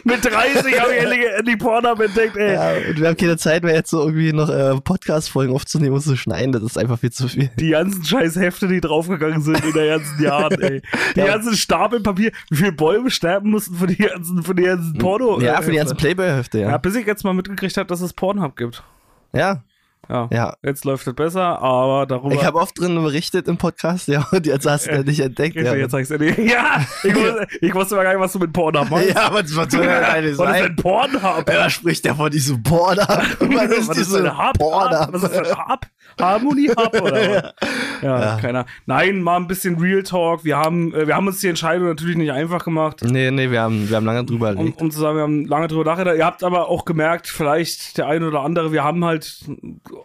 [0.04, 2.54] Mit 30 habe ich endlich, endlich Pornhub entdeckt, ey.
[2.54, 6.02] ja, und wir haben keine Zeit mehr jetzt so irgendwie noch äh, Podcast-Folgen aufzunehmen und
[6.02, 6.52] zu schneiden.
[6.52, 7.50] Das ist einfach viel zu viel.
[7.60, 10.82] Die ganzen scheiß Hefte, die draufgegangen sind in den ganzen Jahren, ey.
[11.16, 11.26] Die Ja.
[11.26, 12.32] ganzen Stapel Papier.
[12.50, 15.40] Wie viele Bäume sterben mussten für die ganzen, für die ganzen Porno?
[15.42, 16.55] Ja, für die ganzen Hefte.
[16.56, 16.78] Playboy-Hefte, Ja, ja.
[16.78, 18.84] bis ich jetzt mal mitgekriegt habe, dass es Pornhub gibt.
[19.34, 19.64] Ja,
[20.10, 20.28] Ja.
[20.32, 20.56] ja.
[20.64, 22.34] Jetzt läuft es besser, aber darüber.
[22.36, 25.56] Ich habe oft drin berichtet im Podcast, ja, und jetzt hast du das nicht entdeckt.
[25.56, 26.40] Jetzt, Ja, jetzt zeigst du dir.
[26.46, 29.16] Ja, ich wusste, ich wusste aber gar nicht, was du mit Pornhub meinst.
[29.16, 30.76] ja was, was soll das eigentlich was ist denn sein?
[30.76, 31.44] Pornhub?
[31.46, 33.08] Wer spricht der von diesem Pornhub?
[33.56, 34.58] Was ist was ist denn Hub?
[34.58, 35.08] Pornhub?
[35.14, 35.86] Was ist denn Hub?
[36.20, 37.54] Harmony Hub oder was?
[38.02, 38.38] Ja, Ja.
[38.40, 38.66] keiner.
[38.86, 40.44] Nein, mal ein bisschen Real Talk.
[40.44, 43.02] Wir haben, äh, wir haben uns die Entscheidung natürlich nicht einfach gemacht.
[43.04, 45.68] Nee, nee, wir haben, wir haben lange drüber Um, um zu sagen, wir haben lange
[45.68, 46.18] drüber nachgedacht.
[46.18, 49.46] Ihr habt aber auch gemerkt, vielleicht der eine oder andere, wir haben halt,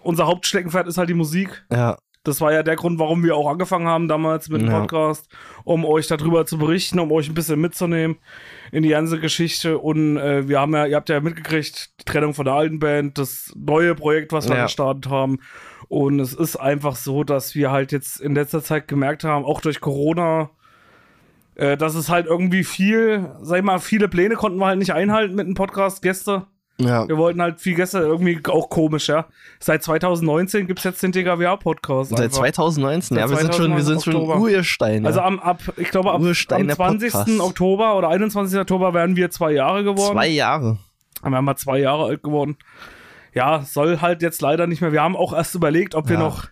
[0.02, 1.64] unser Hauptsteckenpferd ist halt die Musik.
[1.72, 4.80] Ja, Das war ja der Grund, warum wir auch angefangen haben damals mit dem Ja.
[4.80, 5.26] Podcast,
[5.64, 8.18] um euch darüber zu berichten, um euch ein bisschen mitzunehmen
[8.72, 9.78] in die ganze Geschichte.
[9.78, 13.16] Und äh, wir haben ja, ihr habt ja mitgekriegt, die Trennung von der alten Band,
[13.16, 14.64] das neue Projekt, was wir Ja.
[14.64, 15.38] gestartet haben.
[15.88, 19.62] Und es ist einfach so, dass wir halt jetzt in letzter Zeit gemerkt haben, auch
[19.62, 20.50] durch Corona,
[21.54, 24.92] äh, dass es halt irgendwie viel, sag ich mal, viele Pläne konnten wir halt nicht
[24.92, 26.46] einhalten mit dem Podcast, Gäste.
[26.80, 27.06] Ja.
[27.08, 29.26] Wir wollten halt viel Gäste, irgendwie auch komisch, ja.
[29.58, 32.16] Seit 2019 gibt's jetzt den DKWA-Podcast.
[32.16, 34.16] Seit 2019, ja, wir sind schon, wir sind schon.
[34.16, 35.02] Urstein.
[35.02, 35.08] Ja.
[35.08, 36.24] Also am, ab, ich glaube, ab, am
[36.66, 36.76] der 20.
[37.12, 37.41] Podcast.
[37.41, 38.58] Oktober oder 21.
[38.58, 40.12] Oktober werden wir zwei Jahre geworden.
[40.14, 40.78] zwei Jahre.
[41.22, 42.56] Wir haben mal zwei Jahre alt geworden.
[43.34, 44.92] Ja, soll halt jetzt leider nicht mehr.
[44.92, 46.22] Wir haben auch erst überlegt, ob wir Ja.
[46.22, 46.47] noch,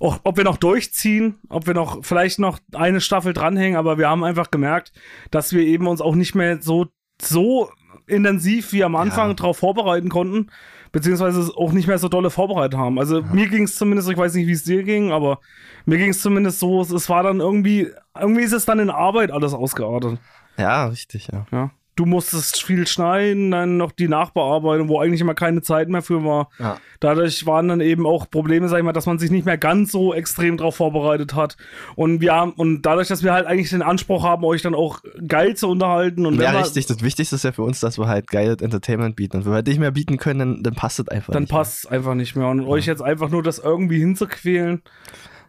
[0.00, 4.08] auch, ob wir noch durchziehen, ob wir noch vielleicht noch eine Staffel dranhängen, aber wir
[4.08, 4.92] haben einfach gemerkt,
[5.30, 6.86] dass wir eben uns auch nicht mehr so,
[7.20, 7.68] so
[8.10, 9.34] intensiv wie am Anfang Ja.
[9.34, 10.48] drauf vorbereiten konnten,
[10.92, 12.98] beziehungsweise auch nicht mehr so dolle vorbereitet haben.
[12.98, 15.40] Also mir ging es zumindest, ich weiß nicht, wie es dir ging, aber
[15.86, 17.88] mir ging es zumindest so, es, es war dann irgendwie,
[18.18, 20.18] irgendwie ist es dann in Arbeit alles ausgeartet.
[20.58, 21.46] Ja, richtig, ja.
[21.52, 21.70] Ja.
[22.00, 26.24] Du musstest viel schneiden, dann noch die Nachbearbeitung, wo eigentlich immer keine Zeit mehr für
[26.24, 26.48] war.
[26.58, 26.78] Ja.
[26.98, 29.92] Dadurch waren dann eben auch Probleme, sag ich mal, dass man sich nicht mehr ganz
[29.92, 31.58] so extrem drauf vorbereitet hat.
[31.96, 35.00] Und wir haben, und dadurch, dass wir halt eigentlich den Anspruch haben, euch dann auch
[35.28, 36.86] geil zu unterhalten und Ja, richtig.
[36.86, 39.36] Das Wichtigste ist ja für uns, dass wir halt geiles Entertainment bieten.
[39.36, 41.52] Und wenn wir halt nicht mehr bieten können, dann, dann passt das einfach dann nicht.
[41.52, 42.48] passt es einfach nicht mehr.
[42.48, 44.80] Und euch jetzt einfach nur das irgendwie hinzuquälen.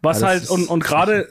[0.02, 1.30] Was Ja, halt, und, und gerade,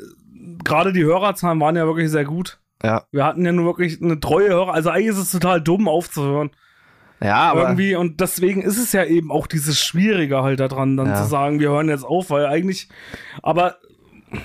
[0.64, 2.58] gerade die Hörerzahlen waren ja wirklich sehr gut.
[2.82, 4.72] Ja, Wir hatten ja nur wirklich eine treue Hörer.
[4.72, 6.50] Also eigentlich ist es total dumm aufzuhören.
[7.22, 11.08] ja aber irgendwie und deswegen ist es ja eben auch dieses Schwierige halt daran, dann
[11.08, 11.16] Ja.
[11.16, 12.88] zu sagen, wir hören jetzt auf, weil eigentlich,
[13.42, 13.76] aber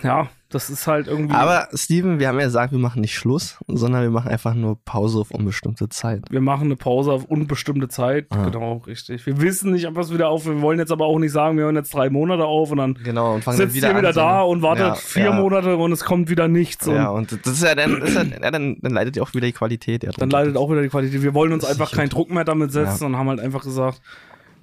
[0.03, 1.35] ja, das ist halt irgendwie.
[1.35, 4.79] Aber Steven, wir haben ja gesagt, wir machen nicht Schluss, sondern wir machen einfach nur
[4.83, 6.23] Pause auf unbestimmte Zeit.
[6.31, 8.25] wir machen eine Pause auf unbestimmte Zeit.
[8.31, 8.45] Ah.
[8.45, 9.25] Genau, richtig.
[9.27, 10.45] Wir wissen nicht, ob wir es wieder auf.
[10.47, 12.95] Wir wollen jetzt aber auch nicht sagen, wir hören jetzt drei Monate auf und dann
[12.95, 15.31] Genau, und fangen sitzt dann wieder ihr wieder an, da und wartet ja, vier ja,
[15.33, 16.87] Monate und es kommt wieder nichts.
[16.87, 19.45] Und Ja, und das ist ja dann, ist ja, dann, dann leidet ja auch wieder
[19.45, 20.07] die Qualität.
[20.17, 21.21] Dann leidet auch wieder die Qualität.
[21.21, 22.09] Wir wollen uns einfach keinen.
[22.15, 24.01] Druck mehr damit setzen und haben halt einfach gesagt,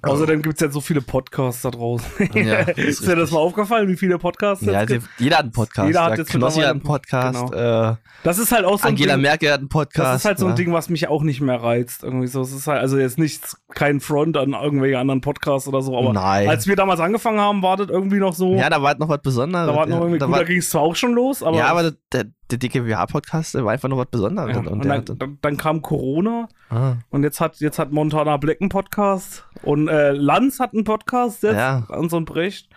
[0.03, 2.05] Außerdem gibt es ja so viele Podcasts da draußen.
[2.33, 5.07] Ja, ist ist dir das mal aufgefallen, wie viele Podcasts Ja, gibt?
[5.17, 5.87] jeder hat einen Podcast.
[5.87, 7.51] Jeder hat jetzt Knossi hat einen Podcast.
[7.51, 7.91] genau.
[7.91, 10.07] Äh, Das ist halt auch so ein Angela Ding, Merkel hat einen Podcast.
[10.13, 10.55] Das ist halt so ein ja.
[10.55, 12.03] Ding, was mich auch nicht mehr reizt.
[12.03, 12.41] Irgendwie so.
[12.41, 16.13] Es ist halt, also jetzt nicht kein Front an irgendwelche anderen Podcasts oder so, aber
[16.13, 16.49] Nein.
[16.49, 18.55] als wir damals angefangen haben, war das irgendwie noch so.
[18.55, 19.67] Ja, da war noch was Besonderes.
[19.67, 21.57] da war noch irgendwie, da gut, war, da ging es zwar auch schon los, aber.
[21.57, 24.51] ja, aber der, der, der DGWH-Podcast, der war einfach noch was Besonderes.
[24.53, 27.91] ja, und, und der dann, dann, dann kam Corona ah, und jetzt hat jetzt hat
[27.91, 31.85] Montana Black einen Podcast und äh, Lanz hat einen Podcast jetzt Ja.
[31.89, 32.69] an so ein Brecht.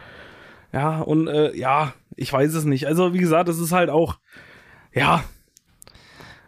[0.72, 2.86] Ja, und äh, ja, ich weiß es nicht.
[2.86, 4.18] Also, wie gesagt, es ist halt auch,
[4.92, 5.22] ja,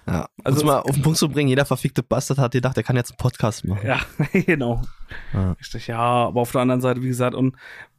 [0.07, 0.27] ja.
[0.43, 2.97] Also Also mal auf den Punkt zu bringen, jeder verfickte Bastard hat gedacht, er kann
[2.97, 3.87] jetzt einen Podcast machen.
[3.87, 3.99] Ja,
[4.33, 4.83] genau.
[5.35, 5.53] Ja.
[5.53, 7.57] Richtig, ja, aber auf der anderen Seite, wie gesagt, und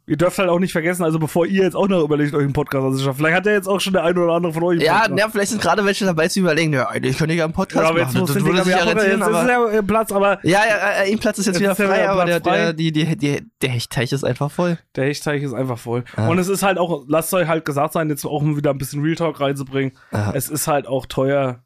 [0.10, 2.52] ihr dürft halt auch nicht vergessen, also bevor ihr jetzt auch noch überlegt, euch einen
[2.54, 5.08] Podcast anzuschaffen, vielleicht hat ja jetzt auch schon der eine oder andere von euch Ja,
[5.16, 7.84] ja, vielleicht sind gerade welche dabei zu überlegen, ja, eigentlich könnte ich ja einen Podcast
[7.84, 8.20] Ja, aber jetzt machen.
[8.22, 9.50] muss Das würde sich ja haben- rentieren, jetzt ist aber...
[9.52, 12.10] ja äh, Platz, aber Ja, ja, äh, ihm Platz ist jetzt, Jetzt wieder ja frei,
[12.10, 12.58] aber der, frei.
[12.58, 14.78] der, die, die, die, der Hechtteich ist einfach voll.
[14.96, 16.04] der Hechtteich ist einfach voll.
[16.18, 16.28] Ja.
[16.28, 18.78] Und es ist halt auch, lasst euch halt gesagt sein, jetzt auch um wieder ein
[18.78, 20.32] bisschen Real Talk reinzubringen, Ja.
[20.34, 21.64] es ist halt auch teuer.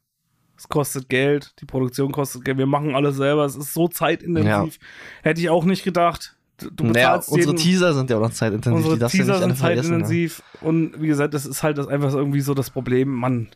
[0.56, 4.78] Es kostet Geld, die Produktion kostet Geld, wir machen alles selber, es ist so zeitintensiv.
[5.22, 6.33] Hätte ich auch nicht gedacht.
[6.58, 9.48] Du, Naja, unsere Teaser sind ja auch noch zeitintensiv, Unsere die darfst Teaser alle sind
[9.50, 9.56] ne?
[9.56, 13.08] zeitintensiv und wie gesagt, das ist halt das einfach irgendwie so das Problem.
[13.12, 13.48] Man,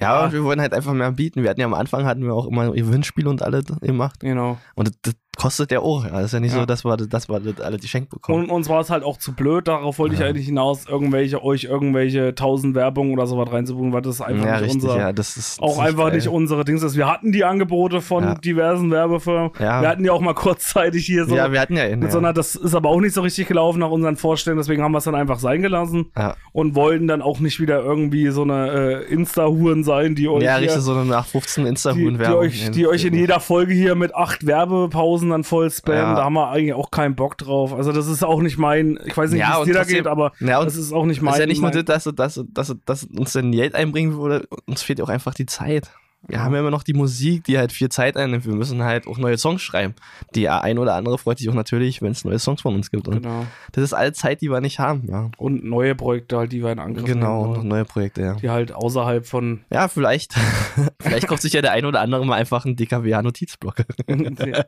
[0.00, 0.24] Ja, Ja.
[0.24, 1.42] und wir wollen halt einfach mehr bieten.
[1.42, 4.20] Wir hatten ja am Anfang hatten wir auch immer Gewinnspiele und alle gemacht.
[4.20, 4.58] genau.
[4.74, 6.04] Und das kostet ja auch.
[6.04, 6.10] Ja.
[6.12, 6.60] Das ist ja nicht Ja.
[6.60, 8.44] so, dass wir, dass wir das alle geschenkt bekommen.
[8.44, 10.26] Und uns war es halt auch zu blöd, darauf wollte ich Ja.
[10.26, 14.64] eigentlich hinaus, irgendwelche, euch irgendwelche tausend Werbungen oder sowas reinzubuchen, weil das einfach ja, nicht
[14.74, 15.12] richtig, unser, ja.
[15.12, 16.16] Das ist, das auch ist einfach geil.
[16.16, 16.96] nicht unsere Dings ist.
[16.96, 19.50] Wir hatten die Angebote von diversen Werbefirmen.
[19.58, 21.86] Wir hatten ja auch mal kurzzeitig hier so, Ja, wir hatten ja.
[21.86, 22.10] Ja.
[22.10, 24.98] sondern das ist aber auch nicht so richtig gelaufen nach unseren Vorstellungen, deswegen haben wir
[24.98, 26.10] es dann einfach sein gelassen
[26.52, 30.56] und wollten dann auch nicht wieder irgendwie so eine äh, Insta-Huren sein, die euch ja,
[30.56, 32.38] richtig, so eine nach 15 die, Insta-Huren die, Werbung.
[32.40, 36.00] euch, die euch in jeder Folge hier mit acht Werbepausen dann voll spammen.
[36.00, 36.14] Ja.
[36.14, 37.72] Da haben wir eigentlich auch keinen Bock drauf.
[37.72, 40.06] Also das ist auch nicht mein, ich weiß nicht, Ja, wie es dir da geht,
[40.06, 41.34] aber Ja, das ist auch nicht mein.
[41.34, 44.82] ist ja nicht nur das, dass, dass, dass, dass uns dann Geld einbringen würde, uns
[44.82, 45.90] fehlt auch einfach die Zeit.
[46.28, 48.46] Wir haben ja immer noch die Musik, die halt viel Zeit einnimmt.
[48.46, 49.94] Wir müssen halt auch neue Songs schreiben.
[50.36, 53.08] Die ein oder andere freut sich auch natürlich, wenn es neue Songs von uns gibt.
[53.08, 53.44] Und Genau.
[53.72, 55.08] das ist alle Zeit, die wir nicht haben.
[55.08, 55.30] Ja.
[55.36, 57.68] Und neue Projekte halt, die wir in Angriff Genau, nehmen wollen.
[57.68, 58.34] neue Projekte, ja.
[58.34, 60.34] Die halt außerhalb von Ja, vielleicht.
[61.00, 63.76] vielleicht kauft sich ja der ein oder andere mal einfach einen DKWH-Notizblock.
[64.08, 64.64] ja.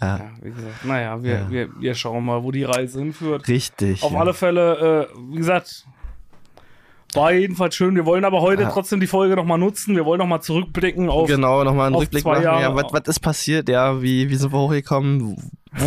[0.00, 0.18] Ja.
[0.18, 0.30] Ja.
[0.42, 0.84] wie gesagt.
[0.84, 1.50] Naja, wir, Ja.
[1.50, 3.48] wir, wir schauen mal, wo die Reise hinführt.
[3.48, 4.02] Richtig.
[4.02, 5.86] Auf alle Fälle, äh, wie gesagt,
[7.16, 7.94] war jedenfalls schön.
[7.96, 8.70] Wir wollen aber heute Ja.
[8.70, 9.96] trotzdem die Folge nochmal nutzen.
[9.96, 12.42] Wir wollen nochmal zurückblicken auf, Genau, nochmal einen Rückblick machen.
[12.42, 12.62] Jahre.
[12.62, 13.68] Ja, was, was ist passiert?
[13.68, 15.36] Ja, wie, wie sind wir hochgekommen?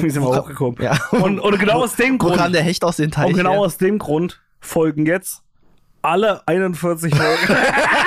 [0.02, 0.78] wie sind wir hochgekommen.
[0.81, 1.00] Ja.
[1.12, 3.28] Und, und genau aus dem Wo Grund, kam der Hecht aus den Teich?
[3.28, 3.60] und genau her?
[3.62, 5.42] aus dem Grund folgen jetzt
[6.01, 7.57] alle 41 Folgen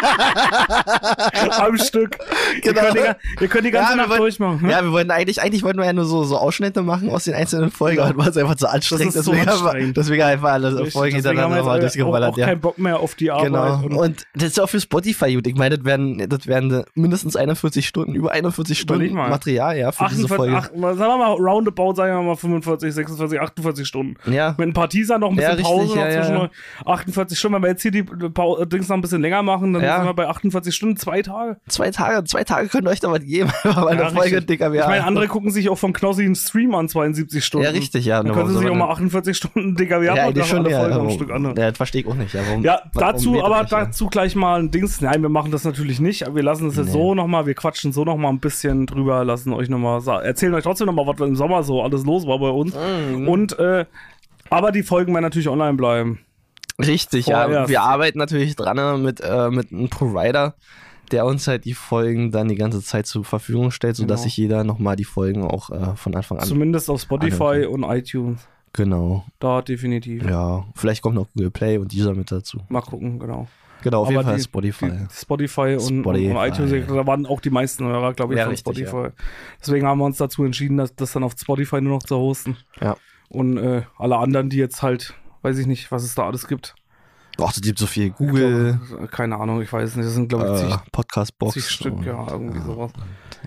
[1.50, 2.19] am Stück.
[2.62, 2.81] Genau.
[2.81, 4.62] Ihr, könnt die, ihr könnt die ganze Ja, Nacht wollen- durchmachen.
[4.62, 4.71] ne?
[4.73, 7.35] Ja, wir wollten eigentlich, eigentlich wollten wir ja nur so, so Ausschnitte machen aus den
[7.35, 9.09] einzelnen Folgen, aber war es einfach zu anstrengend.
[9.09, 11.93] Das ist so deswegen, haben deswegen einfach alle Richtig, Folgen deswegen hintereinander wir mal jetzt
[11.93, 12.33] auch, durchgeballert.
[12.33, 12.47] auch Ja.
[12.47, 13.47] keinen Bock mehr auf die Arbeit.
[13.47, 13.75] Genau.
[13.85, 15.47] Und Und das ist ja auch für Spotify gut.
[15.47, 19.31] Ich meine, das werden, das werden mindestens 41 Stunden, über 41 Überleg Stunden.
[19.31, 20.56] Material, ja, für diese 48, Folge.
[20.56, 24.17] ach, sagen wir mal roundabout, sagen wir mal 45, 46, 48 Stunden.
[24.31, 24.55] Ja.
[24.58, 26.51] Mit ein paar Teaser noch ein Ja, bisschen richtig, Pause noch ja, ja, zwischendurch.
[26.87, 29.82] 48 Stunden, wenn wir jetzt hier die Pau- Dings noch ein bisschen länger machen, dann
[29.82, 29.96] Ja.
[29.98, 31.56] sind wir bei 48 Stunden, zwei Tage.
[31.69, 33.51] Zwei Tage, zwei Tage könnt ihr euch da was geben.
[33.65, 34.46] Eine Ja, Folge richtig.
[34.46, 37.65] dicker Ich meine, andere gucken sich auch von Knossi einen Stream an, 72 Stunden.
[37.67, 38.19] Ja, richtig, ja.
[38.19, 40.46] Dann ne, können sie warum sich auch mal man 48 Stunden DKW denn- ja, eigentlich
[40.46, 40.79] schon, ja.
[40.79, 41.44] Folgen am warum- Stück an.
[41.44, 42.32] Ja, das verstehe ich auch nicht.
[42.34, 45.01] Ja, warum, Ja, warum dazu, das aber nicht, dazu gleich mal ein Dings.
[45.01, 46.27] Nein, wir machen das natürlich nicht.
[46.27, 46.93] aber Wir lassen es jetzt Nee.
[46.93, 50.86] so nochmal, wir quatschen so nochmal ein bisschen drüber, lassen euch nochmal, erzählen euch trotzdem
[50.86, 52.74] nochmal, was im Sommer so alles los war bei uns.
[52.74, 53.29] Mhm.
[53.29, 53.84] Und, äh,
[54.51, 56.19] aber die Folgen werden natürlich online bleiben.
[56.86, 57.44] Richtig, ja.
[57.44, 57.70] Vorerst.
[57.70, 60.55] Wir arbeiten natürlich dran mit, äh, mit einem Provider,
[61.10, 64.24] der uns halt die Folgen dann die ganze Zeit zur Verfügung stellt, sodass Genau.
[64.24, 66.44] sich jeder nochmal die Folgen auch äh, von Anfang an.
[66.46, 68.46] Zumindest auf Spotify und iTunes.
[68.72, 69.24] Genau.
[69.39, 70.24] Da definitiv.
[70.24, 70.65] Ja.
[70.74, 72.60] Vielleicht kommt noch Google Play und dieser mit dazu.
[72.70, 73.46] Mal gucken, genau.
[73.82, 74.91] Genau, auf Aber jeden Fall die- Spotify.
[74.93, 76.31] Die Spotify und, Spotify.
[76.31, 79.08] und iTunes, da waren auch die meisten Hörer, glaube ich, Ja, von richtig, Spotify.
[79.60, 82.56] Deswegen haben wir uns dazu entschieden, das, das dann auf Spotify nur noch zu hosten.
[82.81, 82.96] Ja.
[83.29, 86.75] Und äh, alle anderen, die jetzt halt, weiß ich nicht, was es da alles gibt.
[87.41, 88.11] Ach, es gibt so viel.
[88.11, 91.55] Google, Ich glaub, keine Ahnung, ich weiß nicht, das sind, glaube ich, äh, zig, Podcast-Box.
[91.55, 92.93] zig Stück, ja, irgendwie sowas.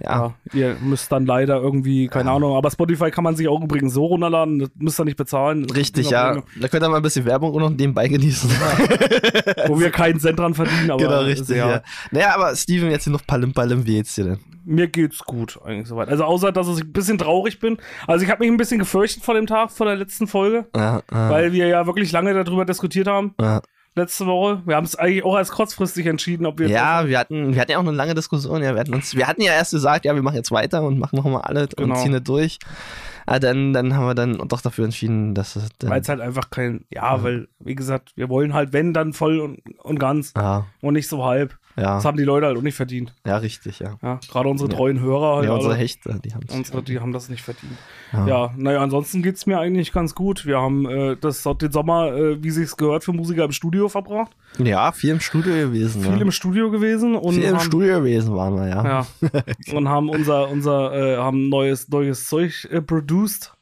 [0.03, 0.33] Ja.
[0.53, 0.59] Ja.
[0.59, 2.35] ihr müsst dann leider irgendwie, keine Ja.
[2.35, 5.65] Ahnung, aber Spotify kann man sich auch übrigens so runterladen, das müsst ihr nicht bezahlen.
[5.69, 6.25] Richtig, ja.
[6.31, 8.49] Premium, Da könnt ihr mal ein bisschen Werbung auch noch nebenbei genießen.
[9.67, 11.81] Wo wir keinen Cent dran verdienen, aber genau, richtig, ja.
[12.11, 14.39] Naja, aber Steven, jetzt hier noch Palim Palim, wie geht's dir denn?
[14.67, 16.09] mir geht's gut eigentlich soweit.
[16.09, 17.77] Also außer, dass ich ein bisschen traurig bin.
[18.07, 21.03] Also ich habe mich ein bisschen gefürchtet vor dem Tag, vor der letzten Folge, Ja,
[21.11, 23.61] ja, weil wir ja wirklich lange darüber diskutiert haben, ja.
[23.95, 24.61] Letzte Woche.
[24.65, 27.71] Wir haben es eigentlich auch als kurzfristig entschieden, ob wir Ja, wir hatten, wir hatten
[27.71, 28.61] ja auch eine lange Diskussion.
[28.61, 30.99] Ja, wir hatten uns, wir hatten ja erst gesagt, ja, wir machen jetzt weiter und
[30.99, 31.95] machen nochmal alles Genau.
[31.95, 32.59] und ziehen es durch.
[33.25, 35.69] Ah, dann, dann haben wir dann doch dafür entschieden, dass es.
[35.83, 39.39] Weil es halt einfach kein, ja, weil, wie gesagt, wir wollen halt, wenn, dann voll
[39.39, 41.57] und, und ganz ah, und nicht so halb.
[41.77, 43.13] Ja, Das haben die Leute halt auch nicht verdient.
[43.25, 43.97] ja, richtig, ja.
[44.01, 44.77] Ja, gerade unsere Ja.
[44.77, 45.45] treuen Hörer halt.
[45.45, 45.81] Ja, unsere alle.
[45.81, 47.73] Hechte, die haben Unsere, die haben das nicht verdient.
[48.13, 48.27] Ja.
[48.27, 50.45] Ja, naja, ansonsten geht's mir eigentlich ganz gut.
[50.45, 54.31] Wir haben äh, das, den Sommer, äh, wie sich's gehört, für Musiker im Studio verbracht.
[54.57, 56.01] ja, viel im Studio gewesen.
[56.01, 56.21] Viel ja.
[56.21, 58.83] im Studio gewesen und viel im haben, Studio gewesen waren wir, ja.
[58.85, 59.05] Ja.
[59.75, 63.54] und haben unser, unser, äh, haben neues, neues Zeug äh, produced.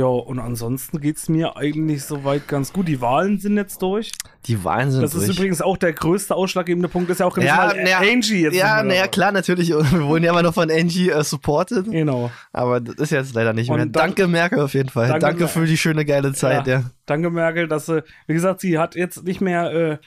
[0.00, 2.88] Ja, und ansonsten geht's mir eigentlich soweit ganz gut.
[2.88, 4.12] Die Wahlen sind jetzt durch.
[4.46, 5.36] Die Wahlen sind Das ist durch.
[5.36, 8.82] übrigens auch der größte ausschlaggebende Punkt, ist ja auch Ja, weil naja, Angie jetzt ja,
[8.82, 9.68] naja, klar, natürlich.
[9.68, 11.90] Wir wurden ja immer noch von Angie äh, supported.
[11.90, 12.30] Genau.
[12.50, 13.84] Aber das ist jetzt leider nicht Und mehr.
[13.84, 15.08] Danke, Merkel, auf jeden Fall.
[15.08, 16.84] Danke, Danke, für die schöne, geile Zeit, ja.
[17.04, 19.98] Danke, Merkel, dass sie, wie gesagt, sie hat jetzt nicht mehr, äh,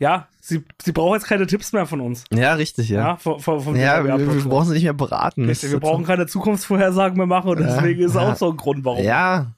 [0.00, 2.24] ja, sie, sie braucht jetzt keine Tipps mehr von uns.
[2.32, 3.16] Ja, richtig, Ja, ja.
[3.16, 5.44] von, von, von Ja, wir, wir brauchen sie nicht mehr beraten.
[5.46, 8.20] Richtig, wir brauchen keine Zukunftsvorhersagen mehr machen und Ja, deswegen ist ja.
[8.20, 9.04] auch so ein Grund, warum.
[9.04, 9.54] Ja,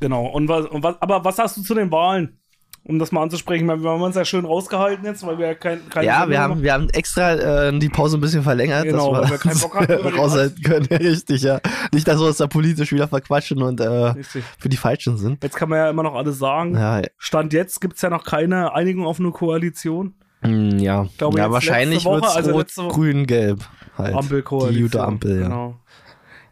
[0.00, 0.26] Genau.
[0.26, 2.38] Und was, und was, aber was hast du zu den Wahlen?
[2.86, 5.54] Um das mal anzusprechen, weil wir haben uns ja schön rausgehalten jetzt, weil wir ja
[5.54, 6.62] kein, keine ja, Sendung wir haben, machen.
[6.64, 7.32] wir haben extra
[7.68, 10.20] äh, die Pause ein bisschen verlängert, Genau, weil dass wir keinen Bock hatten, über den
[10.20, 10.86] raushalten können.
[10.90, 11.60] Richtig, ja.
[11.94, 15.42] Nicht, dass wir uns da politisch wieder verquatschen und äh, für die Falschen sind.
[15.42, 16.74] Jetzt kann man ja immer noch alles sagen.
[16.74, 20.12] Ja, Stand jetzt gibt es ja noch keine Einigung auf eine Koalition.
[20.42, 21.06] mm, ja.
[21.16, 23.60] glaube, ja wahrscheinlich wird es also rot, grün, gelb.
[23.96, 24.14] Halt.
[24.14, 24.74] Ampelkoalition.
[24.76, 25.44] Die gute Ampel, ja.
[25.44, 25.76] Genau.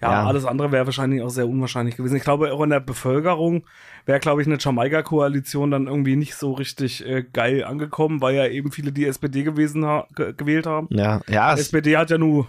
[0.01, 0.27] Ja, Ja.
[0.27, 2.17] alles andere wäre wahrscheinlich auch sehr unwahrscheinlich gewesen.
[2.17, 3.65] Ich glaube, auch in der Bevölkerung
[4.07, 8.47] wäre, glaube ich, eine Jamaika-Koalition dann irgendwie nicht so richtig äh, geil angekommen, weil ja
[8.47, 10.89] eben viele die SPD gewesen ha ge gewählt haben.
[10.91, 12.47] Ja, ja, es, SPD hat ja nur,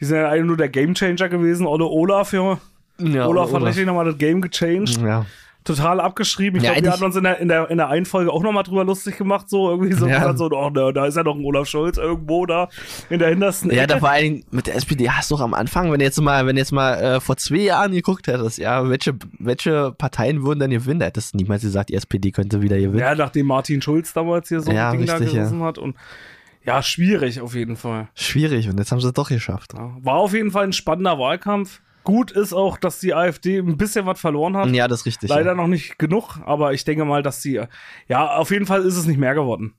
[0.00, 1.66] die sind ja eigentlich nur der Gamechanger gewesen.
[1.66, 2.58] Ole Olaf, ja.
[2.98, 5.00] ja Olaf hat richtig nochmal das Game gechanged.
[5.02, 5.26] Ja.
[5.66, 6.58] Total abgeschrieben.
[6.58, 8.42] Ich Ja, glaube, wir hatten uns in der, in der, in der einen Folge auch
[8.42, 10.34] nochmal drüber lustig gemacht, so irgendwie so, Ja.
[10.36, 12.68] so oh, da, da ist ja noch ein Olaf Scholz irgendwo da
[13.10, 13.86] in der hintersten Ja, Ecke.
[13.94, 16.20] da vor allen Dingen mit der SPD hast du doch am Anfang, wenn du jetzt
[16.20, 20.60] mal, wenn jetzt mal äh, vor zwei Jahren geguckt hättest, ja, welche, welche Parteien würden
[20.60, 22.98] dann gewinnen, da hättest du niemals gesagt, die SPD könnte wieder gewinnen.
[23.00, 25.40] Ja, nachdem Martin Schulz damals hier so Ja, ein Ding richtig, da ja.
[25.40, 25.78] gerissen hat.
[25.78, 25.96] Und
[26.64, 28.08] ja, schwierig auf jeden Fall.
[28.14, 29.74] Schwierig und jetzt haben sie es doch geschafft.
[29.74, 29.96] Ja.
[30.00, 31.80] War auf jeden Fall ein spannender Wahlkampf.
[32.06, 34.68] Gut ist auch, dass die AfD ein bisschen was verloren hat.
[34.68, 35.28] Ja, das ist richtig.
[35.28, 35.54] Leider ja.
[35.56, 37.60] noch nicht genug, aber ich denke mal, dass sie.
[38.06, 39.74] Ja, auf jeden Fall ist es nicht mehr geworden.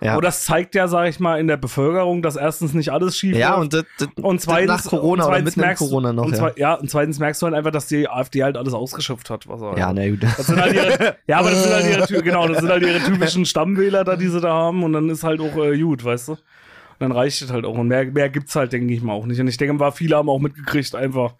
[0.00, 0.16] Ja.
[0.16, 3.36] Und das zeigt ja, sag ich mal, in der Bevölkerung, dass erstens nicht alles schief
[3.36, 3.74] ja, läuft.
[3.74, 6.38] und, und zweitens, nach Corona und oder zweitens in merkst Corona noch, und ja.
[6.38, 9.46] zwei, ja, und zweitens merkst du halt einfach, dass die AfD halt alles ausgeschöpft hat.
[9.46, 10.22] Was Ja, na gut.
[10.22, 13.00] Das sind halt ihre, ja, aber das sind halt ihre, genau, das sind halt ihre
[13.00, 16.28] typischen Stammwähler da, die sie da haben und dann ist halt auch äh, gut, weißt
[16.28, 16.32] du?
[16.32, 16.40] Und
[17.00, 19.40] dann reicht es halt auch und mehr, mehr gibt's halt, denke ich mal, auch nicht.
[19.40, 21.34] Und ich denke mal, viele haben auch mitgekriegt einfach,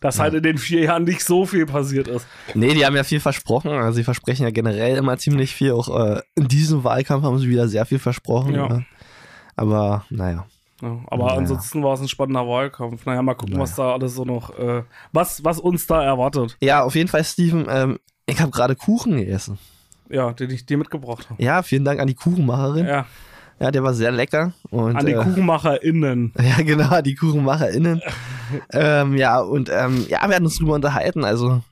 [0.00, 2.26] dass halt in den vier Jahren nicht so viel passiert ist.
[2.54, 3.70] Nee, die haben ja viel versprochen.
[3.70, 5.72] Also sie versprechen ja generell immer ziemlich viel.
[5.72, 8.54] Auch äh, in diesem Wahlkampf haben sie wieder sehr viel versprochen.
[8.54, 8.68] Ja.
[8.68, 8.82] Ja.
[9.56, 10.46] Aber naja.
[10.80, 11.38] Ja, aber Naja.
[11.38, 13.04] ansonsten war es ein spannender Wahlkampf.
[13.04, 16.56] Naja, mal gucken, was da alles so noch, äh, was, was uns da erwartet.
[16.60, 19.58] Ja, auf jeden Fall, Steven, ähm, ich habe gerade Kuchen gegessen.
[20.08, 21.42] Ja, den ich dir mitgebracht habe.
[21.42, 22.86] Ja, vielen Dank an die Kuchenmacherin.
[22.86, 23.06] Ja,
[23.60, 24.52] Ja, der war sehr lecker.
[24.70, 26.32] Und, an die äh, KuchenmacherInnen.
[26.40, 28.00] Ja, genau, die KuchenmacherInnen.
[28.72, 31.24] ähm, ja, und ähm, ja, wir hatten uns drüber unterhalten.
[31.24, 31.62] Also,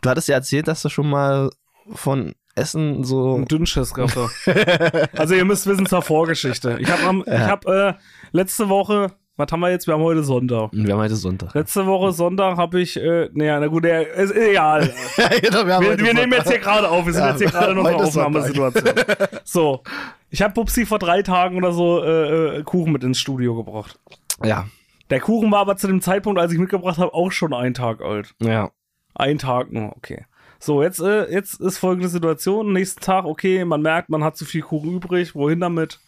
[0.00, 1.50] du hattest ja erzählt, dass du schon mal
[1.94, 3.36] von Essen so.
[3.36, 4.30] Ein Dünnschiss habe.
[5.16, 6.78] also ihr müsst wissen zur Vorgeschichte.
[6.80, 7.94] Ich habe ich hab, äh,
[8.32, 9.86] letzte Woche, was haben wir jetzt?
[9.86, 10.70] Wir haben heute Sonntag.
[10.72, 11.54] Wir haben heute Sonntag.
[11.54, 14.92] Letzte Woche Sonntag habe ich, äh, naja, na gut, der, ist egal.
[15.16, 17.50] ja, genau, wir Wir, wir nehmen jetzt hier gerade auf, wir sind Ja, jetzt hier
[17.50, 18.42] gerade in unserer heute ist Sonntag.
[18.42, 18.94] Aufnahmesituation.
[19.44, 19.82] So,
[20.30, 23.98] ich habe Pupsi vor drei Tagen oder so äh, äh, Kuchen mit ins Studio gebracht.
[24.42, 24.66] Ja,
[25.10, 28.00] Der Kuchen war aber zu dem Zeitpunkt, als ich mitgebracht habe, auch schon einen Tag
[28.00, 28.34] alt.
[28.40, 28.70] ja.
[29.12, 30.24] Ein Tag nur, okay.
[30.60, 32.72] So, jetzt, äh, jetzt ist folgende Situation.
[32.72, 35.34] Nächsten Tag, okay, man merkt, man hat zu viel Kuchen übrig.
[35.34, 35.98] Wohin damit?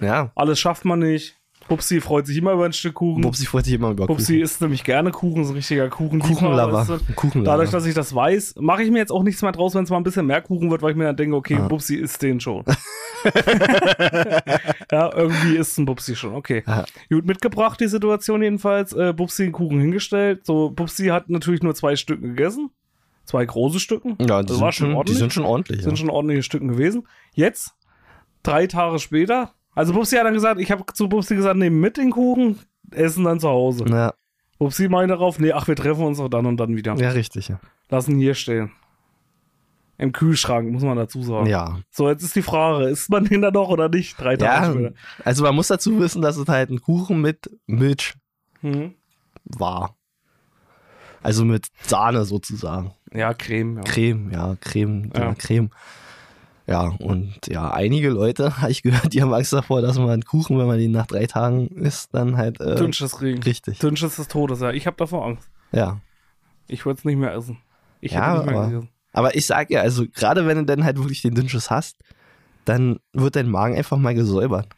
[0.00, 0.30] Ja.
[0.34, 1.39] Alles schafft man nicht.
[1.70, 3.20] Pupsi freut sich immer über ein Stück Kuchen.
[3.22, 4.42] Bubsi freut sich immer über Pupsi Kuchen.
[4.42, 6.18] isst nämlich gerne Kuchen, so ein richtiger Kuchen.
[6.18, 6.98] Kuchenlover.
[7.14, 7.48] Kuchenlover.
[7.48, 9.90] Dadurch, dass ich das weiß, mache ich mir jetzt auch nichts mehr draus, wenn es
[9.90, 11.68] mal ein bisschen mehr Kuchen wird, weil ich mir dann denke, okay, Ah.
[11.68, 12.64] Pupsi isst den schon.
[14.90, 16.62] ja, irgendwie isst ein Pupsi schon, okay.
[16.66, 16.84] Aha.
[17.08, 18.92] Gut mitgebracht, die Situation jedenfalls.
[18.92, 20.44] Äh, Pupsi den Kuchen hingestellt.
[20.46, 22.70] So, Pupsi hat natürlich nur zwei Stücken gegessen.
[23.26, 24.16] Zwei große Stücken.
[24.20, 25.18] Ja, die, Das sind war schon schon, die ordentlich.
[25.18, 25.82] sind schon ordentlich.
[25.82, 25.96] sind ja.
[25.96, 27.06] schon ordentliche Stücken gewesen.
[27.32, 27.74] Jetzt,
[28.42, 31.96] drei Tage später, also Pupsi hat dann gesagt, ich habe zu Pupsi gesagt, nehmen mit
[31.96, 32.58] den Kuchen,
[32.92, 33.84] essen dann zu Hause.
[33.88, 34.12] Ja,
[34.58, 36.94] Pupsi meinte darauf, nee, ach, wir treffen uns auch dann und dann wieder.
[36.96, 37.48] ja, richtig.
[37.48, 37.60] Ja.
[37.88, 38.70] Lassen hier stehen.
[39.98, 41.46] Im Kühlschrank, muss man dazu sagen.
[41.46, 41.78] ja.
[41.90, 44.18] So, jetzt ist die Frage, isst man den dann noch oder nicht?
[44.18, 44.94] Drei Tage Ja, später.
[45.26, 48.14] also man muss dazu wissen, dass es halt ein Kuchen mit Milch
[48.62, 48.94] Mhm.
[49.44, 49.96] war.
[51.22, 52.92] Also mit Sahne sozusagen.
[53.12, 53.76] Ja, Creme.
[53.76, 53.82] Ja.
[53.82, 55.10] Creme, ja, Creme.
[55.14, 55.34] Ja.
[55.34, 55.70] Creme.
[56.70, 60.24] Ja, und ja, einige Leute, habe ich gehört, die haben Angst davor, dass man einen
[60.24, 62.60] Kuchen, wenn man ihn nach drei Tagen isst, dann halt.
[62.60, 63.42] Äh, Dünnschiss kriegen.
[63.42, 63.80] richtig.
[63.80, 64.70] Dünnschiss des Todes, ja.
[64.70, 65.50] Ich habe davor Angst.
[65.72, 66.00] Ja.
[66.68, 67.58] Ich würde es nicht mehr essen.
[68.00, 68.88] Ich Ja, hätte nicht mehr aber- gegessen.
[69.12, 71.96] Aber ich sag ja, also gerade wenn du dann halt wirklich den Dünnschiss hast,
[72.64, 74.68] dann wird dein Magen einfach mal gesäubert.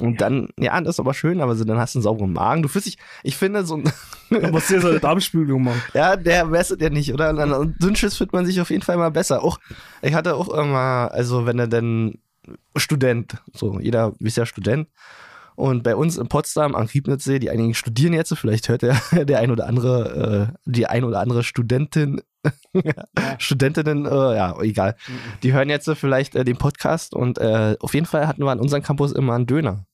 [0.00, 2.62] Und dann, ja, das ist aber schön, aber so, dann hast du einen sauberen Magen.
[2.62, 3.84] Du fühlst dich, ich finde, so ein,
[4.30, 5.82] Da musst du dir so eine Darmspülung machen.
[5.94, 7.30] ja, der wässert ja nicht, oder?
[7.30, 9.42] Und dann- Dünnschiss fühlt man sich auf jeden Fall mal besser.
[9.42, 9.58] Auch,
[10.02, 12.18] ich hatte auch immer, also wenn er denn
[12.76, 14.88] Student, so, jeder ist ja Student.
[15.56, 19.40] Und bei uns in Potsdam am Griebnitzsee, die einigen studieren jetzt, vielleicht hört der, der
[19.40, 22.20] ein oder andere, äh, die ein oder andere Studentin,
[23.38, 24.96] Studentinnen, äh, ja, egal.
[25.42, 28.60] Die hören jetzt vielleicht äh, den Podcast und äh, auf jeden Fall hatten wir an
[28.60, 29.84] unserem Campus immer einen Döner.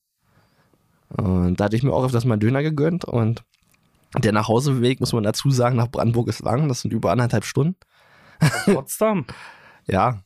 [1.09, 3.43] Und da hatte ich mir auch öfters mal einen Döner gegönnt und
[4.17, 7.77] der Nachhauseweg, muss man dazu sagen, nach Brandenburg ist lang, das sind über anderthalb Stunden.
[8.65, 9.25] Potsdam.
[9.89, 10.21] Ja,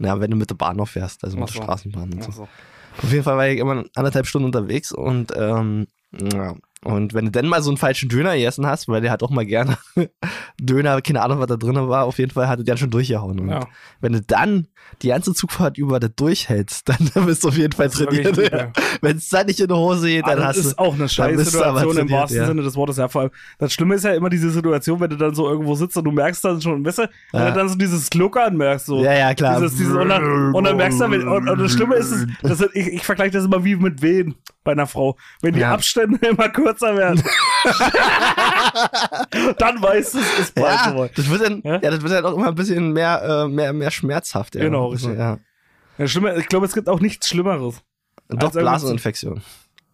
[0.00, 1.62] ja, wenn du mit der Bahn noch fährst, also mit der so.
[1.62, 2.30] Straßenbahn und so.
[2.30, 2.48] Also,
[3.00, 6.56] Auf jeden Fall war ich immer anderthalb Stunden unterwegs und ähm, ja.
[6.84, 9.30] Und wenn du dann mal so einen falschen Döner gegessen hast, weil der hat auch
[9.30, 9.78] mal gerne
[10.60, 13.40] Döner, keine Ahnung, was da drin war, auf jeden Fall hat er den schon durchgehauen.
[13.40, 13.66] Und ja.
[14.00, 14.68] wenn du dann
[15.02, 18.36] die ganze Zugfahrt über das durchhältst, dann bist du auf jeden Fall Das trainiert.
[18.36, 18.72] übel.
[19.00, 20.68] Wenn es dann nicht in die Hose geht, dann Ah, hast das du.
[20.70, 22.46] ist auch eine dann aber Scheißsituation im wahrsten ja.
[22.46, 22.96] Sinne des Wortes.
[22.98, 25.74] Ja, vor allem, das Schlimme ist ja immer diese Situation, wenn du dann so irgendwo
[25.74, 27.50] sitzt und du merkst dann schon, weißt du, wenn Ja.
[27.50, 29.02] du dann so dieses Gluckern merkst, so.
[29.02, 29.60] Ja, ja, klar.
[29.60, 32.26] Dieses, dieses, und, dann, und dann merkst du, wenn, und, und das Schlimme ist, es,
[32.42, 35.16] das ich, ich vergleiche das immer wie mit Wehen bei einer Frau.
[35.42, 35.72] Wenn die Ja.
[35.72, 37.22] Abstände immer kürzer werden,
[39.58, 40.66] dann weißt du, es ist bald
[40.96, 41.72] ja, das wird dann, Ja?
[41.80, 41.90] ja?
[41.90, 44.54] das wird dann auch immer ein bisschen mehr, äh, mehr, mehr schmerzhaft.
[44.54, 44.62] Ja.
[44.62, 45.18] Genau, Also, richtig.
[45.18, 45.38] Ja.
[45.98, 47.82] Ja, Schlimme, ich glaube, es gibt auch nichts Schlimmeres.
[48.28, 49.42] Doch, Blaseninfektion.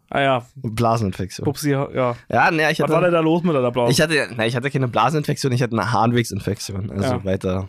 [0.08, 1.44] Ah ja, Blaseninfektion.
[1.44, 2.16] Pupsi, ja.
[2.28, 3.92] Ja, ne, ich Was war denn hatte, da los mit deiner Blase?
[3.92, 6.90] ich hatte, na, ich hatte keine Blaseninfektion, ich hatte eine Harnwegsinfektion.
[6.90, 7.24] Also Ja.
[7.24, 7.68] weiter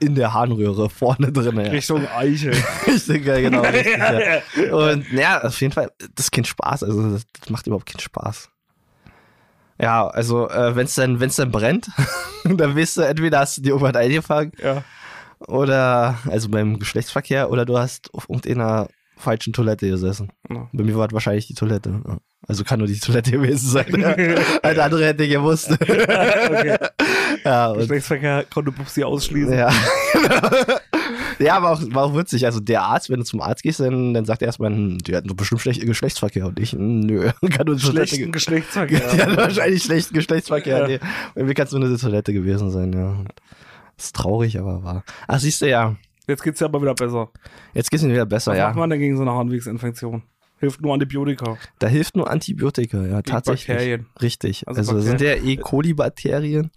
[0.00, 1.56] in der Harnröhre vorne drin.
[1.56, 1.70] Ja.
[1.70, 2.54] Richtung Eichel.
[2.86, 3.62] Richtig, ja, genau.
[3.62, 4.74] Richtig, Ja.
[4.74, 6.84] Und ja, auf jeden Fall, das kein Spaß.
[6.84, 8.50] Also das, macht überhaupt keinen Spaß.
[9.80, 11.88] Ja, also äh, wenn es dann, wenn's dann brennt,
[12.44, 14.84] dann weißt du, entweder hast du dir irgendwas eingefangen ja.
[15.40, 20.30] oder, also beim Geschlechtsverkehr, oder du hast auf irgendeiner falschen Toilette gesessen.
[20.50, 20.68] Ja.
[20.72, 22.00] Bei mir war es wahrscheinlich die Toilette.
[22.46, 24.04] Also kann nur die Toilette gewesen sein.
[24.62, 25.70] Ein andere hätte ich gewusst.
[25.80, 26.76] okay.
[27.44, 29.52] ja, und, Geschlechtsverkehr konnte Pupsi ausschließen.
[29.52, 29.70] ja.
[31.38, 32.44] ja, aber auch, war auch witzig.
[32.46, 35.14] Also der Arzt, wenn du zum Arzt gehst, dann, dann sagt er erstmal, hm, die
[35.16, 38.30] hatten doch bestimmt schlechten Geschlechtsverkehr und ich, hm, nö, kann nur die Toilette Schlechten ge-
[38.32, 39.00] Geschlechtsverkehr.
[39.12, 40.78] Die hatten wahrscheinlich schlechten Geschlechtsverkehr.
[40.80, 40.86] Ja.
[40.88, 41.00] Nee.
[41.34, 43.16] Bei mir kann es nur eine Toilette gewesen sein, ja.
[43.96, 45.04] Das ist traurig, aber wahr.
[45.28, 45.94] Ach, siehst du ja.
[46.26, 47.30] Jetzt geht's ja aber wieder besser.
[47.74, 48.66] Jetzt geht's mir wieder besser, Was ja.
[48.68, 50.22] macht man denn gegen so eine Harnwegsinfektion?
[50.58, 51.58] Hilft nur Antibiotika.
[51.78, 53.66] Da hilft nur Antibiotika, ja, Gegen tatsächlich.
[53.66, 54.06] Bakterien.
[54.22, 54.66] Richtig.
[54.66, 55.56] Also Also, sind ja E.
[55.56, 56.70] coli-Bakterien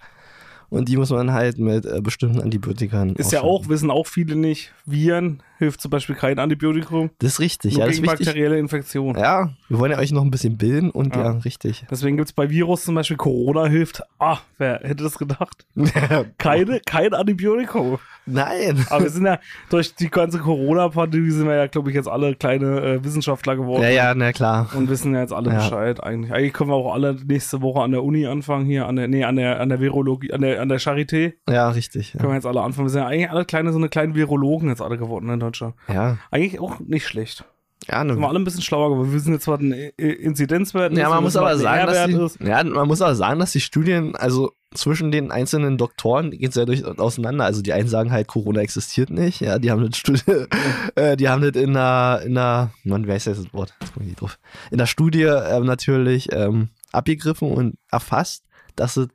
[0.69, 4.35] und die muss man halt mit äh, bestimmten Antibiotika Ist ja auch, wissen auch viele
[4.35, 7.09] nicht, Viren hilft zum Beispiel kein Antibiotikum.
[7.19, 9.19] Das ist richtig, Nur ja, das ist gegen bakterielle Infektionen.
[9.19, 11.31] Ja, wir wollen ja euch noch ein bisschen bilden und ja, Ja.
[11.39, 11.85] richtig.
[11.89, 14.01] Deswegen gibt's bei Virus zum Beispiel Corona hilft.
[14.19, 15.65] Ah, wer hätte das gedacht?
[16.37, 17.97] Keine, kein Antibiotikum.
[18.25, 18.85] Nein.
[18.89, 19.39] Aber wir sind ja
[19.69, 23.83] durch die ganze Corona-Pandemie sind wir ja, glaube ich, jetzt alle kleine äh, Wissenschaftler geworden.
[23.83, 24.69] Ja, ja, na klar.
[24.75, 25.55] Und wissen ja jetzt alle Ja.
[25.57, 26.33] Bescheid eigentlich.
[26.33, 29.23] Eigentlich können wir auch alle nächste Woche an der Uni anfangen hier, an der, nee,
[29.23, 31.33] an der, an der Virologie, an der, an der Charité.
[31.49, 32.11] Ja, richtig.
[32.13, 32.87] Können wir jetzt alle anfangen.
[32.87, 35.75] Wir sind ja eigentlich alle kleine, so eine kleinen Virologen jetzt alle geworden in Deutschland.
[35.87, 37.45] Ja, Eigentlich auch nicht schlecht.
[37.87, 39.11] ja, Sind wir ne, alle ein bisschen schlauer geworden.
[39.11, 40.99] Wir wissen jetzt, was ein Inzidenzwert ist.
[40.99, 44.15] ja man muss aber sagen, dass die, ja, man muss aber sagen, dass die Studien,
[44.15, 47.45] also zwischen den einzelnen Doktoren geht es ja durch auseinander.
[47.45, 49.39] Also die einen sagen halt, Corona existiert nicht.
[49.39, 50.21] Ja, die haben das Studie,
[50.95, 53.73] äh, die haben das in einer, in einer, Mann, wie heißt das Wort?
[53.79, 54.39] Jetzt komm ich nicht drauf.
[54.71, 58.43] In der Studie ähm, natürlich ähm, abgegriffen und erfasst,
[58.75, 59.07] dass es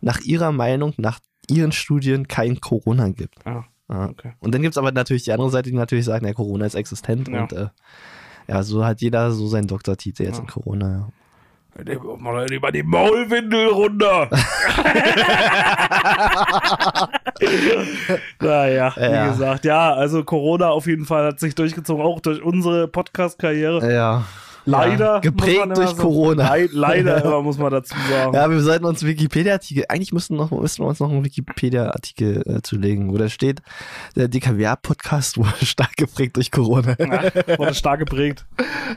[0.00, 3.34] nach ihrer Meinung, nach ihren Studien kein Corona gibt.
[3.44, 4.08] Ah, Ja.
[4.08, 4.32] okay.
[4.40, 7.28] Und dann gibt's aber natürlich die andere Seite, die natürlich sagen, ja, Corona ist existent
[7.28, 7.42] Ja.
[7.42, 7.66] und äh,
[8.48, 10.42] ja, so hat jeder so seinen Doktortitel jetzt Ja.
[10.42, 11.08] in Corona.
[12.18, 14.30] Mal lieber die Maulwindel runter.
[18.40, 19.28] naja, wie Ja.
[19.28, 23.92] gesagt, ja, also Corona auf jeden Fall hat sich durchgezogen, auch durch unsere Podcast-Karriere.
[23.92, 24.24] Ja.
[24.66, 24.72] Ja.
[24.72, 25.14] Leider.
[25.14, 26.48] Ja, geprägt durch Corona.
[26.48, 28.34] Leid, leider, muss man dazu sagen.
[28.34, 32.62] Ja, wir sollten uns Wikipedia-Artikel, eigentlich müssten, noch, müssten wir uns noch einen Wikipedia-Artikel äh,
[32.62, 33.62] zulegen, wo da steht,
[34.16, 36.96] der DKWA-Podcast wurde stark geprägt durch Corona.
[36.98, 38.44] Ja, wurde stark geprägt.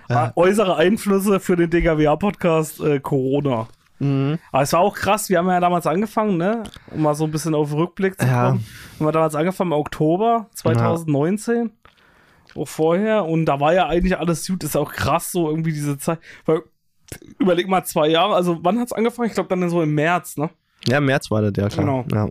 [0.09, 3.67] Ah, Äußere Einflüsse für den DKWA-Podcast äh, Corona.
[3.99, 4.39] Mhm.
[4.51, 6.63] Aber es war auch krass, wir haben ja damals angefangen, ne?
[6.91, 8.47] Um mal so ein bisschen auf den Rückblick zu Ja.
[8.51, 8.65] kommen.
[8.97, 11.71] Wir haben damals angefangen im Oktober 2019.
[12.55, 13.25] Auch vorher.
[13.25, 14.63] Und da war ja eigentlich alles gut.
[14.63, 16.19] Ist auch krass, so irgendwie diese Zeit.
[16.45, 16.61] Weil,
[17.39, 18.35] überleg mal, zwei Jahre.
[18.35, 19.27] Also, wann hat's angefangen?
[19.27, 20.49] Ich glaube, dann so im März, ne?
[20.87, 21.85] Ja, im März war das, ja klar.
[21.85, 22.05] Genau.
[22.11, 22.29] Ja.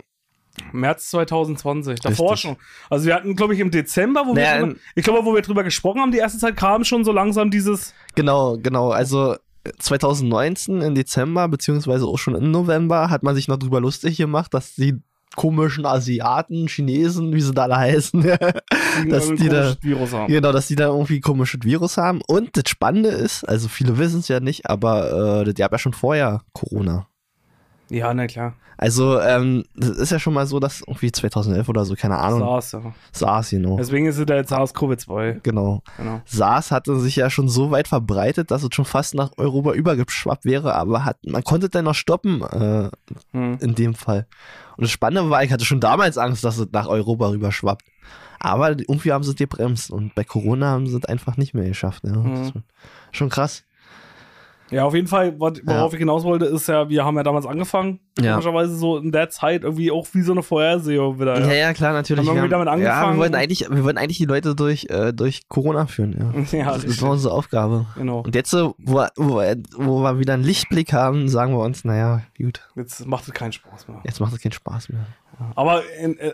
[0.72, 2.00] März 2020.
[2.00, 2.50] Davor Richtig.
[2.50, 2.57] schon.
[2.90, 5.42] Also, wir hatten, glaube ich, im Dezember, wo Naja, wir drüber, ich glaube, wo wir
[5.42, 7.94] drüber gesprochen haben, die erste Zeit kam schon so langsam dieses.
[8.14, 8.90] Genau, genau.
[8.90, 9.37] Also
[9.78, 14.54] 2019 im Dezember, beziehungsweise auch schon im November, hat man sich noch drüber lustig gemacht,
[14.54, 14.98] dass die
[15.38, 18.22] komischen Asiaten, Chinesen, wie sie da alle heißen,
[19.09, 20.33] dass die da, Virus haben.
[20.33, 22.20] genau, dass die da irgendwie komisches Virus haben.
[22.27, 25.79] Und das Spannende ist, also viele wissen es ja nicht, aber äh, die haben ja
[25.79, 27.07] schon vorher Corona.
[27.90, 28.55] Ja, na klar.
[28.77, 32.40] Also, ähm, das ist ja schon mal so, dass irgendwie 2011 oder so, keine Ahnung,
[32.40, 32.94] SARS, ja.
[33.12, 33.77] SARS, genau.
[33.77, 35.40] Deswegen ist es da jetzt SARS-CoV-2.
[35.42, 35.83] Genau.
[35.96, 36.20] Genau.
[36.27, 40.44] SARS hatte sich ja schon so weit verbreitet, dass es schon fast nach Europa übergeschwappt
[40.44, 42.90] wäre, aber hat, man konnte dann noch stoppen äh,
[43.33, 43.59] Hm.
[43.61, 44.27] in dem Fall.
[44.77, 47.85] Und das Spannende war, ich hatte schon damals Angst, dass es nach Europa rüberschwappt.
[48.38, 51.66] Aber irgendwie haben sie es gebremst und bei Corona haben sie es einfach nicht mehr
[51.66, 52.05] geschafft.
[52.05, 52.12] Ja.
[52.12, 52.62] Ist schon,
[53.11, 53.64] schon krass.
[54.70, 55.87] Ja, auf jeden Fall, worauf Ja.
[55.92, 58.00] ich hinaus wollte, ist ja, wir haben ja damals angefangen.
[58.20, 58.33] Ja.
[58.33, 61.38] Komischerweise so in der Zeit irgendwie auch wie so eine Vorhersehung wieder.
[61.40, 62.26] Ja, ja, klar, natürlich.
[62.28, 63.14] Haben wir Wir damit Ja, angefangen?
[63.16, 66.44] wir wollten eigentlich, wir wollten eigentlich die Leute durch, äh, durch Corona führen.
[66.52, 66.59] Ja.
[66.59, 67.87] Ja, das, das war unsere Aufgabe.
[67.96, 68.20] Genau.
[68.20, 69.42] Und jetzt, wo, wo,
[69.76, 73.52] wo wir wieder einen Lichtblick haben, sagen wir uns, naja, gut, Jetzt macht es keinen
[73.52, 74.00] Spaß mehr.
[74.04, 75.07] jetzt macht es keinen Spaß mehr.
[75.54, 76.33] Aber in, äh,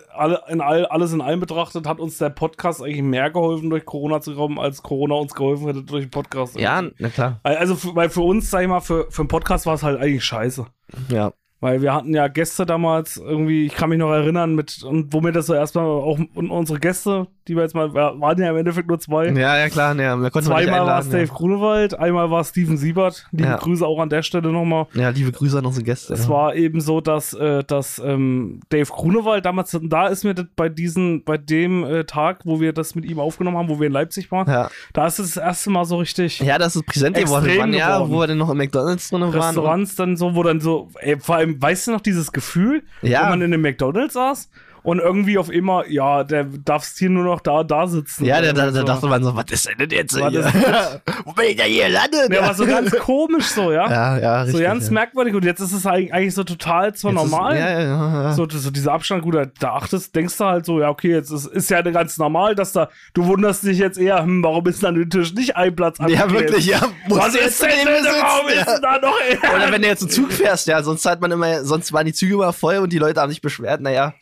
[0.49, 4.23] in all, alles in allem betrachtet hat uns der Podcast eigentlich mehr geholfen, durch Corona
[4.23, 6.59] zu kommen, als Corona uns geholfen hätte durch den Podcast.
[6.59, 7.39] Ja, na klar.
[7.43, 10.01] Also, für, weil für uns, sag ich mal, für, für einen Podcast war es halt
[10.01, 10.65] eigentlich scheiße.
[11.11, 11.33] Ja.
[11.65, 15.23] Weil wir hatten ja Gäste damals irgendwie, ich kann mich noch erinnern, mit, und wo
[15.23, 18.57] wir das so erstmal auch und unsere Gäste, die wir jetzt mal, waren ja im
[18.57, 19.29] Endeffekt nur zwei.
[19.29, 22.77] Ja, ja, klar, ja, wir konnten Zweimal war es Dave Grunewald, einmal war es Steven
[22.77, 23.27] Siebert.
[23.33, 23.57] Liebe Ja.
[23.57, 24.87] Grüße auch an der Stelle nochmal.
[24.95, 25.03] Ja.
[25.03, 26.15] ja, liebe Grüße an unsere Gäste.
[26.15, 26.31] Es ja.
[26.31, 30.69] war eben so, dass, äh, dass ähm, Dave Grunewald damals, da ist mir das bei
[30.69, 33.93] diesem, bei dem äh, Tag, wo wir das mit ihm aufgenommen haben, wo wir in
[33.93, 34.71] Leipzig waren, ja.
[34.93, 37.47] da ist es das erste Mal so richtig ja, das ist präsent geworden.
[37.59, 38.13] Waren ja, geworden.
[38.13, 39.31] wo wir dann noch im McDonalds drin waren.
[39.31, 43.25] Restaurants dann so, wo dann so, ey, vor allem, weißt du noch dieses Gefühl, Ja.
[43.25, 44.49] wo man in einem McDonalds saß
[44.85, 48.27] und irgendwie auf immer, ja, der darfst hier nur noch da, da sitzen.
[48.27, 48.83] Ja, da, da, da so.
[48.85, 50.45] dachte man so, was ist denn jetzt Was hier?
[51.25, 52.31] Wo bin ich denn hier gelandet?
[52.31, 53.91] Der war so ganz komisch so, ja.
[53.91, 54.61] ja, ja, richtig.
[54.61, 54.93] so ganz ja.
[54.93, 57.57] merkwürdig und jetzt ist es eigentlich so total so Jetzt ist- normal.
[57.57, 58.23] Ja, ja, ja.
[58.25, 58.33] ja.
[58.35, 61.31] So, so dieser Abstand, gut, da- da achtest, denkst du halt so, ja, okay, jetzt
[61.31, 64.83] ist, ist ja ganz normal, dass da, du wunderst dich jetzt eher, hm, warum ist
[64.83, 66.83] denn an dem Tisch nicht ein Platz ja, wirklich, ja.
[67.09, 68.61] Was ist denn denn, warum sitzen?
[68.61, 69.57] ist denn da noch Ja.
[69.57, 72.13] Oder wenn du jetzt einen Zug fährst, ja, sonst hat man immer, sonst waren die
[72.13, 74.13] Züge immer voll und die Leute haben sich beschwert, naja,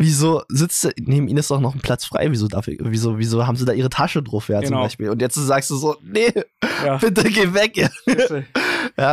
[0.00, 3.18] wieso sitzt du, neben ihnen ist doch noch ein Platz frei, wieso darf ich, wieso,
[3.18, 4.82] wieso haben sie da ihre Tasche drauf, ja, zum Genau.
[4.82, 5.10] Beispiel.
[5.10, 6.32] Und jetzt sagst du so, nee,
[6.84, 6.96] Ja.
[7.00, 7.88] bitte geh weg, ja.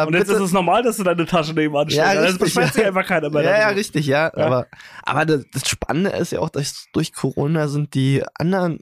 [0.06, 0.34] Und jetzt bitte.
[0.40, 2.16] ist es normal, dass du deine Tasche nebenan Ja, stellst.
[2.16, 2.88] das richtig, beschwert sich ja.
[2.88, 3.44] einfach keiner mehr.
[3.44, 4.34] ja, ja, richtig, ja.
[4.34, 4.68] Aber,
[5.04, 8.80] aber das, das Spannende ist ja auch, dass durch Corona sind die anderen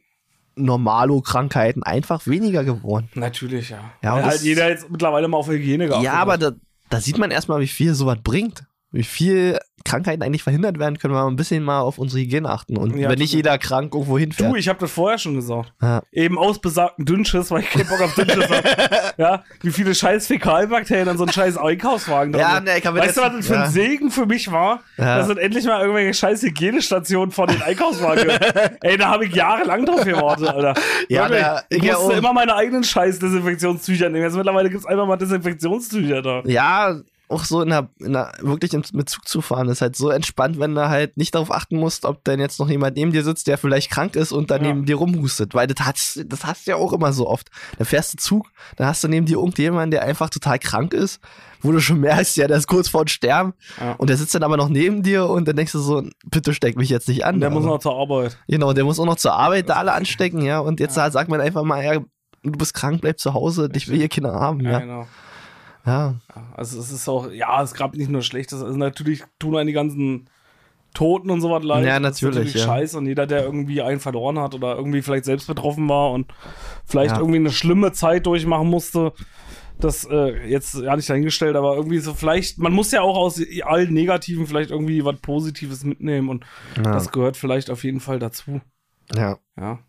[0.56, 3.10] Normalo-Krankheiten einfach weniger geworden.
[3.16, 3.80] Natürlich, ja.
[4.04, 6.52] Ja, Weil halt jeder jetzt mittlerweile mal auf Hygiene geachtet Ja, aber da,
[6.90, 8.64] da sieht man erstmal, wie viel sowas bringt.
[8.96, 12.50] Wie viel Krankheiten eigentlich verhindert werden können, wenn wir ein bisschen mal auf unsere Hygiene
[12.50, 12.76] achten.
[12.76, 14.52] Und Ja, wenn nicht du- jeder krank irgendwo hinfährt.
[14.52, 15.74] Du, ich habe das vorher schon gesagt.
[15.80, 16.02] Ja.
[16.12, 18.64] Eben aus besagten Dünnschiss, weil ich keinen Bock auf Dünnschiss habe.
[19.18, 23.16] Ja, wie viele scheiß Fäkalbakterien an so einen scheiß Einkaufswagen drin Ja, ne, ich Weißt
[23.16, 24.82] du, das- was das für ein Segen für mich war?
[24.98, 28.28] Das sind endlich mal irgendwelche scheiß Hygienestationen von den Einkaufswagen.
[28.82, 30.74] Ey, da habe ich jahrelang drauf gewartet, Alter.
[31.10, 32.10] Ja, da- ich musste oh.
[32.12, 34.24] immer meine eigenen scheiß Desinfektionstücher nehmen.
[34.24, 36.42] Jetzt mittlerweile gibt's einfach mal Desinfektionstücher da.
[36.46, 36.96] ja,
[37.28, 40.60] auch so in der, in der wirklich mit Zug zu fahren, ist halt so entspannt,
[40.60, 43.48] wenn du halt nicht darauf achten musst, ob denn jetzt noch jemand neben dir sitzt,
[43.48, 44.68] der vielleicht krank ist und dann Ja.
[44.74, 45.56] neben dir rumhustet.
[45.56, 47.50] Weil das hast, das hast du ja auch immer so oft.
[47.80, 51.20] Da fährst du Zug, dann hast du neben dir irgendjemanden, der einfach total krank ist,
[51.62, 53.54] wo du schon merkst, ja, der ist kurz vor dem Sterben.
[53.80, 53.94] Ja.
[53.94, 56.78] Und der sitzt dann aber noch neben dir und dann denkst du so, bitte steck
[56.78, 57.36] mich jetzt nicht an.
[57.36, 58.38] Und der muss Also- noch zur Arbeit.
[58.48, 60.60] Genau, der muss auch noch zur Arbeit da alle anstecken, ja.
[60.60, 61.10] Und jetzt Ja.
[61.10, 62.00] sagt man einfach mal, ja,
[62.44, 64.80] du bist krank, bleib zu Hause, dich will hier Kinder haben, Ja, ja.
[64.80, 65.08] genau.
[65.86, 66.16] Ja,
[66.56, 69.74] Also es ist auch, ja, es gab nicht nur Schlechtes, also natürlich tun einen die
[69.74, 70.30] ganzen
[70.94, 71.86] Toten und sowas leid.
[71.86, 72.66] Ja, Das ist natürlich, ja.
[72.66, 76.34] scheiße und jeder, der irgendwie einen verloren hat oder irgendwie vielleicht selbst betroffen war und
[76.86, 77.20] vielleicht Ja.
[77.20, 79.14] irgendwie eine schlimme Zeit durchmachen musste,
[79.78, 83.42] das äh, jetzt ja nicht dahingestellt, aber irgendwie so vielleicht, man muss ja auch aus
[83.64, 86.46] allen Negativen vielleicht irgendwie was Positives mitnehmen und
[86.78, 86.84] ja.
[86.84, 88.62] das gehört vielleicht auf jeden Fall dazu.
[89.14, 89.38] ja.
[89.60, 89.80] Ja.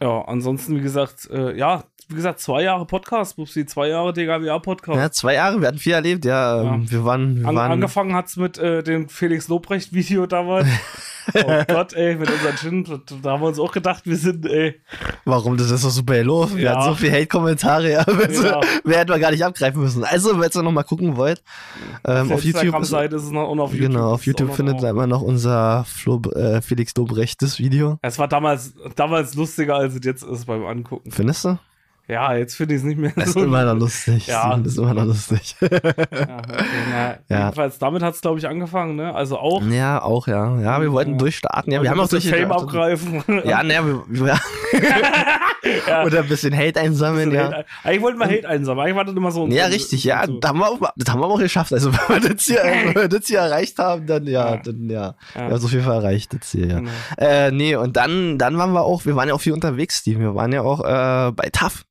[0.00, 4.98] Ja, ansonsten, wie gesagt, äh, ja, wie gesagt, zwei Jahre Podcast, Bubsi, zwei Jahre DGWA-Podcast.
[4.98, 6.62] ja, zwei Jahre, wir hatten viel erlebt, ja.
[6.62, 6.74] Ja.
[6.74, 10.66] ähm, Wir waren, wir An, waren angefangen hat's mit äh, dem Felix Lobrecht-Video damals.
[11.34, 12.84] oh Gott, ey, mit unseren Gin.
[13.22, 14.80] Da- haben wir uns auch gedacht, wir sind, ey.
[15.24, 16.56] warum, das ist doch super gelaufen.
[16.56, 16.70] Wir Ja.
[16.76, 18.04] hatten so viel Hate-Kommentare, ja.
[18.06, 18.60] Ja.
[18.84, 20.04] Wir hätten wir gar nicht abgreifen müssen.
[20.04, 21.42] Also, wenn ihr noch mal gucken wollt,
[22.06, 23.88] ähm, Auf auf YouTube ist, ist es noch und auf YouTube.
[23.92, 27.58] genau, auf es YouTube noch findet ihr immer noch unser Flo, äh, Felix Lobrecht das
[27.58, 27.98] Video.
[28.02, 31.10] Es war damals, damals lustiger, als es jetzt ist beim Angucken.
[31.10, 31.58] Findest du?
[32.06, 33.42] Ja, jetzt finde ich es nicht mehr Das ist so.
[33.44, 34.26] immer noch lustig.
[34.26, 34.56] Ja.
[34.58, 35.56] Das ist immer noch lustig.
[35.60, 35.86] ja, okay,
[36.90, 37.44] na, Ja.
[37.46, 39.14] Jedenfalls, damit hat's glaube ich, angefangen, ne?
[39.14, 39.62] Also auch.
[39.62, 40.60] Ja, auch, ja.
[40.60, 41.16] Ja, wir wollten Ja.
[41.18, 41.72] durchstarten.
[41.72, 43.22] Ja, wir haben auch durch Fame abgreifen.
[43.44, 44.38] Ja, ne, wir, wir,
[45.88, 46.04] Ja.
[46.04, 47.44] Oder ein bisschen Hate einsammeln, ja.
[47.46, 48.84] Hate, eigentlich wollten wir Hate einsammeln.
[48.84, 49.46] Eigentlich war das immer so.
[49.46, 50.26] Ja, richtig, ja.
[50.26, 50.38] So.
[50.38, 51.72] Das haben, wir auch, das haben wir auch geschafft.
[51.72, 54.56] Also, wenn wir das hier, wenn wir das hier erreicht haben, dann ja, Ja.
[54.58, 55.00] dann ja.
[55.00, 55.14] Ja.
[55.34, 56.78] Wir haben so viel erreicht, das hier, ja.
[56.80, 56.90] Genau.
[57.16, 60.20] Äh, nee, und dann, dann waren wir auch, wir waren ja auch viel unterwegs, Steve.
[60.20, 61.84] Wir waren ja auch äh, bei TAF.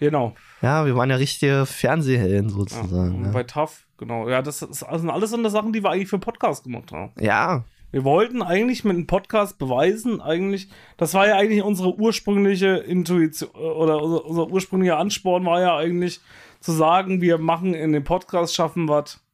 [0.00, 0.34] Genau.
[0.62, 3.24] Ja, wir waren ja richtige Fernsehhelden sozusagen.
[3.24, 4.28] Ja, Bei TAF, genau.
[4.28, 6.92] Ja, das, ist, das sind alles so eine Sachen, die wir eigentlich für Podcast gemacht
[6.92, 7.12] haben.
[7.20, 7.64] ja.
[7.90, 13.48] Wir wollten eigentlich mit einem Podcast beweisen, eigentlich, das war ja eigentlich unsere ursprüngliche Intuition
[13.52, 16.20] oder unser, unser ursprünglicher Ansporn war ja eigentlich
[16.60, 19.24] zu sagen, wir machen in dem Podcast, schaffen was,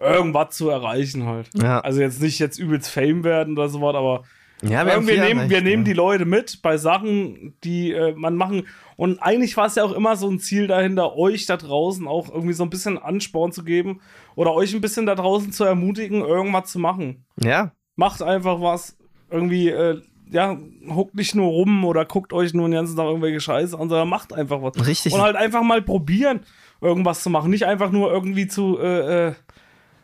[0.00, 1.50] irgendwas zu erreichen halt.
[1.54, 1.80] Ja.
[1.80, 4.22] Also jetzt nicht jetzt übelst Fame werden oder sowas, aber
[4.62, 8.66] ja wir, wir, nehmen, wir nehmen die Leute mit bei Sachen, die äh, man machen.
[8.96, 12.28] Und eigentlich war es ja auch immer so ein Ziel dahinter, euch da draußen auch
[12.28, 14.00] irgendwie so ein bisschen Ansporn zu geben
[14.34, 17.24] oder euch ein bisschen da draußen zu ermutigen, irgendwas zu machen.
[17.42, 18.96] Ja, Macht einfach was.
[19.30, 20.56] Irgendwie, äh, ja,
[20.88, 24.08] huckt nicht nur rum oder guckt euch nur den ganzen Tag irgendwelche Scheiße an, sondern
[24.08, 24.86] macht einfach was.
[24.86, 25.12] richtig.
[25.12, 26.40] Und halt einfach mal probieren,
[26.80, 27.50] irgendwas zu machen.
[27.50, 29.34] Nicht einfach nur irgendwie zu, äh, äh,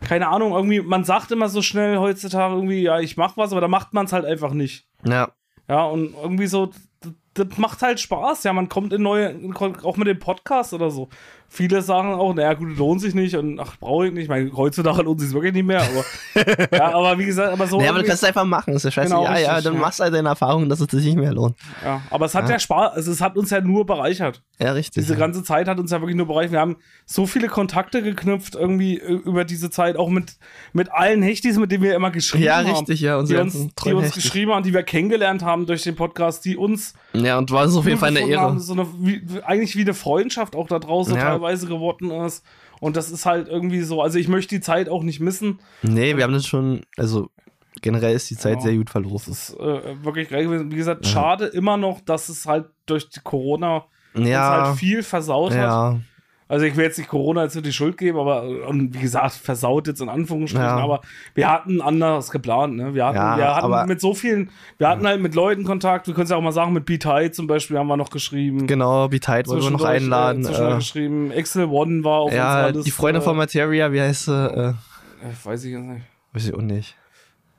[0.07, 3.61] keine Ahnung, irgendwie, man sagt immer so schnell heutzutage irgendwie, ja, ich mach was, aber
[3.61, 4.87] da macht man es halt einfach nicht.
[5.05, 5.33] ja.
[5.69, 8.45] Ja, und irgendwie so, das, das macht halt Spaß.
[8.45, 9.35] Ja, man kommt in neue,
[9.83, 11.09] auch mit dem Podcast oder so.
[11.49, 14.25] Viele sagen auch, naja, gut, lohnt sich nicht und ach, brauche ich nicht.
[14.25, 17.81] Ich meine, heutzutage lohnt sich wirklich nicht mehr, aber, ja, aber wie gesagt, aber so.
[17.81, 19.11] Ja, aber du kannst es einfach machen, ist ja scheiße.
[19.11, 19.81] Genau, ja, ja, richtig, dann ja.
[19.81, 21.57] machst du halt deine Erfahrung, dass es sich nicht mehr lohnt.
[21.85, 24.43] ja, aber es hat ja, Spaß, also es hat uns ja nur bereichert.
[24.59, 25.03] Ja, richtig.
[25.03, 25.19] Diese ja.
[25.19, 26.53] ganze Zeit hat uns ja wirklich nur bereichert.
[26.53, 30.39] Wir haben so viele Kontakte geknüpft irgendwie äh, über diese Zeit, auch mit,
[30.73, 32.71] mit allen Hechtis, mit denen wir immer geschrieben ja, haben.
[32.71, 33.23] richtig, ja.
[33.23, 36.95] Die uns, die uns geschrieben haben, die wir kennengelernt haben durch den Podcast, die uns
[37.13, 38.41] Ja, und war es auf jeden Fall eine Ehre.
[38.41, 41.36] Haben, so eine, wie, eigentlich wie eine Freundschaft auch da draußen Ja.
[41.39, 42.45] Teilweise geworden ist.
[42.81, 45.61] Und das ist halt irgendwie so, also ich möchte die Zeit auch nicht missen.
[45.83, 47.31] Nee, wir haben das schon, also
[47.83, 48.61] generell ist die Zeit Ja.
[48.61, 49.31] sehr gut verlaufen.
[49.31, 50.71] Das ist äh, wirklich geil gewesen.
[50.71, 55.53] Wie gesagt, schade immer noch, dass es halt durch die Corona Ja, halt viel versaut
[55.53, 56.01] hat.
[56.49, 59.89] Also ich will jetzt nicht Corona jetzt die Schuld geben, aber und wie gesagt, versaut
[59.89, 60.77] jetzt in Anführungsstrichen, Ja.
[60.77, 61.01] aber
[61.35, 62.95] wir hatten anders geplant, ne?
[62.95, 66.15] Wir hatten, Ja, wir hatten mit so vielen, wir hatten halt mit Leuten Kontakt, wir
[66.15, 68.69] können es ja auch mal sagen, mit B-Tai zum Beispiel haben wir noch geschrieben.
[68.69, 70.47] genau, Be Tight wollen wir noch Zwischendurch, einladen.
[70.47, 71.31] Äh, Äh, geschrieben.
[71.33, 72.85] Excel One war auf ja, uns alles.
[72.85, 74.33] die Freunde äh, von Materia, wie heißt sie?
[74.33, 74.75] Äh, äh,
[75.45, 76.05] weiß ich jetzt nicht.
[76.33, 76.97] weiß ich auch nicht.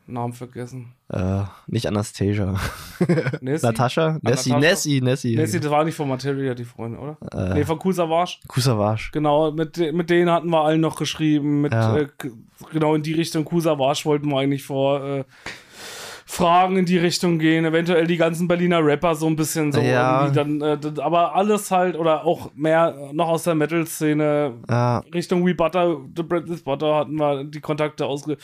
[0.07, 0.93] Namen vergessen.
[1.09, 2.55] Äh, nicht Anastasia.
[3.41, 3.65] Nessie?
[3.65, 4.17] Natascha?
[4.21, 4.59] Nessie, Natascha?
[4.59, 5.35] Nessie, Nessie.
[5.35, 7.17] Nessie, das war nicht von Materia, die Freunde, oder?
[7.31, 8.39] Äh, Nee, von Kusawasch.
[8.47, 9.11] Kusawasch.
[9.11, 11.61] Genau, mit, mit denen hatten wir allen noch geschrieben.
[11.61, 11.97] Mit, Ja.
[11.97, 12.07] äh,
[12.71, 15.23] genau in die Richtung Kusawasch wollten wir eigentlich vor äh,
[16.37, 17.65] Fragen in die Richtung gehen.
[17.65, 19.81] Eventuell die ganzen Berliner Rapper so ein bisschen so.
[19.81, 20.27] Ja.
[20.27, 24.53] irgendwie Dann, äh, aber alles halt, oder auch mehr noch aus der Metal-Szene.
[24.69, 28.37] Ja, Richtung We Butter, The Bread is Butter hatten wir die Kontakte ausge.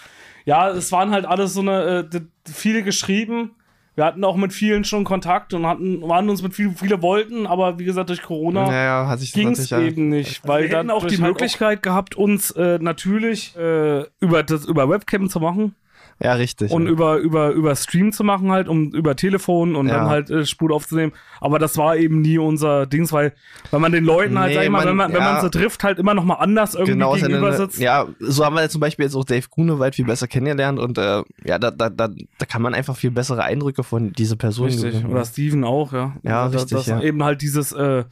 [0.44, 3.52] Ja, es waren halt alles so eine, äh, viele geschrieben.
[3.96, 7.46] Wir hatten auch mit vielen schon Kontakt und hatten, waren uns mit vielen, viele wollten,
[7.46, 11.06] aber wie gesagt, durch Corona naja, ging es eben nicht, weil wir dann hätten auch
[11.06, 15.76] die Möglichkeit gehabt, uns äh, natürlich äh, über das über Webcam zu machen
[16.22, 16.72] Ja, richtig.
[16.72, 16.92] und ja.
[16.92, 19.96] über über über Stream zu machen halt, um über Telefon und Ja.
[19.98, 21.12] dann halt äh, Spur aufzunehmen.
[21.42, 23.34] Aber das war eben nie unser Dings, weil
[23.72, 25.34] weil man den Leuten halt, Nee, sag ich mal, wenn man wenn ja.
[25.34, 27.80] man sie trifft, halt immer noch mal anders irgendwie genau, gegenüber eine- sitzt.
[27.80, 31.24] Ja, so haben wir zum Beispiel jetzt auch Dave Grunewald viel besser kennengelernt und äh,
[31.46, 34.92] ja, da, da, da, da kann man einfach viel bessere Eindrücke von dieser Person Richtig.
[34.94, 35.12] gewinnen.
[35.12, 36.14] Oder Steven auch, ja.
[36.24, 37.02] Ja, Also, richtig, Das ja.
[37.02, 38.04] eben halt dieses äh,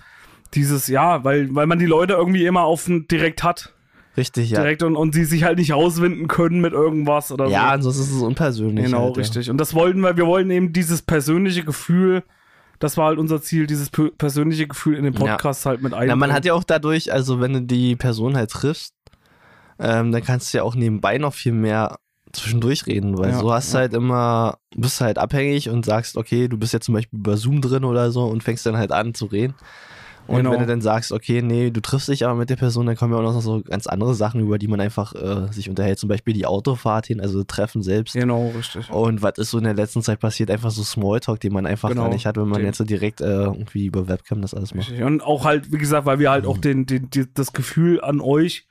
[0.53, 3.71] dieses ja, weil weil man die Leute irgendwie immer auf direkt hat,
[4.17, 4.59] Richtig, ja.
[4.61, 7.51] direkt und und sie sich halt nicht rauswinden können mit irgendwas oder so.
[7.51, 8.85] Ja, ansonsten ist es unpersönlich.
[8.85, 9.21] Genau, halt, ja.
[9.21, 9.49] richtig.
[9.49, 12.23] Und das wollten wir, wir wollten eben dieses persönliche Gefühl,
[12.79, 15.19] das war halt unser Ziel, dieses pe- persönliche Gefühl in den Ja.
[15.19, 16.19] Podcast halt mit Ja, einbringen.
[16.19, 18.93] man hat ja auch dadurch, also wenn du die Person halt triffst,
[19.79, 21.97] ähm, dann kannst du ja auch nebenbei noch viel mehr
[22.33, 23.79] zwischendurch reden, weil Ja, so hast ja.
[23.81, 27.61] halt immer, bist halt abhängig und sagst, okay, du bist jetzt zum Beispiel über Zoom
[27.61, 29.53] drin oder so und fängst dann halt an zu reden.
[30.31, 30.51] Und Genau.
[30.51, 33.13] wenn du dann sagst, okay, nee, du triffst dich aber mit der Person, dann kommen
[33.13, 35.99] ja auch noch so ganz andere Sachen, über die man einfach äh, sich unterhält.
[35.99, 38.13] Zum Beispiel die Autofahrt hin, also Treffen selbst.
[38.13, 38.89] Genau, richtig.
[38.89, 40.49] Und was ist so in der letzten Zeit passiert?
[40.49, 42.03] Einfach so Smalltalk, den man einfach Genau.
[42.03, 44.73] gar nicht hat, wenn man Den- jetzt so direkt äh, irgendwie über Webcam das alles
[44.73, 44.89] macht.
[44.89, 45.05] richtig.
[45.05, 46.61] Und auch halt, wie gesagt, weil wir halt auch Mhm.
[46.61, 48.67] den, den, die, das Gefühl an euch,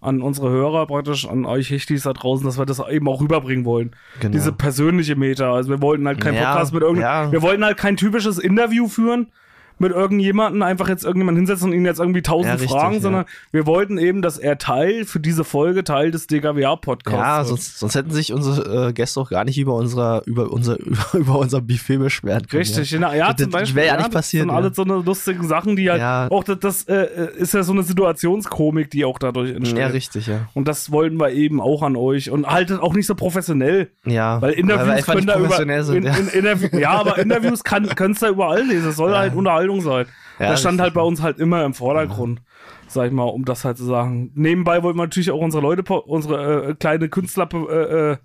[0.00, 3.64] an unsere Hörer praktisch, an euch Hechtis da draußen, dass wir das eben auch rüberbringen
[3.64, 3.90] wollen.
[4.20, 4.32] Genau.
[4.32, 5.48] Diese persönliche Meter.
[5.48, 7.32] Also wir wollten halt keinen Ja, Podcast mit irgendeinem, ja.
[7.32, 9.32] wir wollten halt kein typisches Interview führen
[9.78, 13.00] mit irgendjemanden einfach jetzt irgendjemanden hinsetzen und ihn jetzt irgendwie tausend Ja, richtig, fragen, ja.
[13.00, 17.78] sondern wir wollten eben, dass er Teil für diese Folge Teil des DGWA-Podcasts Ja, sonst,
[17.78, 20.76] sonst hätten sich unsere äh, Gäste auch gar nicht über unser, über unser,
[21.14, 22.60] über unser Buffet beschwert können.
[22.62, 23.76] Richtig, ja, ja, Das- zum das Beispiel.
[23.76, 24.56] wäre ja nicht das passiert, sind ja.
[24.56, 26.28] alles so eine lustigen Sachen, die halt Ja.
[26.30, 29.78] auch das, das äh, ist ja so eine Situationskomik, die auch dadurch Ja, entsteht.
[29.78, 30.48] ja richtig, ja.
[30.54, 34.40] und das wollten wir eben auch an euch und haltet auch nicht so professionell, Ja,
[34.42, 36.14] weil Interviews einfach können da über sind, in, ja.
[36.16, 38.88] in, Interview, ja, aber Interviews kann kannst da überall lesen.
[38.90, 39.34] Es soll halt
[39.68, 40.06] Unterhaltung sein.
[40.38, 42.42] Ja, das stand halt bei uns halt immer im Vordergrund,
[42.86, 44.30] sag ich mal, um das halt zu sagen.
[44.34, 48.16] Nebenbei wollten wir natürlich auch unsere Leute, unsere äh, kleine Künstler äh, äh,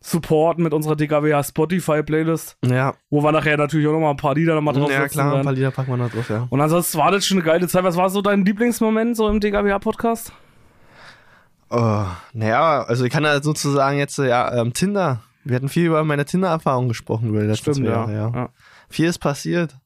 [0.00, 4.16] supporten mit unserer DKWH Spotify Playlist, Ja, wo wir nachher natürlich auch noch mal ein
[4.16, 6.46] paar Lieder noch mal drauf ja klar, ein paar Lieder packen wir noch drauf, ja.
[6.48, 7.84] Und ansonsten war das schon eine geile Zeit.
[7.84, 10.32] Was war so dein Lieblingsmoment so im DKWH-Podcast?
[11.68, 15.20] Oh, naja, also ich kann da sozusagen jetzt, äh, ja, ähm, Tinder.
[15.44, 18.30] Wir hatten viel über meine Tinder-Erfahrung gesprochen über die letzten zwei Jahre, ja.
[18.34, 18.48] ja.
[18.88, 19.76] Viel ist passiert.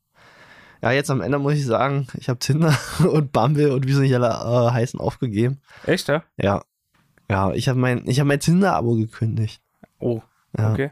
[0.84, 2.76] Ja, jetzt am Ende muss ich sagen, ich habe Tinder
[3.10, 5.60] und Bumble und wie sie nicht alle äh, heißen aufgegeben.
[5.86, 6.22] Echt, ja?
[6.36, 6.62] Ja.
[7.30, 9.62] Ja, ich habe mein, ich hab mein Tinder-Abo gekündigt.
[9.98, 10.20] Oh,
[10.58, 10.70] Ja.
[10.72, 10.90] okay.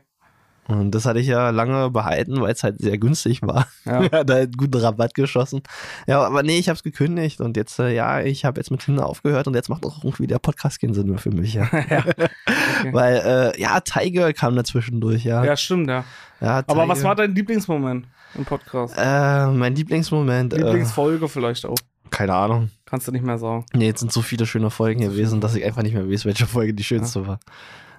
[0.73, 3.67] Und das hatte ich ja lange behalten, weil es halt sehr günstig war.
[3.85, 4.03] Ja.
[4.13, 4.25] Ja.
[4.25, 5.63] da hat guten Rabatt geschossen.
[6.07, 8.81] Ja, aber nee, ich habe es gekündigt und jetzt, äh, ja, ich habe jetzt mit
[8.81, 11.69] Tinder aufgehört und jetzt macht auch irgendwie der Podcast keinen Sinn mehr für mich, ja.
[12.93, 15.45] Weil, äh, ja, Tiger kam dazwischen durch, ja.
[15.45, 16.05] Ja, stimmt, ja.
[16.41, 18.95] ja Aber was war dein Lieblingsmoment im Podcast?
[18.99, 20.53] Äh, mein Lieblingsmoment.
[20.55, 21.79] Äh, Lieblingsfolge vielleicht auch.
[22.11, 22.71] keine Ahnung.
[22.85, 23.65] Kannst du nicht mehr sagen.
[23.73, 26.47] Nee, jetzt sind so viele schöne Folgen gewesen, dass ich einfach nicht mehr weiß, welche
[26.47, 27.41] Folge die schönste war.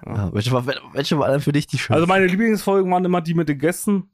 [0.06, 0.30] Ja.
[0.32, 1.94] welche, war welche war dann für dich die schönste?
[1.94, 4.04] Also meine Lieblingsfolgen waren immer die mit den Gästen.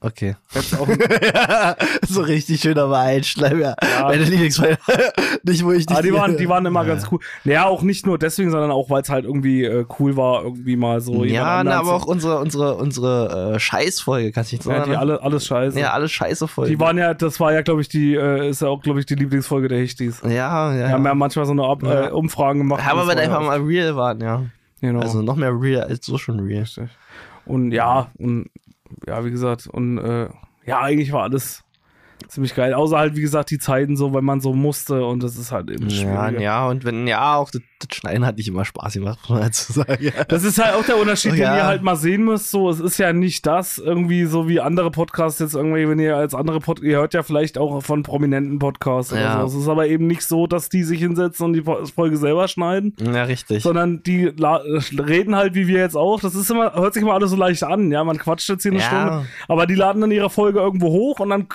[0.00, 0.36] okay.
[0.54, 0.86] Jetzt auch
[2.08, 3.74] so richtig schön aber einschleim, ja.
[4.02, 4.78] Meine Lieblingsfolge.
[5.42, 6.88] nicht, wo ich Ah, die waren, die waren immer Ja.
[6.94, 7.18] ganz cool.
[7.44, 10.76] Naja, auch nicht nur deswegen, sondern auch, weil es halt irgendwie äh, cool war, irgendwie
[10.76, 14.76] mal so Ja, na, aber auch unsere, unsere, unsere äh, Scheißfolge, kannst du nicht ja,
[14.78, 14.90] sagen.
[14.92, 15.78] die alle, alles scheiße.
[15.78, 16.70] ja, alles scheiße Folgen.
[16.70, 19.06] die waren ja, das war ja, glaube ich, die, äh, ist ja auch, glaube ich,
[19.06, 20.20] die Lieblingsfolge der Hichtis.
[20.24, 20.72] ja, ja.
[20.74, 20.88] Wir ja.
[20.90, 22.06] haben ja manchmal so eine Ab Ja.
[22.06, 22.82] äh, Umfragen gemacht.
[22.86, 24.44] aber Das weil war einfach ja- mal real waren, ja.
[24.80, 25.00] Genau.
[25.00, 26.66] Also noch mehr real als so schon real.
[27.44, 28.50] Und ja, und
[29.06, 30.28] ja, wie gesagt, und äh,
[30.66, 31.64] ja, eigentlich war alles
[32.30, 32.74] ziemlich geil.
[32.74, 35.70] Außer halt, wie gesagt, die Zeiten so, weil man so musste und das ist halt
[35.70, 36.40] eben Ja, schwierig.
[36.42, 39.42] ja, und wenn, ja, auch das, das Schneiden hat nicht immer Spaß gemacht, muss man
[39.42, 39.96] dazu sagen.
[40.02, 40.24] Ja.
[40.28, 41.56] Das ist halt auch der Unterschied, Oh, den ja.
[41.56, 42.50] ihr halt mal sehen müsst.
[42.50, 46.16] So, es ist ja nicht das irgendwie so wie andere Podcasts jetzt irgendwie, wenn ihr
[46.16, 49.36] als andere Pod ihr hört ja vielleicht auch von prominenten Podcasts Ja.
[49.40, 49.58] oder so.
[49.58, 52.94] Es ist aber eben nicht so, dass die sich hinsetzen und die Folge selber schneiden.
[53.00, 53.62] ja, richtig.
[53.62, 56.20] Sondern die reden halt wie wir jetzt auch.
[56.20, 57.90] Das ist immer, hört sich immer alles so leicht an.
[57.90, 58.86] Ja, man quatscht jetzt hier eine Ja.
[58.86, 59.26] Stunde.
[59.48, 61.46] Aber die laden dann ihre Folge irgendwo hoch und dann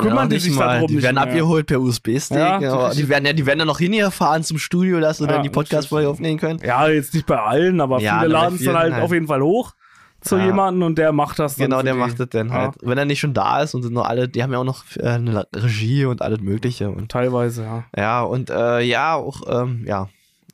[0.00, 0.74] kümmern Ja, die nicht sich mal.
[0.74, 1.24] darum Die nicht werden mehr.
[1.24, 2.36] abgeholt per USB-Stick.
[2.36, 3.04] Ja, Ja, richtig.
[3.04, 6.08] die, werden ja, die werden ja noch hingefahren zum Studio, dass sie dann die Podcast-Folge
[6.08, 6.60] aufnehmen können.
[6.64, 9.02] Ja, jetzt nicht bei allen, aber viele laden es dann halt halt.
[9.04, 9.72] auf jeden Fall hoch
[10.22, 10.46] zu Ja.
[10.46, 11.70] jemanden und der macht das dann.
[11.70, 11.98] Genau, der die.
[11.98, 12.54] macht das dann Ja.
[12.54, 12.74] halt.
[12.82, 14.84] Wenn er nicht schon da ist und sind noch alle, die haben ja auch noch
[14.98, 16.90] äh, eine Regie und alles Mögliche.
[16.90, 17.84] Und Teilweise, ja.
[17.96, 20.08] ja, und äh, ja, auch, ähm, ja.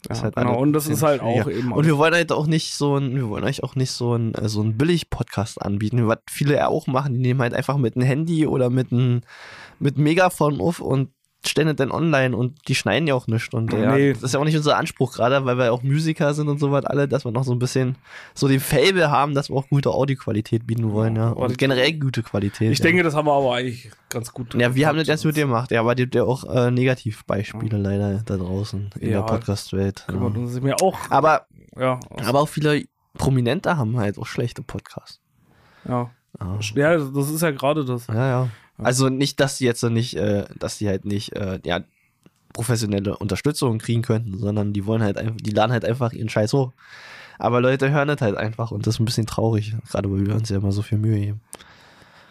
[0.08, 1.58] Ja, halt genau, und das ist halt auch schwieriger.
[1.58, 4.14] eben Und wir wollen halt auch nicht so ein, wir wollen euch auch nicht so
[4.14, 7.14] ein, äh, so ein Billig-Podcast anbieten, was viele ja auch machen.
[7.14, 9.22] Die nehmen halt einfach mit einem Handy oder mit einem
[9.78, 11.10] mit Megafon auf und
[11.44, 13.54] es dann online und die schneiden ja auch nichts.
[13.54, 14.12] Und ja, Nee.
[14.12, 16.72] das ist ja auch nicht unser Anspruch, gerade weil wir auch Musiker sind und so
[16.72, 17.96] was alle, dass wir noch so ein bisschen
[18.34, 21.28] so den Fable haben, dass wir auch gute Audioqualität bieten wollen, ja.
[21.30, 22.72] Und generell gute Qualität.
[22.72, 22.84] Ich ja.
[22.84, 24.54] denke, das haben wir aber eigentlich ganz gut.
[24.54, 25.70] Ja, wir haben das jetzt mit dir gemacht.
[25.70, 29.20] Ja, aber die habt ja auch äh, Negativbeispiele leider da draußen in Ja.
[29.20, 30.06] der Podcast-Welt.
[30.08, 30.14] Ja.
[30.60, 31.46] mir auch, Aber,
[31.78, 35.20] ja, aber auch viele Prominente haben halt auch schlechte Podcasts.
[35.88, 36.10] ja.
[36.38, 38.08] Ja, Ja, das ist ja gerade das.
[38.08, 38.14] ja.
[38.28, 38.48] ja.
[38.78, 41.80] Also nicht, dass die jetzt so nicht, äh, dass die halt nicht, äh, ja,
[42.52, 46.52] professionelle Unterstützung kriegen könnten, sondern die wollen halt einfach, die laden halt einfach ihren Scheiß
[46.54, 46.72] hoch.
[47.38, 50.34] Aber Leute hören das halt einfach und das ist ein bisschen traurig, gerade weil wir
[50.34, 51.40] uns ja immer so viel Mühe geben.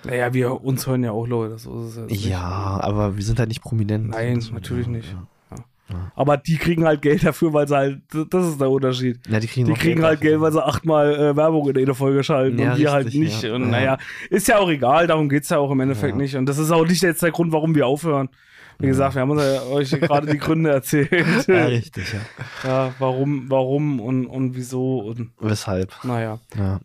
[0.04, 1.58] Naja, wir uns hören ja auch Leute.
[1.58, 2.26] So ist es nicht.
[2.26, 4.10] Ja, aber wir sind halt nicht prominent.
[4.10, 5.12] Nein, natürlich nicht.
[5.12, 5.28] Ja.
[6.16, 9.20] Aber die kriegen halt Geld dafür, weil sie halt, das ist der Unterschied.
[9.30, 10.30] Ja, die kriegen, Die kriegen halt dafür.
[10.32, 13.44] Geld, weil sie achtmal äh, Werbung in jeder Folge schalten Ja, und wir halt nicht.
[13.44, 13.54] ja.
[13.54, 13.68] Und Ja.
[13.70, 13.98] naja,
[14.30, 16.36] ist ja auch egal, darum geht's ja auch im Endeffekt nicht.
[16.36, 18.30] Und das ist auch nicht jetzt der Grund, warum wir aufhören.
[18.80, 21.10] Wie gesagt, wir haben uns ja euch gerade die Gründe erzählt.
[21.48, 22.68] Ja, richtig, ja.
[22.70, 25.94] Ja, warum, warum und, und wieso und Weshalb?
[26.04, 26.40] naja.
[26.58, 26.80] Ja.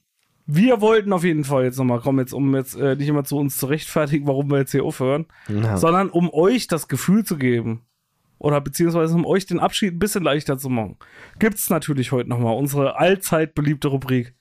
[0.46, 3.36] Wir wollten auf jeden Fall jetzt nochmal kommen, jetzt um jetzt äh, nicht immer zu
[3.38, 5.76] uns zu rechtfertigen, warum wir jetzt hier aufhören, Ja.
[5.76, 7.82] sondern um euch das Gefühl zu geben
[8.40, 10.96] oder beziehungsweise um euch den Abschied ein bisschen leichter zu machen,
[11.38, 14.34] gibt's natürlich heute nochmal unsere allzeit beliebte Rubrik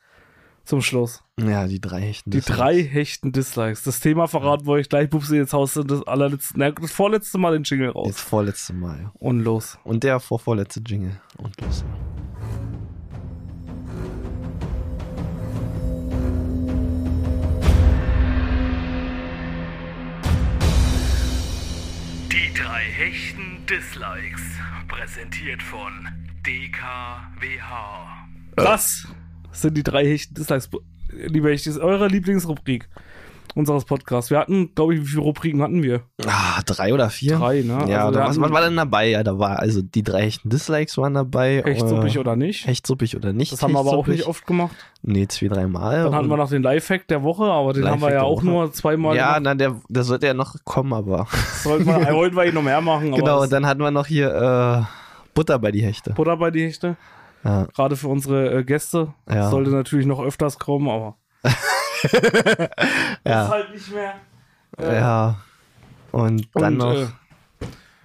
[0.65, 1.23] zum Schluss.
[1.39, 2.29] ja, die drei Hechten.
[2.29, 2.57] Die Dislikes.
[2.57, 3.83] drei hechten Dislikes.
[3.83, 7.37] Das Thema verraten wir euch gleich, Bubsi, jetzt haust du das allerletzte, na, das vorletzte
[7.39, 8.07] Mal den Jingle raus.
[8.07, 8.99] Jetzt vorletzte Mal.
[9.01, 9.11] ja.
[9.15, 9.79] Und los.
[9.83, 11.19] Und der vorvorletzte Jingle.
[11.37, 11.83] Und los.
[11.83, 12.08] Die
[22.99, 24.41] drei hechten Dislikes.
[24.89, 26.05] Präsentiert von
[26.45, 28.27] DKWH.
[28.57, 29.07] Das
[29.53, 30.69] sind die drei Hechten Dislikes.
[31.09, 32.89] Liebe Hechtis, eure Lieblingsrubrik
[33.55, 34.29] unseres Podcasts.
[34.31, 36.01] Wir hatten, glaube ich, wie viele Rubriken hatten wir?
[36.25, 37.37] Ah, drei oder vier?
[37.37, 37.85] Drei, ne?
[37.87, 39.09] Ja, Also was, was war denn dabei?
[39.09, 41.61] Ja, da war also die drei echten Dislikes waren dabei.
[41.65, 42.67] Hechtsuppig äh, oder nicht?
[42.67, 43.51] Hechtsuppig oder nicht.
[43.51, 44.75] Das haben wir aber auch nicht oft gemacht.
[45.01, 46.03] Nee, zwei, dreimal.
[46.03, 48.71] Dann hatten wir noch den Lifehack der Woche, aber den haben wir ja auch nur
[48.73, 49.41] zweimal Ja, gemacht.
[49.43, 51.27] na, der, der sollte ja noch kommen, aber.
[51.63, 53.11] Sollten wir, wollten wir ihn noch mehr machen.
[53.13, 54.83] genau, und dann hatten wir noch hier äh,
[55.33, 56.11] Butter bei die Hechte.
[56.13, 56.97] Butter bei die Hechte.
[57.43, 57.65] Ja.
[57.73, 59.13] Gerade für unsere äh, Gäste.
[59.29, 59.49] Ja.
[59.49, 61.15] Sollte natürlich noch öfters kommen, aber.
[63.25, 63.43] Ja.
[63.45, 64.15] Ist halt nicht mehr.
[64.79, 65.37] Ja.
[66.11, 66.93] Und dann Und, noch.
[66.95, 67.07] äh,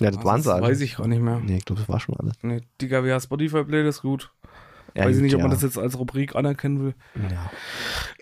[0.00, 0.62] ja, das waren sie alle.
[0.66, 1.40] weiß ich gar nicht mehr.
[1.42, 2.34] Nee, ich glaube, das war schon alles.
[2.42, 4.30] Nee, die GWH Spotify Playlist gut.
[4.96, 6.94] Ja, weiß ich nicht, ob man das jetzt als Rubrik anerkennen will.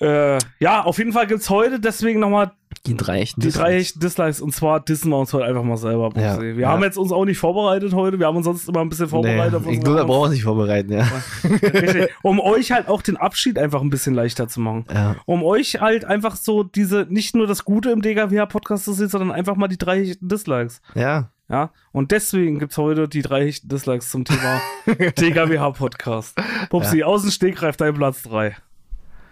[0.01, 0.35] Ja.
[0.35, 2.53] Äh, ja, auf jeden Fall gibt's heute deswegen nochmal
[2.87, 3.83] Die drei echten die drei Dislikes.
[3.89, 6.11] echten Dislikes und zwar dissen wir uns heute einfach mal selber.
[6.17, 6.69] Ja, Wir ja.
[6.71, 9.11] haben jetzt uns auch nicht vorbereitet heute, wir haben uns sonst immer ein bisschen Nee,
[9.11, 9.55] vorbereitet.
[9.55, 11.07] auf ich glaube, da brauchen wir uns nicht vorbereiten, ja.
[12.23, 14.87] Um euch halt auch den Abschied einfach ein bisschen leichter zu machen.
[14.93, 15.17] Ja.
[15.27, 19.31] Um euch halt einfach so diese, nicht nur das Gute im DGWH-Podcast zu sehen, sondern
[19.31, 20.81] einfach mal die drei hechten Dislikes.
[20.95, 21.32] Ja.
[21.53, 26.41] Ja, und deswegen gibt's heute die drei hechten Dislikes zum Thema DGWH-Podcast.
[26.71, 28.57] Pupsi, außen Stegreif, dein Platz drei.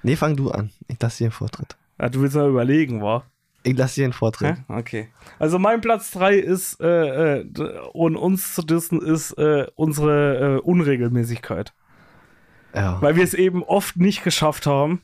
[0.02, 0.70] Nee, fang du an.
[0.86, 1.76] Ich lasse dir den Vortritt.
[1.98, 3.24] Ja, du willst mal überlegen, wa?
[3.62, 4.56] Ich lasse dir den Vortritt.
[4.56, 4.62] Hä?
[4.68, 5.08] Okay.
[5.38, 7.46] Also mein Platz 3 ist, äh, äh,
[7.94, 11.72] und uns zu dissen, ist äh, unsere äh, Unregelmäßigkeit.
[12.74, 13.00] Ja.
[13.00, 15.00] Weil wir es eben oft nicht geschafft haben.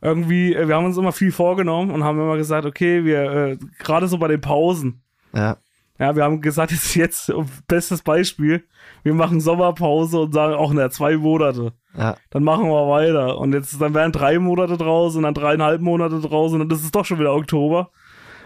[0.00, 3.58] Irgendwie, äh, wir haben uns immer viel vorgenommen und haben immer gesagt, okay, wir, äh,
[3.78, 5.02] gerade so bei den Pausen,
[5.32, 5.56] Ja.
[5.98, 7.32] Ja, wir haben gesagt, jetzt, jetzt,
[7.68, 8.64] bestes Beispiel,
[9.02, 11.72] wir machen Sommerpause und sagen, auch, na, zwei Monate.
[11.96, 12.16] Ja.
[12.30, 13.38] Dann machen wir weiter.
[13.38, 16.84] Und jetzt, dann wären drei Monate draus und dann dreieinhalb Monate draus und dann ist
[16.84, 17.90] es doch schon wieder Oktober.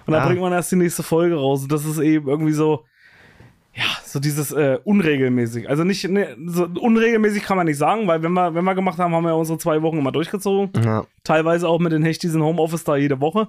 [0.06, 0.26] Und dann Ja.
[0.26, 1.62] bringt man erst die nächste Folge raus.
[1.62, 2.84] Und das ist eben irgendwie so,
[3.74, 5.68] ja, so dieses äh, unregelmäßig.
[5.70, 8.98] Also nicht, ne, so unregelmäßig kann man nicht sagen, weil wenn wir, wenn wir gemacht
[8.98, 10.70] haben, haben wir ja unsere zwei Wochen immer durchgezogen.
[10.84, 11.04] Ja.
[11.24, 13.48] Teilweise auch mit den Hechtis in Homeoffice da jede Woche.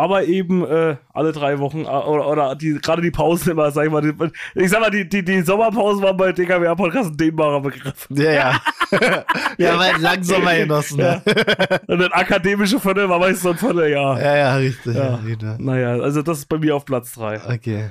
[0.00, 3.84] Aber eben äh, alle drei Wochen äh, oder, oder die, gerade die Pausen immer, sag
[3.84, 4.14] ich mal, die,
[4.54, 8.08] ich sag mal, die, die, die Sommerpausen waren bei DKWA Podcast ein dehnbarer Begriff.
[8.08, 8.60] Ja, ja.
[9.58, 10.96] ja, weil langsam mal genossen.
[10.96, 11.20] ne?
[11.26, 11.78] Ja.
[11.86, 14.18] Und ein akademische Viertel war meist so ein Vierteljahr.
[14.22, 14.94] ja, ja, richtig.
[14.94, 15.04] Ja.
[15.04, 15.14] Ja.
[15.16, 15.58] richtig.
[15.58, 17.42] Naja, also das ist bei mir auf Platz 3.
[17.52, 17.90] Okay.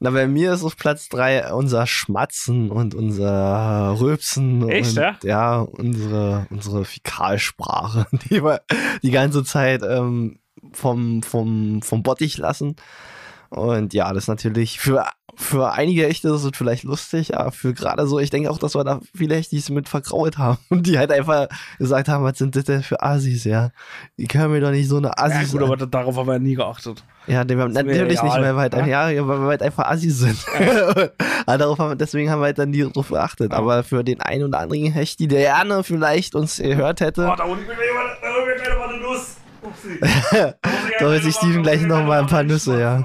[0.00, 4.68] Na, bei mir ist auf Platz drei unser Schmatzen und unser Rülpsen.
[4.68, 5.16] Echt, und, ja?
[5.22, 8.60] Ja, unsere, unsere Fäkalsprache, die wir
[9.02, 10.40] die ganze Zeit ähm,
[10.74, 12.76] vom, vom, vom Bottich lassen.
[13.50, 15.04] Und ja, das ist natürlich für,
[15.34, 18.74] für einige Echte ist es vielleicht lustig, aber für gerade so, ich denke auch, dass
[18.74, 21.48] wir da viele Echtis mit vergrault haben und die halt einfach
[21.78, 23.68] gesagt haben, was sind das denn für Assis, ja?
[24.16, 26.32] Die können mir doch nicht so eine Ja, Assis gut, aber da- darauf haben wir
[26.34, 27.04] ja nie geachtet.
[27.26, 28.86] ja, mir natürlich nicht, weil wir halt, ja?
[28.86, 30.38] ja, ja, weil wir halt einfach Assi sind.
[31.46, 33.52] aber darauf haben deswegen haben wir halt dann nie drauf geachtet.
[33.52, 37.44] Aber für den einen oder anderen Hechti, der gerne vielleicht uns gehört hätte, Oh, da
[37.46, 37.74] mal- da holt mir
[38.54, 39.36] gleich noch mal eine Nuss.
[39.62, 39.71] Upsi.
[40.98, 43.04] Da holt sich Steven gleich noch mal ein paar Nüsse, ja.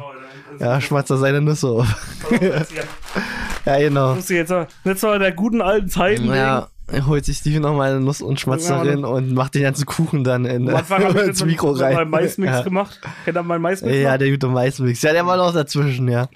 [0.60, 1.88] ja, schmatzt er seine Nüsse auf.
[3.66, 4.16] ja, genau.
[4.16, 6.20] Muss ich jetzt mal, jetzt mal in der guten alten Zeit.
[6.20, 9.64] Ja, er holt sich Steven noch mal eine Nuss und schmatzt darin und macht den
[9.64, 11.96] ganzen Kuchen dann in, habe ich ins Mikro rein.
[11.96, 12.62] meinem Maismix ja.
[12.62, 13.02] gemacht.
[13.26, 13.98] Kennt ihr meinen Maismix?
[13.98, 14.20] Ja, noch?
[14.20, 15.02] der gute Maismix.
[15.02, 16.30] Ja, der war noch dazwischen, ja.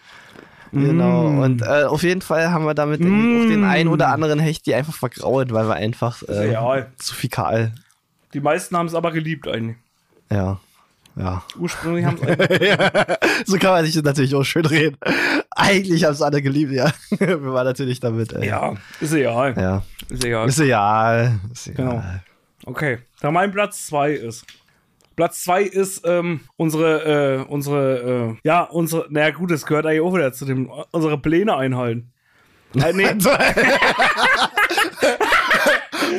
[0.74, 1.30] Genau.
[1.30, 1.40] Mm.
[1.40, 4.66] Und äh, auf jeden Fall haben wir damit ich, auch den einen oder anderen Hecht,
[4.66, 6.86] die einfach vergraut, weil wir einfach äh, Ja.
[6.98, 7.74] zu fikal.
[8.34, 9.78] Die meisten haben es aber geliebt eigentlich.
[10.32, 10.60] Ja.
[11.16, 11.44] Ja.
[11.60, 12.78] Ursprünglich haben eigentlich.
[13.46, 14.98] So kann man sich natürlich auch schön reden.
[15.52, 16.92] Eigentlich haben es alle geliebt, ja.
[17.20, 18.32] Wir waren natürlich damit.
[18.34, 19.54] Äh, ja, ist egal.
[19.58, 19.84] Ja.
[20.10, 20.48] Ist egal.
[20.48, 21.40] Ist egal.
[21.52, 21.86] Ist egal.
[21.86, 22.04] Genau.
[22.66, 24.46] Okay, da mein Platz 2 ist.
[25.16, 30.02] Platz 2 ist ähm, unsere, äh, unsere, äh, ja, unsere, naja gut, das gehört eigentlich
[30.02, 32.12] auch wieder zu dem, unsere Pläne einhalten.
[32.76, 33.08] Äh, nee,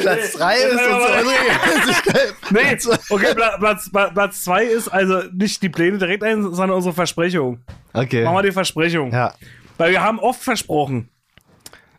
[0.00, 2.34] Platz 3 ist unsere aber- Unregelmäßigkeit.
[2.50, 2.78] nee,
[3.10, 6.94] okay, Pla Platz, Pla- Platz 2 ist also nicht die Pläne direkt ein, sondern unsere
[6.94, 7.60] Versprechung.
[7.92, 8.24] Okay.
[8.24, 9.12] Machen wir die Versprechung.
[9.12, 9.34] Ja.
[9.78, 11.08] Weil wir haben oft versprochen,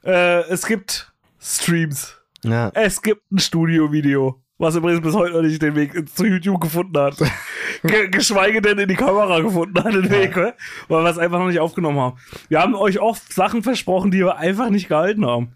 [0.06, 2.72] äh, es gibt Streams, Ja.
[2.74, 6.98] es gibt ein Studio-Video, was übrigens bis heute noch nicht den Weg zu YouTube gefunden
[6.98, 7.16] hat.
[7.84, 11.48] Ge geschweige denn in die Kamera gefunden hat, den Weg, weil wir es einfach noch
[11.48, 12.18] nicht aufgenommen haben.
[12.48, 15.56] Wir haben euch oft Sachen versprochen, die wir einfach nicht gehalten haben.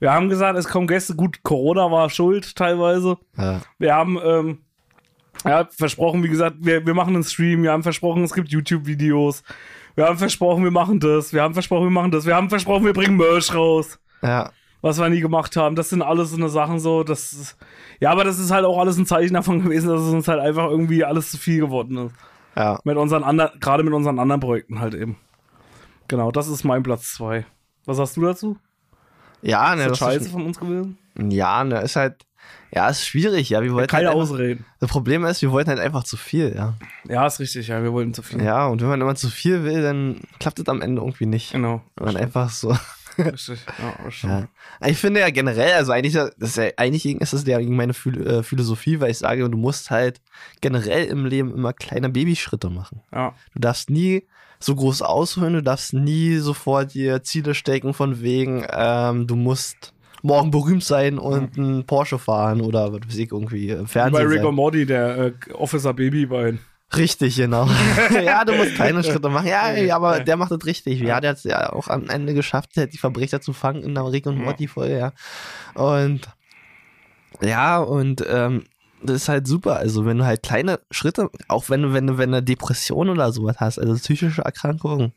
[0.00, 1.14] Wir haben gesagt, es kommen Gäste.
[1.14, 3.18] Gut, Corona war schuld teilweise.
[3.36, 3.60] Ja.
[3.78, 4.58] Wir haben ähm,
[5.44, 7.62] ja, versprochen, wie gesagt, wir, wir machen einen Stream.
[7.62, 9.42] Wir haben versprochen, es gibt YouTube-Videos.
[9.94, 11.32] Wir haben versprochen, wir machen das.
[11.32, 12.26] Wir haben versprochen, wir machen das.
[12.26, 13.98] Wir haben versprochen, wir bringen Merch raus.
[14.22, 14.50] Ja.
[14.80, 15.74] Was wir nie gemacht haben.
[15.74, 17.02] Das sind alles so eine Sachen so.
[17.02, 17.56] Das ist,
[17.98, 20.40] ja, aber das ist halt auch alles ein Zeichen davon gewesen, dass es uns halt
[20.40, 22.14] einfach irgendwie alles zu viel geworden ist.
[22.56, 22.78] Ja.
[22.84, 25.16] Mit unseren anderen, gerade mit unseren anderen Projekten halt eben.
[26.06, 27.44] Genau, das ist mein Platz 2.
[27.84, 28.56] Was hast du dazu?
[29.42, 30.98] Ja, Ist ne, das das scheiße ist, von uns gewesen?
[31.16, 32.24] ja, ne, ist halt,
[32.72, 33.62] ja, ist schwierig, ja.
[33.62, 34.64] Wir wollten Keine halt einfach, Ausreden.
[34.80, 36.74] Das Problem ist, wir wollten halt einfach zu viel, ja.
[37.08, 38.42] Ja, ist richtig, ja, wir wollten zu viel.
[38.42, 41.52] Ja, und wenn man immer zu viel will, dann klappt es am Ende irgendwie nicht.
[41.52, 41.82] Genau.
[41.96, 42.76] Wenn man einfach so.
[43.18, 43.58] Richtig.
[43.66, 44.22] Ja, das.
[44.22, 44.48] Ja.
[44.86, 47.92] Ich finde ja generell, also eigentlich, das ist ja, eigentlich ist das ja gegen meine
[47.92, 50.20] äh, Philosophie, weil ich sage, du musst halt
[50.60, 53.02] generell im Leben immer kleine Babyschritte machen.
[53.12, 53.34] Ja.
[53.54, 54.24] Du darfst nie
[54.60, 59.92] so groß ausholen, du darfst nie sofort dir Ziele stecken von wegen, ähm, du musst
[60.22, 63.86] morgen berühmt sein und einen Porsche fahren oder was weiß ich, irgendwie im Wie bei
[63.86, 66.58] Fernsehen Rick und Morty, der äh, Officer Babybein.
[66.96, 67.68] Richtig, genau.
[68.24, 69.46] ja, du musst kleine Schritte machen.
[69.46, 70.24] Ja, Ja, ja, aber ja.
[70.24, 71.00] der macht das richtig.
[71.00, 74.10] Ja, der hat es ja auch am Ende geschafft, die Verbrecher zu fangen in der
[74.10, 74.44] Rick und Ja.
[74.44, 75.12] Morty-Folge, ja.
[75.74, 76.22] Und
[77.42, 78.64] ja, und ähm,
[79.02, 79.76] das ist halt super.
[79.76, 83.32] Also, wenn du halt kleine Schritte, auch wenn du, wenn du, wenn du Depression oder
[83.32, 85.12] sowas hast, also psychische Erkrankungen,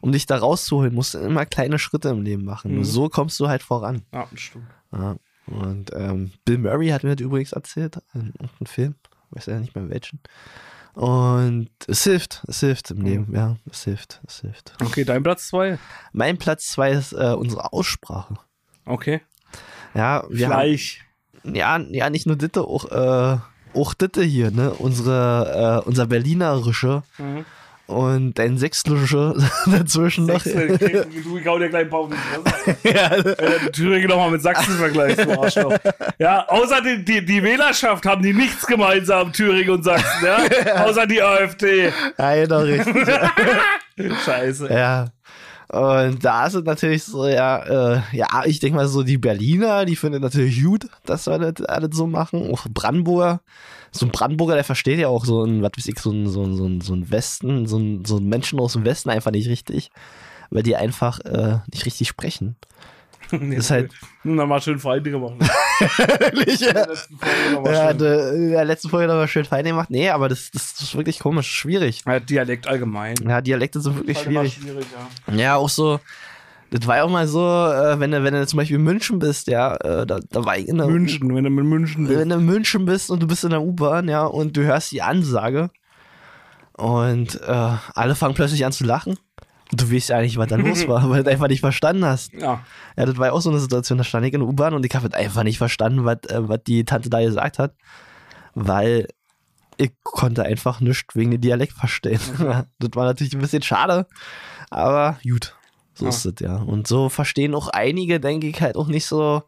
[0.00, 2.70] um dich da rauszuholen, musst du immer kleine Schritte im Leben machen.
[2.70, 2.76] Mhm.
[2.76, 4.02] Nur so kommst du halt voran.
[4.12, 4.66] Ja, stimmt.
[4.92, 5.16] Ja.
[5.46, 8.94] Und ähm, Bill Murray hat mir das übrigens erzählt, in irgendeinem Film,
[9.30, 10.20] weiß ja nicht mehr welchen.
[10.94, 14.74] Und es hilft, es hilft im Leben, ja, es hilft, es hilft.
[14.80, 15.78] Okay, dein Platz 2.
[16.12, 18.34] Mein Platz zwei ist äh, unsere Aussprache.
[18.86, 19.20] Okay.
[19.92, 21.00] Ja, wir Fleisch.
[21.00, 21.08] haben,
[21.44, 23.38] ja, ja, nicht nur Ditte, auch, äh,
[23.78, 27.44] auch Ditte hier, ne, unsere, äh, unser Berlinerische Mhm.
[27.86, 29.34] und dein Sächsische
[29.66, 30.42] dazwischen noch.
[31.24, 32.76] Du, ich hau dir gleich Fresse.
[32.88, 35.76] ja, Wenn du Thüringen nochmal mit Sachsen vergleichst, du Arschloch.
[36.18, 40.84] Ja, außer die, die, die Wählerschaft haben die nichts gemeinsam, Thüringen und Sachsen, ja?
[40.84, 41.92] Außer die AfD.
[42.18, 43.06] ja, doch richtig.
[44.24, 44.72] Scheiße.
[44.72, 45.06] Ja.
[45.74, 49.96] Und da es natürlich so, ja, äh, ja, ich denke mal so, die Berliner, die
[49.96, 52.48] finden natürlich gut, dass wir das alles so machen.
[52.52, 53.40] Auch Brandenburger.
[53.90, 56.44] So ein Brandenburger, der versteht ja auch so ein, was weiß ich, so ein, so
[56.44, 59.32] ein, so ein, so ein Westen, so ein, so ein Menschen aus dem Westen einfach
[59.32, 59.90] nicht richtig.
[60.50, 62.54] Weil die einfach äh, nicht richtig sprechen.
[63.40, 65.34] Nee, ist halt- Na, mal schön Feinde gemacht.
[65.80, 66.72] Wirklich, ja.
[66.86, 67.98] Letzten Folge Ja, schön.
[67.98, 69.90] de, in der letzten Folge nochmal schön fein gemacht.
[69.90, 72.02] Nee, aber das, das ist wirklich komisch, schwierig.
[72.06, 73.16] Ja, Dialekt allgemein.
[73.26, 74.54] Ja, Dialekte sind wirklich schwierig.
[74.54, 74.86] schwierig
[75.28, 75.34] ja.
[75.34, 75.98] Ja, auch so,
[76.70, 79.18] das war ja auch mal so, äh, wenn, du, wenn du zum Beispiel in München
[79.18, 82.18] bist, ja, äh, da, da war ich in der München, wenn du mit München bist.
[82.18, 84.92] Wenn du in München bist und du bist in der U-Bahn, ja, und du hörst
[84.92, 85.70] die Ansage
[86.76, 89.16] und äh, alle fangen plötzlich an zu lachen.
[89.72, 92.32] Du weißt ja nicht, was da los war, weil du einfach nicht verstanden hast.
[92.34, 92.64] Ja.
[92.96, 94.84] Ja, das war ja auch so eine Situation, da stand ich in der U-Bahn und
[94.86, 97.74] ich habe einfach nicht verstanden, was, äh, was die Tante da gesagt hat,
[98.54, 99.08] weil
[99.76, 102.20] ich konnte einfach nichts wegen dem Dialekt verstehen.
[102.78, 104.06] das war natürlich ein bisschen schade,
[104.70, 105.56] aber gut,
[105.94, 106.10] so Ja.
[106.10, 106.56] ist es ja.
[106.56, 109.42] Und so verstehen auch einige, denke ich, halt auch nicht so,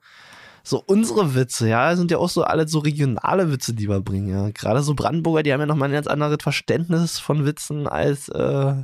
[0.64, 4.28] so unsere Witze, ja, sind ja auch so alle so regionale Witze, die wir bringen,
[4.28, 4.50] ja.
[4.50, 8.74] Gerade so Brandenburger, die haben ja nochmal ein ganz anderes Verständnis von Witzen als äh,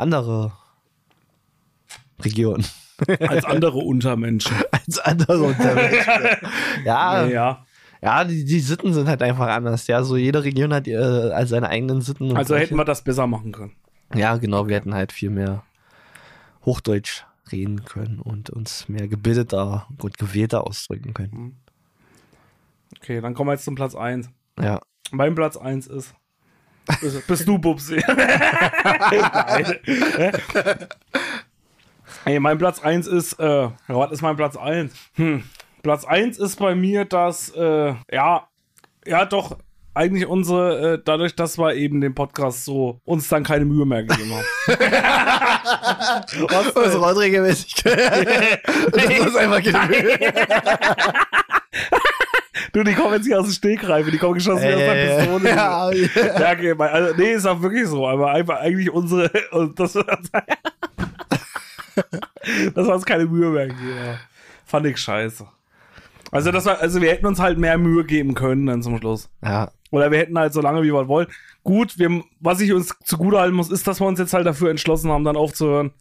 [0.00, 0.52] andere
[2.22, 2.64] Regionen.
[3.20, 4.56] Als andere Untermenschen.
[4.70, 6.22] als andere Untermenschen.
[6.84, 7.64] ja, Ja,
[8.02, 9.86] ja, die, die Sitten sind halt einfach anders.
[9.86, 12.36] Ja, so jede Region hat äh, als seine eigenen Sitten.
[12.36, 13.72] Also hätten wir das besser machen können.
[14.14, 15.62] Ja, genau, wir hätten halt viel mehr
[16.64, 21.60] Hochdeutsch reden können und uns mehr gebildeter und gewählter ausdrücken können.
[22.96, 24.30] Okay, dann kommen wir jetzt zum Platz 1.
[24.60, 24.80] Ja.
[25.10, 26.14] Mein Platz 1 ist.
[27.00, 27.96] Bist, bist du, Bubsi?
[28.06, 29.78] Nein.
[32.24, 34.92] Ey, mein Platz 1 ist, äh, was ist mein Platz 1?
[35.14, 35.44] Hm.
[35.82, 38.48] Platz 1 ist bei mir, dass, äh, ja,
[39.06, 39.56] ja, doch,
[39.94, 44.04] eigentlich unsere, äh, dadurch, dass wir eben den Podcast so uns dann keine Mühe mehr
[44.04, 44.44] gegeben haben.
[46.48, 48.62] Was, äh, Unregelmäßigkeit.
[48.92, 49.90] das ist einfach genug.
[52.72, 55.48] Du, die kommen jetzt hier aus dem Stegreife, die kommen geschossen wie aus der Pistole.
[55.48, 56.40] ja, ja.
[56.40, 59.30] Ja, okay, also, nee, ist auch wirklich so, aber einfach eigentlich unsere,
[59.76, 59.92] das,
[62.74, 63.96] das war uns keine Mühe mehr gegeben.
[64.04, 64.18] ja.
[64.64, 65.46] Fand ich scheiße.
[66.30, 69.28] Also, das war, also wir hätten uns halt mehr Mühe geben können dann zum Schluss.
[69.44, 71.26] ja, Oder wir hätten halt so lange, wie wir wollen.
[71.64, 75.10] Gut, wir, was ich uns zugutehalten muss, ist, dass wir uns jetzt halt dafür entschlossen
[75.10, 75.92] haben, dann aufzuhören.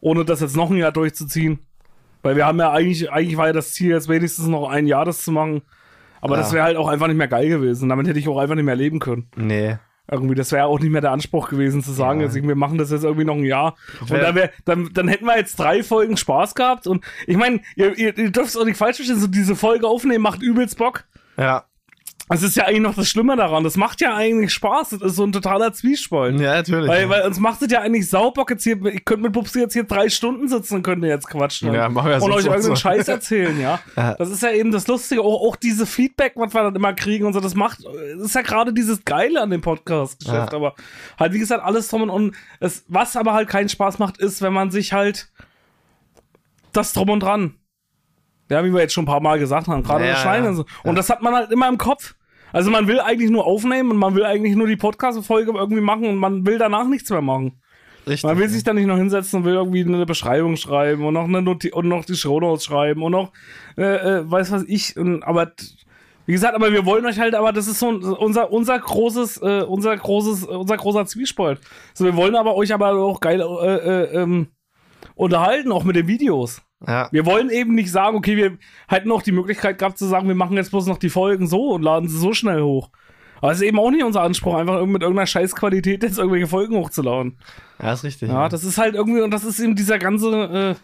[0.00, 1.60] Ohne das jetzt noch ein Jahr durchzuziehen.
[2.26, 5.04] Weil wir haben ja eigentlich, eigentlich war ja das Ziel, jetzt wenigstens noch ein Jahr
[5.04, 5.62] das zu machen.
[6.20, 6.42] Aber Ja.
[6.42, 7.88] das wäre halt auch einfach nicht mehr geil gewesen.
[7.88, 9.28] Damit hätte ich auch einfach nicht mehr leben können.
[9.36, 9.76] nee.
[10.08, 12.26] Irgendwie, das wäre auch nicht mehr der Anspruch gewesen, zu sagen, Ja.
[12.26, 13.74] jetzt, wir machen das jetzt irgendwie noch ein Jahr.
[14.00, 16.86] Und dann, wär, dann, dann hätten wir jetzt drei Folgen Spaß gehabt.
[16.86, 19.88] Und ich meine, ihr, ihr, ihr dürft es auch nicht falsch verstehen, so diese Folge
[19.88, 21.02] aufnehmen macht übelst Bock.
[21.36, 21.64] Ja,
[22.28, 23.62] Es ist ja eigentlich noch das Schlimme daran.
[23.62, 24.90] Das macht ja eigentlich Spaß.
[24.90, 26.40] Das ist so ein totaler Zwiespalt.
[26.40, 26.88] Ja, natürlich.
[26.88, 28.84] Weil, weil uns macht es ja eigentlich saubock jetzt hier.
[28.86, 31.72] Ich könnte mit Pupsi jetzt hier drei Stunden sitzen und könnte jetzt quatschen.
[31.72, 32.76] Ja, machen wir und euch irgendeinen so.
[32.76, 33.78] Scheiß erzählen, ja?
[33.96, 34.14] Ja.
[34.14, 35.22] Das ist ja eben das Lustige.
[35.22, 38.34] Auch, auch diese Feedback, was wir dann immer kriegen und so, das macht, das ist
[38.34, 40.52] ja gerade dieses Geile an dem Podcast-Geschäft.
[40.52, 40.56] Ja.
[40.58, 40.74] Aber
[41.18, 44.42] halt, wie gesagt, alles drum und, und es, was aber halt keinen Spaß macht, ist,
[44.42, 45.30] wenn man sich halt
[46.72, 47.54] das drum und dran.
[48.50, 50.50] Ja, wie wir jetzt schon ein paar Mal gesagt haben, gerade Ja, das Schneiden ja.
[50.50, 50.66] und so.
[50.84, 52.15] Und das hat man halt immer im Kopf.
[52.56, 56.06] Also man will eigentlich nur aufnehmen und man will eigentlich nur die Podcast-Folge irgendwie machen
[56.06, 57.60] und man will danach nichts mehr machen.
[58.06, 58.24] Richtig.
[58.24, 61.24] Man will sich dann nicht noch hinsetzen und will irgendwie eine Beschreibung schreiben und noch
[61.24, 63.30] eine Noti und noch die Shownotes schreiben und noch
[63.76, 65.52] äh, äh, weiß was ich und aber
[66.24, 69.62] wie gesagt, aber wir wollen euch halt, aber das ist so unser unser großes äh,
[69.68, 71.60] unser großes äh, unser großer Zwiespalt.
[71.92, 74.46] So wir wollen aber euch aber auch geil äh, äh, ähm,
[75.14, 76.62] unterhalten auch mit den Videos.
[76.86, 77.08] Ja.
[77.10, 78.58] Wir wollen eben nicht sagen, okay, wir
[78.88, 81.70] hätten auch die Möglichkeit gehabt zu sagen, wir machen jetzt bloß noch die Folgen so
[81.70, 82.90] und laden sie so schnell hoch.
[83.40, 86.76] Aber es ist eben auch nicht unser Anspruch, einfach mit irgendeiner Scheißqualität jetzt irgendwelche Folgen
[86.76, 87.38] hochzuladen.
[87.82, 88.30] ja, ist richtig.
[88.30, 90.74] Ja, das ist halt irgendwie, und das ist eben dieser ganze, äh,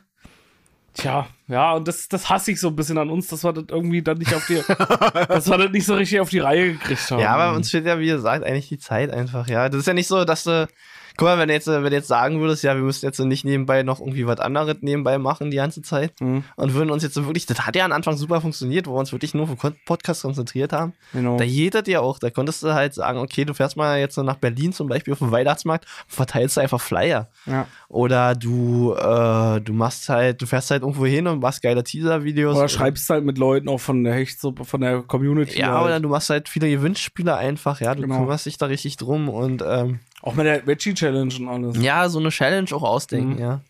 [0.94, 3.64] tja, ja, und das, das hasse ich so ein bisschen an uns, dass wir das
[3.68, 4.54] irgendwie dann nicht auf die,
[5.28, 7.20] dass wir das nicht so richtig auf die Reihe gekriegt haben.
[7.20, 9.68] Ja, aber uns fehlt ja, wie gesagt, eigentlich die Zeit einfach, ja.
[9.68, 10.68] Das ist ja nicht so, dass du,
[11.16, 13.44] guck mal, wenn du jetzt, wenn du jetzt sagen würdest, ja, wir müssten jetzt nicht
[13.44, 16.44] nebenbei noch irgendwie was anderes nebenbei machen die ganze Zeit Mhm.
[16.56, 18.98] und würden uns jetzt so wirklich, das hat ja am Anfang super funktioniert, wo wir
[19.00, 20.92] uns wirklich nur auf den Podcast konzentriert haben.
[21.12, 21.36] Genau.
[21.36, 24.36] Da jeder dir auch, da konntest du halt sagen, okay, du fährst mal jetzt nach
[24.36, 27.28] Berlin zum Beispiel auf den Weihnachtsmarkt, verteilst du einfach Flyer.
[27.46, 27.66] Ja.
[27.88, 32.56] Oder du, äh, du machst halt, du fährst halt irgendwo hin und machst geile Teaser-Videos.
[32.56, 35.58] Oder schreibst halt mit Leuten auch von der Hechtsuppe, von der Community.
[35.60, 35.84] Ja, halt.
[35.86, 38.18] oder du machst halt viele Gewinnspiele einfach, ja, du Genau.
[38.18, 41.82] kümmerst dich da richtig drum und ähm, Auch mit der Veggie Challenge und alles.
[41.82, 43.38] ja, so eine Challenge auch ausdenken, Mhm.
[43.40, 43.60] ja.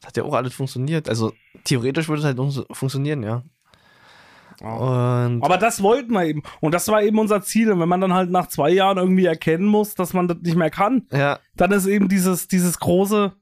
[0.00, 1.08] Das hat ja auch alles funktioniert.
[1.08, 1.32] Also
[1.64, 3.42] theoretisch würde es halt funktionieren, ja.
[4.60, 4.68] Ja.
[5.26, 6.42] Und Aber das wollten wir eben.
[6.60, 7.70] Und das war eben unser Ziel.
[7.72, 10.56] Und wenn man dann halt nach zwei Jahren irgendwie erkennen muss, dass man das nicht
[10.56, 13.32] mehr kann, ja, dann ist eben dieses, dieses große,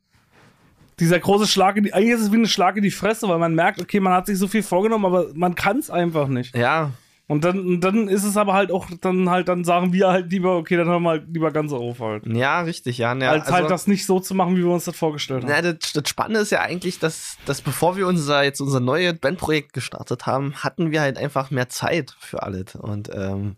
[0.98, 3.38] dieser große Schlag in die, eigentlich ist es wie ein Schlag in die Fresse, weil
[3.38, 6.54] man merkt, okay, man hat sich so viel vorgenommen, aber man kann es einfach nicht.
[6.56, 6.90] ja,
[7.30, 10.56] Und dann, dann ist es aber halt auch, dann halt, dann sagen wir halt lieber,
[10.56, 12.26] okay, dann hören wir halt lieber ganz auf halt.
[12.26, 13.14] ja, richtig, ja.
[13.14, 15.52] ja Als also, halt das nicht so zu machen, wie wir uns das vorgestellt haben.
[15.52, 19.16] Na, das, das Spannende ist ja eigentlich, dass, dass bevor wir unser jetzt unser neues
[19.16, 22.74] Bandprojekt gestartet haben, hatten wir halt einfach mehr Zeit für alles.
[22.74, 23.54] Und ähm,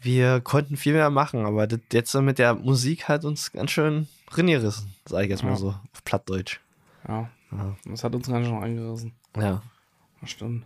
[0.00, 4.08] wir konnten viel mehr machen, aber das jetzt mit der Musik hat uns ganz schön
[4.36, 5.56] ringerissen, sage ich jetzt mal Ja.
[5.56, 6.58] so, auf Plattdeutsch.
[7.06, 7.30] Ja.
[7.52, 7.76] Ja.
[7.84, 9.12] Das hat uns ganz schön eingerissen.
[9.36, 9.62] Ja.
[10.20, 10.64] Das stimmt.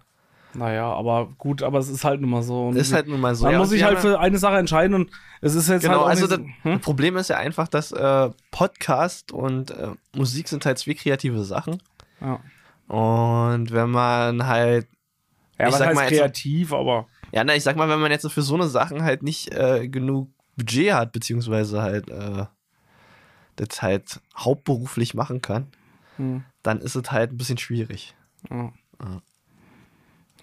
[0.56, 2.70] Naja, aber gut, aber es ist halt nun mal so.
[2.70, 3.44] Ist halt nun mal so.
[3.44, 6.02] man ja, muss sich halt für eine Sache entscheiden und es ist jetzt Genau, halt
[6.04, 6.80] auch also das, hm?
[6.80, 11.82] Problem ist ja einfach, dass äh, Podcast und äh, Musik sind halt zwei kreative Sachen.
[12.20, 12.40] ja.
[12.88, 14.86] Und wenn man halt,
[15.58, 18.30] ja, ich sag mal jetzt- kreativ, aber ja, na, ich sag mal, wenn man jetzt
[18.30, 22.46] für so eine Sachen halt nicht äh, genug Budget hat, beziehungsweise halt äh,
[23.56, 25.66] das halt hauptberuflich machen kann,
[26.16, 28.14] hm, dann ist es halt ein bisschen schwierig.
[28.50, 28.72] ja.
[29.02, 29.20] Ja.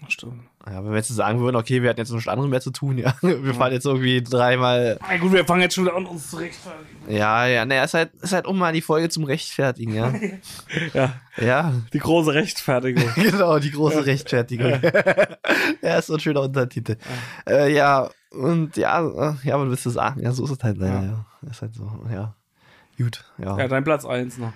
[0.08, 0.44] Stimmt.
[0.66, 2.98] Ja, wenn wir jetzt sagen würden, okay, wir hatten jetzt nichts anderes mehr zu tun,
[2.98, 3.14] ja.
[3.20, 4.98] Wir fahren jetzt irgendwie dreimal.
[5.00, 7.14] Na gut, wir fangen jetzt schon wieder an, uns zu rechtfertigen.
[7.14, 10.12] Ja, ja, naja, ist halt, ist halt auch mal die Folge zum Rechtfertigen, ja.
[10.94, 13.04] Ja, ja, die große Rechtfertigung.
[13.14, 14.80] genau, die große Rechtfertigung.
[15.82, 16.96] ja, ist so ein schöner Untertitel.
[17.46, 20.22] Ja, äh, ja und ja, äh, ja, was willst du sagen?
[20.22, 21.50] Ja, so ist es halt leider, ja.
[21.50, 22.34] Ist halt so, ja.
[22.96, 23.58] Gut, ja.
[23.58, 24.52] ja, dein Platz 1 noch.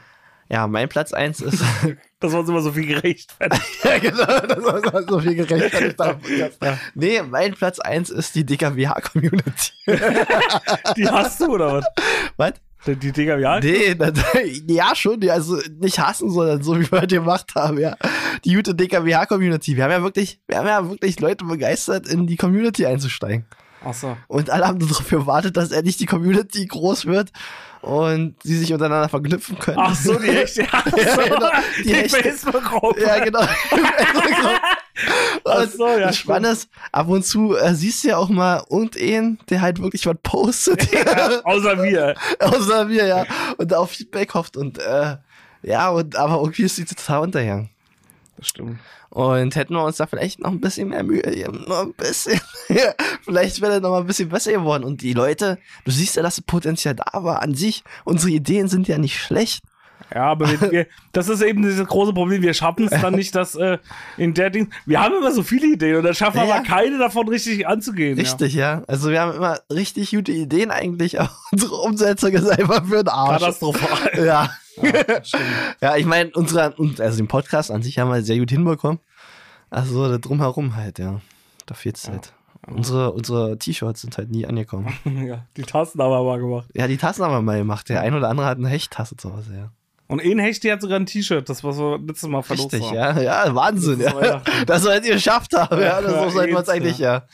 [0.51, 1.62] Ja, mein Platz 1 ist.
[2.20, 3.64] Das war uns immer so viel gerechtfertigt.
[3.84, 6.59] ja, genau, das war so viel gerechtfertigt.
[6.61, 6.76] Ja.
[6.96, 9.72] Nee, mein Platz 1 ist die DKWH-Community.
[10.96, 11.84] Die hast du, oder was?
[12.36, 12.55] was?
[12.86, 13.62] Die, alt?
[13.62, 14.14] Nee, das,
[14.66, 17.96] ja schon, die, also nicht hassen, sondern so wie wir heute gemacht haben, ja.
[18.44, 19.76] Die gute DKWH-Community.
[19.76, 23.46] Wir haben ja wirklich, wir haben ja wirklich Leute begeistert, in die Community einzusteigen.
[23.84, 24.16] Achso.
[24.26, 27.30] Und alle haben darauf gewartet, dass endlich die Community groß wird
[27.83, 29.79] und sie sich untereinander verknüpfen können.
[29.81, 30.66] Ach so, die Hechte.
[30.72, 32.22] Ach so, Ja, genau, die die Hechte.
[32.22, 33.01] Facebook-Gruppe.
[33.03, 33.41] Ja, genau.
[35.45, 38.29] Ach Und so, ja, das Spannende ist, ab und zu äh, siehst du ja auch
[38.29, 40.89] mal irgendeinen, der halt wirklich was postet.
[41.45, 42.14] Außer wir.
[42.41, 43.24] Außer mir, ja.
[43.59, 44.57] Und auf Feedback hofft.
[44.57, 45.16] Und äh,
[45.62, 47.70] ja, und aber irgendwie ist die total untergegangen.
[48.37, 48.79] Das stimmt.
[49.11, 51.65] Und hätten wir uns da vielleicht noch ein bisschen mehr Mühe gegeben.
[51.67, 52.41] Noch ein bisschen.
[52.69, 52.93] Ja,
[53.25, 54.85] vielleicht wäre das noch mal ein bisschen besser geworden.
[54.85, 55.57] Und die Leute,
[55.87, 57.83] du siehst ja, dass das Potenzial da war an sich.
[58.05, 59.63] Unsere Ideen sind ja nicht schlecht.
[60.15, 62.43] Ja, aber wir, wir, das ist eben dieses große Problem.
[62.43, 63.79] Wir schaffen es dann nicht, dass äh,
[64.19, 64.71] in der Ding.
[64.85, 66.57] Wir haben immer so viele Ideen und dann schaffen wir Ja.
[66.57, 68.19] aber keine davon richtig anzugehen.
[68.19, 68.83] Richtig, ja.
[68.87, 73.07] Also wir haben immer richtig gute Ideen eigentlich, aber unsere Umsetzung ist einfach für den
[73.07, 73.13] Ja.
[73.15, 73.41] Arsch.
[73.41, 74.25] Katastrophal.
[74.27, 74.51] Ja.
[74.83, 75.20] Ja.
[75.81, 78.99] Ja, ich meine, unsere, also den Podcast an sich haben wir sehr gut hinbekommen.
[79.70, 81.20] Also das drumherum halt, ja.
[81.66, 82.33] Da fehlt's halt.
[82.66, 84.93] Unsere, unsere T-Shirts sind halt nie angekommen.
[85.26, 86.68] ja, die Tasten haben wir mal gemacht.
[86.74, 87.89] Ja, die Tassen haben wir mal gemacht.
[87.89, 89.70] Der ein oder andere hat eine Hechttasse zu Hause, ja.
[90.09, 92.91] Und ein Hecht, die hat sogar ein T-Shirt, das was wir letztes Mal verlost Richtig,
[92.91, 93.18] haben.
[93.22, 93.45] ja.
[93.45, 93.99] Ja, Wahnsinn.
[94.01, 94.43] Das Ja.
[94.66, 96.01] Das solltet ihr geschafft haben, ja.
[96.01, 97.24] Das Ja, so sollten wir uns eigentlich, ja.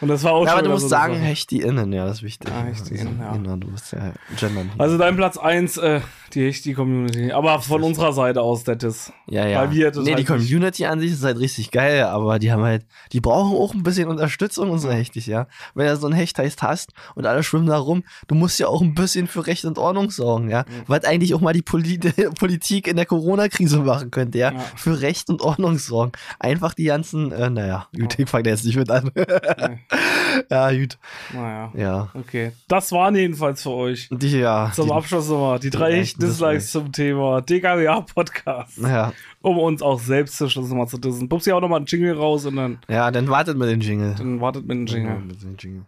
[0.00, 1.14] Und das war auch Ja, schon aber du musst so sagen.
[1.14, 2.50] Hecht die Innen, ja, das ist wichtig.
[2.52, 3.32] Ah, Hecht die Innen, ja.
[3.32, 4.70] Genau, du musst ja gendern.
[4.72, 4.80] hier.
[4.80, 6.00] Also dein Platz 1, äh,
[6.34, 7.32] die Hechti-Community.
[7.32, 9.12] Aber von unserer Seite aus, das ist.
[9.26, 9.60] Ja, ja.
[9.60, 12.52] Weil wir das nee, halt die Community an sich ist halt richtig geil, aber die
[12.52, 15.46] haben halt, die brauchen auch ein bisschen Unterstützung, unsere Hechtis, ja.
[15.74, 18.80] Wenn du so ein Hechtheist hast und alle schwimmen da rum, du musst ja auch
[18.80, 20.64] ein bisschen für Recht und Ordnung sorgen, ja.
[20.86, 21.98] Was eigentlich auch mal die Poli
[22.38, 24.52] Politik in der Corona-Krise machen könnte, ja.
[24.52, 24.60] Ja.
[24.76, 26.12] Für Recht und Ordnung sorgen.
[26.38, 29.10] Einfach die ganzen, äh, naja, ich fange jetzt nicht mit an.
[30.50, 30.98] ja, gut.
[31.32, 31.72] Naja.
[31.74, 32.08] Ja.
[32.14, 32.52] Okay.
[32.68, 34.08] Das waren jedenfalls für euch.
[34.10, 34.70] Die, ja.
[34.74, 38.78] Zum die, Abschluss nochmal die drei die echten echten Dislikes zum Thema DKWA-Podcast.
[38.78, 39.12] ja.
[39.42, 41.28] Um uns auch selbst zu Schluss nochmal zu dissen.
[41.28, 44.14] Pupsi auch nochmal einen Jingle raus und dann, ja, dann wartet mit dem Jingle.
[44.16, 45.18] dann wartet mit dem Ja, Jingle.
[45.26, 45.84] mit dem Jingle.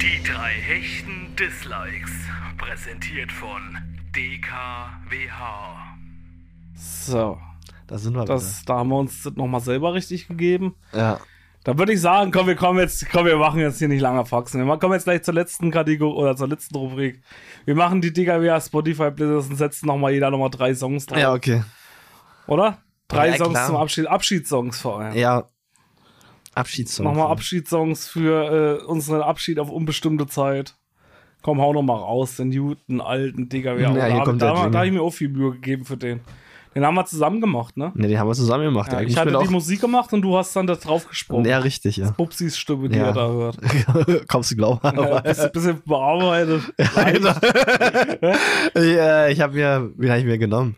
[0.00, 2.10] Die drei hechten Dislikes.
[2.56, 3.76] Präsentiert von
[4.14, 5.96] DKWH.
[6.74, 7.38] So.
[7.86, 10.74] Da sind wir Das, da haben wir uns das nochmal selber richtig gegeben.
[10.92, 11.20] Ja.
[11.62, 14.24] Da würde ich sagen, komm, wir kommen jetzt, komm, wir machen jetzt hier nicht lange
[14.24, 14.64] Faxen.
[14.64, 17.20] Wir kommen jetzt gleich zur letzten Kategorie oder zur letzten Rubrik.
[17.64, 21.18] Wir machen die DKWA Spotify Playlist und setzen nochmal jeder nochmal drei Songs drauf.
[21.18, 21.62] Ja, okay.
[22.46, 22.78] Oder?
[23.08, 23.66] Drei Ja, Songs klar.
[23.66, 25.16] zum Abschied, Abschiedssongs vor allem.
[25.16, 25.44] Ja.
[26.54, 27.04] Abschiedssong.
[27.04, 30.75] Nochmal Abschiedssongs für äh, unseren Abschied auf unbestimmte Zeit.
[31.46, 33.78] Komm, hau nochmal raus, den guten, alten DKWA.
[33.78, 34.78] Ja, da hier kommt da, da, Jingle.
[34.78, 36.18] habe ich mir auch viel Mühe gegeben für den.
[36.74, 37.92] Den haben wir zusammen gemacht, ne?
[37.94, 38.90] Ne, den haben wir zusammen gemacht.
[38.92, 41.44] Ja, Ja, ich hatte die Musik gemacht und du hast dann da drauf gesprochen.
[41.44, 42.10] Ja, richtig, ja.
[42.10, 43.06] Pupsis Stimme, die Ja.
[43.06, 43.58] er da hört.
[44.28, 44.80] Kommst du glauben?
[44.82, 46.62] Ja, Aber, bisschen, bisschen bearbeitet.
[47.12, 47.30] genau.
[48.74, 50.74] ich äh, ich habe mir, wen habe ich mir genommen?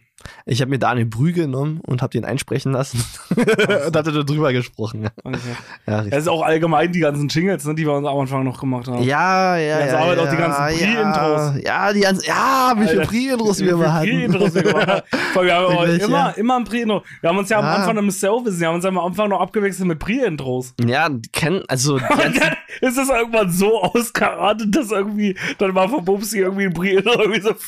[0.47, 3.47] Ich habe mir Daniel Brühl genommen und habe den einsprechen lassen und
[3.97, 5.09] hatte da drüber gesprochen.
[5.23, 5.39] Okay.
[5.87, 8.59] Ja, Das ist auch allgemein die ganzen Jingles, ne, die wir uns am Anfang noch
[8.59, 9.03] gemacht haben.
[9.03, 9.99] Ja, ja, Jetzt ja.
[9.99, 11.63] aber ja, auch die ganzen Pre-Intros.
[11.65, 14.09] Ja, ja, die ganzen, ja, wie viele Pre-Intros wir mal viele hatten.
[14.09, 15.03] Pre-Intros wir gemacht haben.
[15.39, 16.29] Wir haben immer, ja.
[16.31, 17.05] immer ein Pre-Intro.
[17.21, 17.65] Wir haben uns ja am.
[17.65, 19.99] Anfang, da müsst ihr auch wissen, wir haben uns ja am Anfang noch abgewechselt mit
[19.99, 20.75] Pre-Intros.
[20.85, 26.05] Ja, die kennen, also, die ist es irgendwann so ausgeartet, dass irgendwie, dann war von
[26.05, 27.59] Pupsi irgendwie ein Pre-Intro irgendwie so Und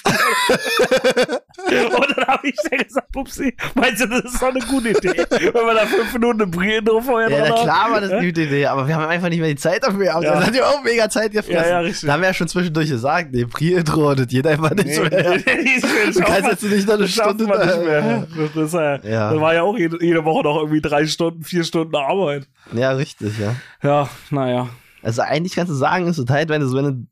[2.17, 5.53] dann habe ich dann gesagt, Pupsi, meinst du, das ist doch eine gute Idee, wenn
[5.55, 8.67] wir da fünf Minuten ein Pre-Intro vorher ja, na klar war das eine gute Idee,
[8.67, 10.05] aber wir haben einfach nicht mehr die Zeit dafür.
[10.05, 10.21] Ja.
[10.21, 11.63] Das hat ja auch mega Zeit gefressen.
[11.63, 12.07] Ja, ja, richtig.
[12.07, 15.37] Da haben wir ja schon zwischendurch gesagt, nee, Pre-Intro, das geht einfach nicht Nee, mehr.
[15.47, 15.81] nee,
[16.13, 18.27] Du kannst jetzt nicht noch eine Stunde man nicht da- mehr.
[18.55, 19.33] Das, ist ja, Ja.
[19.33, 22.49] das war ja auch jede, jede Woche noch irgendwie drei Stunden, vier Stunden Arbeit.
[22.73, 23.55] Ja, richtig, ja.
[23.83, 24.69] Ja, naja.
[25.03, 27.07] Also eigentlich kannst du sagen, ist es halt, wenn du, wenn du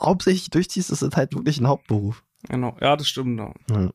[0.00, 2.22] hauptsächlich durchziehst, ist es halt wirklich ein Hauptberuf.
[2.48, 2.76] Genau.
[2.80, 3.38] Ja, das stimmt.
[3.40, 3.52] Ja.
[3.70, 3.90] Ja.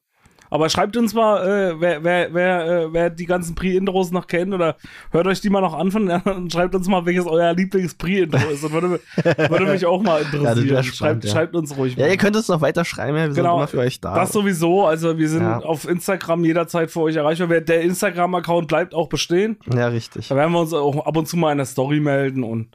[0.51, 4.53] Aber schreibt uns mal, äh, wer, wer, wer, äh, wer die ganzen Pre-Intros noch kennt
[4.53, 4.75] oder
[5.11, 8.61] hört euch die mal noch an von, und schreibt uns mal, welches euer Lieblings-Pre-Intro ist.
[8.63, 9.01] Das würde, mich-
[9.49, 10.83] würde mich auch mal Ja, interessieren.
[10.83, 11.31] schreibt, spannend, ja.
[11.31, 12.11] schreibt uns ruhig Ja, mal.
[12.11, 13.51] ihr könnt es noch weiter schreiben, ja, wir Genau.
[13.51, 14.13] sind immer für euch da.
[14.13, 15.59] Das sowieso, also wir sind Ja.
[15.59, 17.47] auf Instagram jederzeit für euch erreichbar.
[17.61, 19.57] Der Instagram-Account bleibt auch bestehen.
[19.73, 20.27] ja, richtig.
[20.27, 22.67] Da werden wir uns auch ab und zu mal in der Story melden und,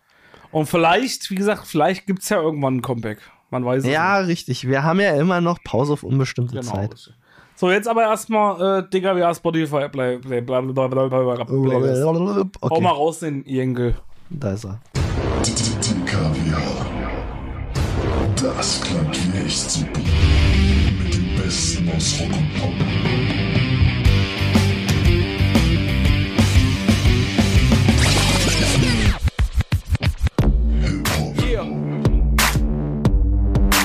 [0.50, 3.18] und vielleicht, wie gesagt, vielleicht gibt es ja irgendwann ein Comeback.
[3.50, 4.66] Man weiß es Ja, richtig.
[4.66, 6.70] Wir haben ja immer noch Pause auf unbestimmte nicht.
[6.72, 6.86] Genau.
[6.88, 7.12] Zeit.
[7.58, 12.04] So, jetzt aber erstmal äh, DKWA Spotify Play, Play, bla, bla, bla, bla, Playlist.
[12.04, 13.94] Hau mal Okay, raus den Jenkel.
[14.28, 14.78] da ist er.
[18.42, 20.00] Das klingt wie echt super.
[21.02, 23.86] Mit dem Besten aus Rock und Pop.
[30.82, 31.36] Hip-Hop.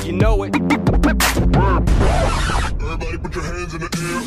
[0.06, 0.54] You know it.
[2.92, 4.22] Everybody put your hands in the air.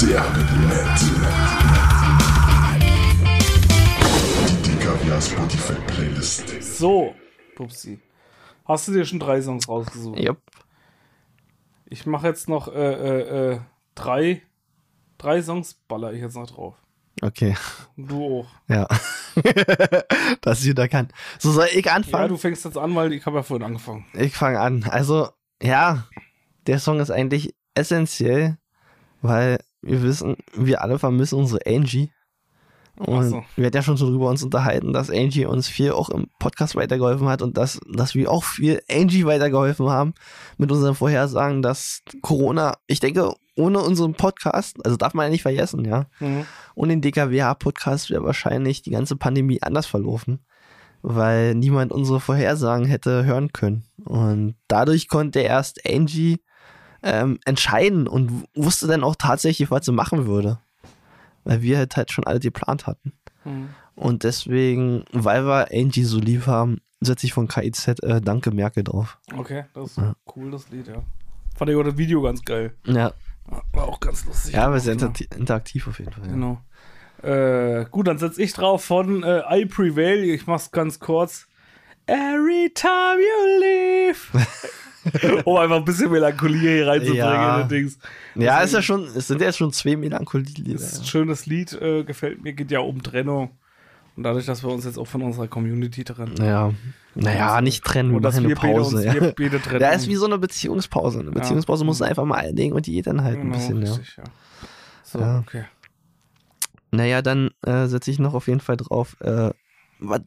[0.00, 0.24] Der.
[5.04, 6.62] Die Spotify Playlist.
[6.62, 7.14] So,
[7.54, 8.00] Pupsi.
[8.64, 10.18] Hast du dir schon drei Songs rausgesucht?
[10.18, 10.40] Jupp.
[11.84, 13.60] Ich mache jetzt noch äh, äh, äh,
[13.94, 14.40] drei,
[15.22, 16.74] drei Songs baller ich jetzt noch drauf.
[17.20, 17.54] Okay,
[17.96, 18.46] Du auch.
[18.68, 18.88] ja.
[20.40, 21.08] das ist wieder kann.
[21.38, 22.28] So soll ich Ja, anfangen?
[22.28, 24.06] du fängst jetzt an, weil ich habe ja vorhin angefangen.
[24.14, 24.84] Ich fange an.
[24.90, 25.28] Also,
[25.62, 26.06] ja,
[26.66, 28.56] der Song ist eigentlich essentiell,
[29.20, 32.10] weil wir wissen, wir alle vermissen unsere Angie.
[32.98, 33.44] Und so.
[33.56, 36.76] wir hatten ja schon so drüber uns unterhalten, dass Angie uns viel auch im Podcast
[36.76, 40.12] weitergeholfen hat und dass, dass wir auch viel Angie weitergeholfen haben
[40.58, 45.42] mit unseren Vorhersagen, dass Corona, ich denke, ohne unseren Podcast, also darf man ja nicht
[45.42, 46.46] vergessen, ja, Mhm.
[46.74, 50.40] ohne den DKWH-Podcast wäre wahrscheinlich die ganze Pandemie anders verlaufen,
[51.02, 53.84] weil niemand unsere Vorhersagen hätte hören können.
[54.04, 56.40] Und dadurch konnte erst Angie
[57.02, 60.58] ähm, entscheiden und wusste dann auch tatsächlich, was sie machen würde.
[61.44, 63.12] Weil wir halt, halt schon alle geplant hatten.
[63.44, 63.70] Mhm.
[63.96, 68.84] Und deswegen, weil wir Angie so lieb haben, setze ich von KIZ äh, Danke Merkel
[68.84, 69.18] drauf.
[69.36, 70.00] Okay, das ist
[70.36, 71.02] cool, das Lied, ja.
[71.56, 72.74] Fand ich auch das Video ganz geil.
[72.86, 73.12] Ja,
[73.72, 74.54] War auch ganz lustig.
[74.54, 75.12] ja aber sehr Genau.
[75.36, 76.24] interaktiv, auf jeden Fall.
[76.26, 76.32] Ja.
[76.32, 76.60] Genau.
[77.22, 80.24] Äh, gut, dann setze ich drauf von äh, I Prevail.
[80.24, 81.46] Ich mach's ganz kurz.
[82.06, 85.42] Every time you leave.
[85.44, 87.60] um einfach ein bisschen Melancholie hier reinzubringen Ja.
[87.60, 87.98] in den Dings.
[88.34, 90.74] Ja, ist ja schon, es sind ja schon zwei Melancholie-Lieder.
[90.78, 93.50] Das ist ein schönes Lied, äh, gefällt mir, geht ja um Trennung.
[94.16, 96.34] Und dadurch, dass wir uns jetzt auch von unserer Community trennen.
[96.38, 96.72] Ja.
[97.14, 98.96] Naja, nicht trennen, Und dass wir beide Pause.
[98.96, 99.32] uns, ja.
[99.36, 99.80] beide trennen.
[99.80, 101.20] Ja, ist wie so eine Beziehungspause.
[101.20, 103.92] Eine Beziehungspause muss einfach mal einlegen und die geht dann halt ein Genau, bisschen, ja.
[103.92, 104.24] richtig, ja.
[105.04, 105.38] So, Ja.
[105.38, 105.64] okay.
[106.90, 109.50] Naja, dann äh, setze ich noch auf jeden Fall drauf, äh,
[109.98, 110.20] was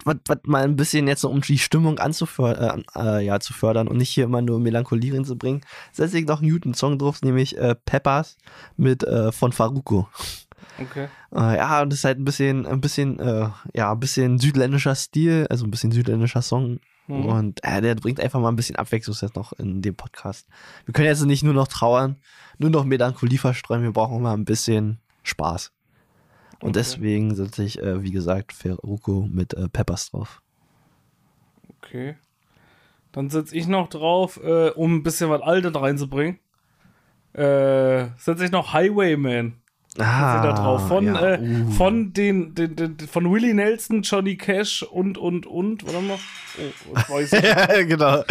[0.46, 4.24] mal ein bisschen jetzt, um die Stimmung anzufördern, äh, ja, zu fördern und nicht hier
[4.24, 5.62] immer nur Melancholie reinzubringen,
[5.92, 8.38] setze ich noch einen guten Song drauf, nämlich äh, Peppers
[8.78, 10.08] mit äh, von Faruko.
[10.80, 11.08] Okay.
[11.34, 14.96] Äh, ja, und das ist halt ein bisschen, ein bisschen, äh, ja, ein bisschen südländischer
[14.96, 16.80] Stil, also ein bisschen südländischer Song.
[17.08, 17.26] Mhm.
[17.26, 20.48] Und äh, der bringt einfach mal ein bisschen Abwechslung jetzt noch in dem Podcast.
[20.86, 22.18] Wir können jetzt nicht nur noch trauern,
[22.58, 25.72] nur noch Melancholie verstreuen, wir brauchen mal ein bisschen Spaß.
[26.62, 26.74] Und Okay.
[26.74, 30.42] deswegen setze ich, äh, wie gesagt, Feruko mit äh, Peppers drauf.
[31.82, 32.16] Okay.
[33.12, 36.40] Dann setze ich noch drauf, äh, um ein bisschen was Altes reinzubringen.
[37.34, 39.62] Setze ich noch Highwayman.
[39.98, 40.88] Ah, da drauf.
[40.90, 41.72] Von, ja, äh, uh.
[41.72, 45.86] von den, den, den, von Willie Nelson, Johnny Cash und, und, und.
[45.86, 46.18] Warte mal.
[47.10, 48.24] Oh, ich ja, genau.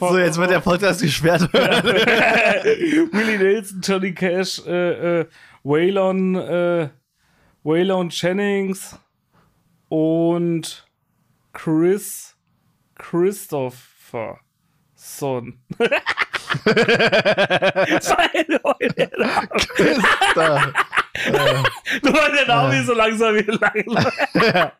[0.00, 1.42] So, jetzt wird der Podcast gesperrt.
[1.52, 5.26] Willie Nelson, Johnny Cash, äh, äh,
[5.62, 6.88] Waylon, äh,
[7.62, 8.98] Waylon Jennings
[9.88, 10.88] und
[11.52, 12.34] Chris
[12.96, 14.40] Christopher
[14.94, 15.60] Son.
[16.64, 19.10] Meine Leute,
[20.34, 20.72] Da.
[22.02, 24.72] Nur weil der Name ist so langsam wie lang.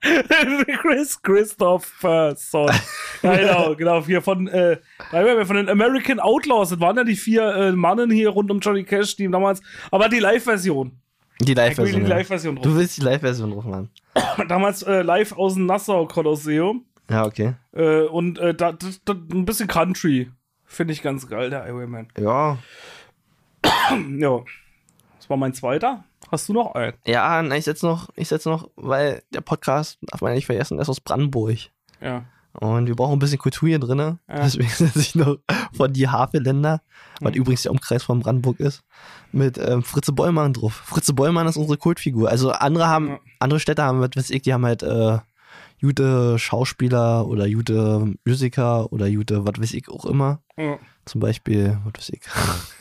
[0.83, 2.71] Chris Christopherson.
[3.23, 4.05] Ja, genau, genau.
[4.05, 4.79] Hier von, äh,
[5.11, 6.71] von den American Outlaws.
[6.71, 9.61] Das waren ja die vier äh, Mannen hier rund um Johnny Cash, die damals.
[9.91, 10.93] Aber die Live-Version.
[11.41, 12.07] Die Live-Version.
[12.07, 12.53] ja.
[12.55, 12.63] Drauf.
[12.63, 13.91] Du willst die Live-Version drauf machen.
[14.49, 16.85] Damals äh, live aus dem Nassau-Kolosseum.
[17.11, 17.55] Ja, okay.
[17.73, 20.31] Äh, und äh, da, das, das, ein bisschen Country.
[20.65, 22.09] Finde ich ganz geil, der Highwayman.
[22.19, 22.59] Ja.
[24.19, 24.41] Ja.
[25.19, 26.05] Das war mein zweiter.
[26.33, 26.95] Hast du noch einen?
[27.07, 30.47] Ja, na, ich setze noch, ich setze noch, weil der Podcast, darf man ja nicht
[30.47, 31.59] vergessen, ist aus Brandenburg.
[32.01, 32.25] Ja.
[32.55, 33.99] Und wir brauchen ein bisschen Kultur hier drin.
[33.99, 34.17] Ja.
[34.29, 35.37] Deswegen setze ich noch
[35.75, 36.81] von die Havelländer,
[37.21, 37.39] was Mhm.
[37.39, 38.83] übrigens der Umkreis von Brandenburg ist,
[39.31, 40.73] mit ähm, Fritze Bollmann drauf.
[40.75, 42.29] Fritze Bollmann ist unsere Kultfigur.
[42.29, 43.19] Also andere haben, Ja.
[43.39, 45.19] andere Städte haben, was weiß ich, die haben halt äh,
[45.81, 50.41] gute Schauspieler oder gute Musiker oder gute, was weiß ich auch immer.
[50.57, 50.79] Ja.
[51.05, 52.21] Zum Beispiel, was weiß ich,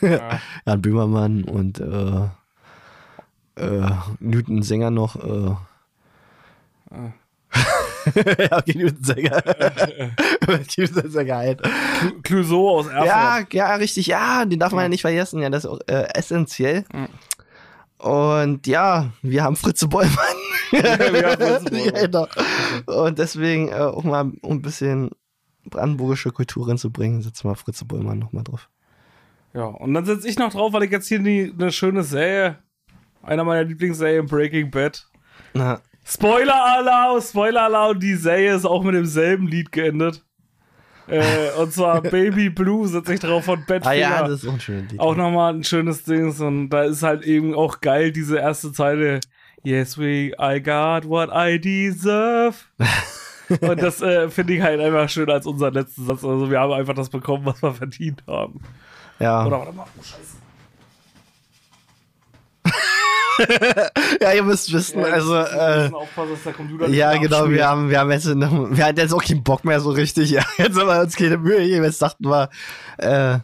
[0.02, 0.38] ja.
[0.66, 2.28] Jan Böhmermann und äh,
[3.56, 3.90] äh,
[4.20, 5.16] Newton Sänger noch.
[5.16, 5.54] Äh.
[6.90, 7.12] Ah.
[8.14, 9.42] ja, okay, Newton Sänger.
[10.76, 11.60] Newton Sänger halt.
[11.64, 13.06] Cl- Clouseau aus Erfurt.
[13.06, 14.88] Ja, ja, richtig, ja, den darf man ja, Ja.
[14.88, 15.40] nicht vergessen.
[15.42, 16.84] Ja, das ist auch äh, essentiell.
[16.92, 17.08] Mhm.
[17.98, 20.16] Und ja, wir haben Fritze Bollmann.
[20.72, 21.84] wir haben Fritze Bollmann.
[21.84, 23.02] Ja, genau.
[23.04, 25.10] Und deswegen äh, auch mal um ein bisschen
[25.66, 28.68] brandenburgische Kultur reinzubringen, setzen wir Fritze Bollmann nochmal drauf.
[29.54, 32.58] Ja, und dann setze ich noch drauf, weil ich jetzt hier die, eine schöne Serie,
[33.22, 35.06] einer meiner Lieblingsserien, Breaking Bad.
[35.54, 40.24] Na, Spoiler Alarm, Spoiler Alarm, die Serie ist auch mit demselben Lied geendet.
[41.06, 44.54] Äh, und zwar Baby Blue setze ich drauf von Bad ah ja, das ist auch
[44.54, 45.00] ein schönes Lied.
[45.00, 46.32] Auch nochmal ein schönes Ding.
[46.40, 49.20] Und da ist halt eben auch geil, diese erste Zeile.
[49.64, 52.56] Yes, we, I got what I deserve.
[53.60, 56.24] Und das äh, finde ich halt einfach schön als unser letzten Satz.
[56.24, 58.60] Also wir haben einfach das bekommen, was wir verdient haben.
[59.18, 59.46] ja.
[59.46, 60.36] Oder warte mal, oh Scheiße.
[64.20, 65.90] ja, ihr müsst wissen, Ja, also, äh,
[66.90, 69.80] ja, genau, wir haben, wir haben jetzt, noch, wir hatten jetzt auch keinen Bock mehr
[69.80, 72.48] so richtig, ja, jetzt haben wir uns keine Mühe gegeben, jetzt dachten wir,
[72.98, 73.38] äh,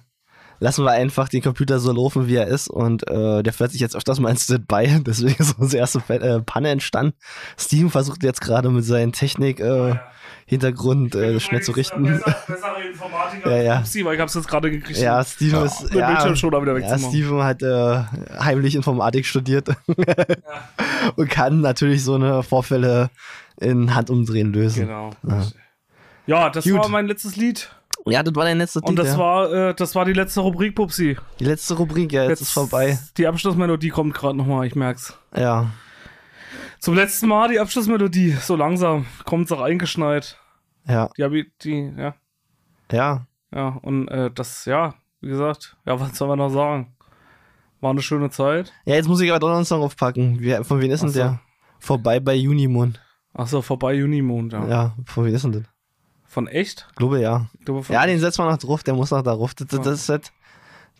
[0.61, 2.69] lassen wir einfach den Computer so laufen, wie er ist.
[2.69, 6.41] Und äh, der fährt sich jetzt öfters mal ins Standby, deswegen ist unsere erste äh,
[6.41, 7.15] Panne entstanden.
[7.57, 9.97] Steven versucht jetzt gerade mit seinen Technik, äh,
[10.49, 12.05] Hintergrund äh, schnell zu richten.
[12.05, 14.05] Besser, bessere Informatiker Ja, ja.
[14.05, 14.99] weil ich hab's jetzt gerade gekriegt.
[14.99, 17.11] Ja, Steven ist, ja, Bildschirmschoner wieder ja, wegzumachen.
[17.11, 19.69] Steven hat äh, heimlich Informatik studiert
[21.17, 23.11] und kann natürlich so eine Vorfälle
[23.61, 24.87] in Handumdrehen lösen.
[24.87, 25.11] Genau.
[25.29, 25.43] Ja.
[26.27, 26.79] Ja, das Gut.
[26.79, 27.71] war mein letztes Lied.
[28.07, 29.19] Ja, das war dein letzter Und das ja.
[29.19, 31.19] war, äh, das war die letzte Rubrik, Pupsi.
[31.41, 32.99] die letzte Rubrik, ja, jetzt, ist vorbei.
[33.19, 35.15] Die Abschlussmelodie kommt gerade nochmal, ich merk's.
[35.37, 35.71] Ja.
[36.81, 38.37] Zum letzten Mal die Abschlussmelodie.
[38.41, 40.38] So langsam kommt sie reingeschneit.
[40.89, 41.11] Ja.
[41.17, 42.15] Die, hab ich- die, ja,
[42.91, 43.27] Ja.
[43.55, 43.69] ja.
[43.83, 46.95] Und äh, das, ja, wie gesagt, ja, was soll man noch sagen?
[47.81, 48.73] War eine schöne Zeit.
[48.87, 50.41] Ja, jetzt muss ich aber doch noch einen Song aufpacken.
[50.41, 51.19] Wie, von wem ist denn so.
[51.21, 51.41] der?
[51.79, 53.01] Vorbei bei Unimond.
[53.35, 54.67] Achso, vorbei Unimond, ja.
[54.67, 55.63] Ja, von wem ist denn das?
[56.25, 56.89] Von echt?
[56.97, 57.47] Glaube ja.
[57.59, 59.55] Ich glaube, von Ja, den setzen wir noch drauf, der muss noch da drauf.
[59.55, 60.33] Das, das, das ist halt,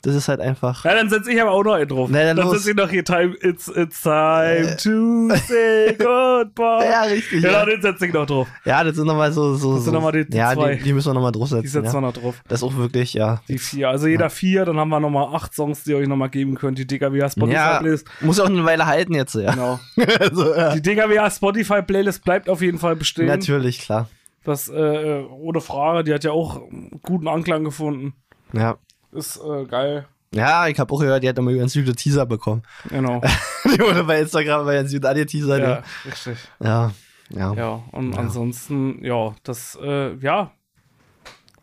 [0.03, 0.85] das ist halt einfach.
[0.85, 2.09] Ja, dann setze ich aber auch noch einen drauf.
[2.11, 6.85] Na, dann dann setze ich noch hier time, it's, it's time to say goodbye.
[6.89, 7.43] Ja, richtig.
[7.43, 8.49] Genau, Ja, den setze ich noch drauf.
[8.65, 9.55] ja das sind nochmal so.
[9.55, 10.77] so, Das sind so noch mal die- die ja, zwei.
[10.77, 11.69] die, die müssen wir nochmal Die draufsetzen.
[11.69, 12.01] setzen wir Ja.
[12.01, 12.41] noch drauf.
[12.49, 13.41] Das ist auch wirklich, ja.
[13.49, 13.89] Die vier.
[13.89, 16.79] Also jeder vier, dann haben wir nochmal acht Songs, die ihr euch nochmal geben könnt.
[16.79, 18.07] Die DKWH Spotify Ja, Playlist.
[18.21, 19.53] muss auch eine Weile halten jetzt, ja.
[19.53, 19.81] Genau.
[20.21, 20.75] also, ja.
[20.75, 23.27] Die DKWH Spotify Playlist bleibt auf jeden Fall bestehen.
[23.27, 24.09] Natürlich, klar.
[24.45, 26.63] Das, äh, ohne Frage, die hat ja auch
[27.03, 28.15] guten Anklang gefunden.
[28.55, 28.77] Ja.
[29.13, 30.07] Ist äh, geil.
[30.35, 32.63] Ja, ich habe auch gehört, die hat immer ganz gute Teaser bekommen.
[32.91, 33.21] Genau.
[33.65, 35.59] die wurde bei Instagram bei ganz gute Teaser.
[35.59, 35.83] ja, Ja.
[36.05, 36.39] richtig.
[36.61, 36.93] Ja.
[37.31, 37.53] Ja.
[37.55, 40.51] Ja, und ansonsten, ja, das, äh, ja,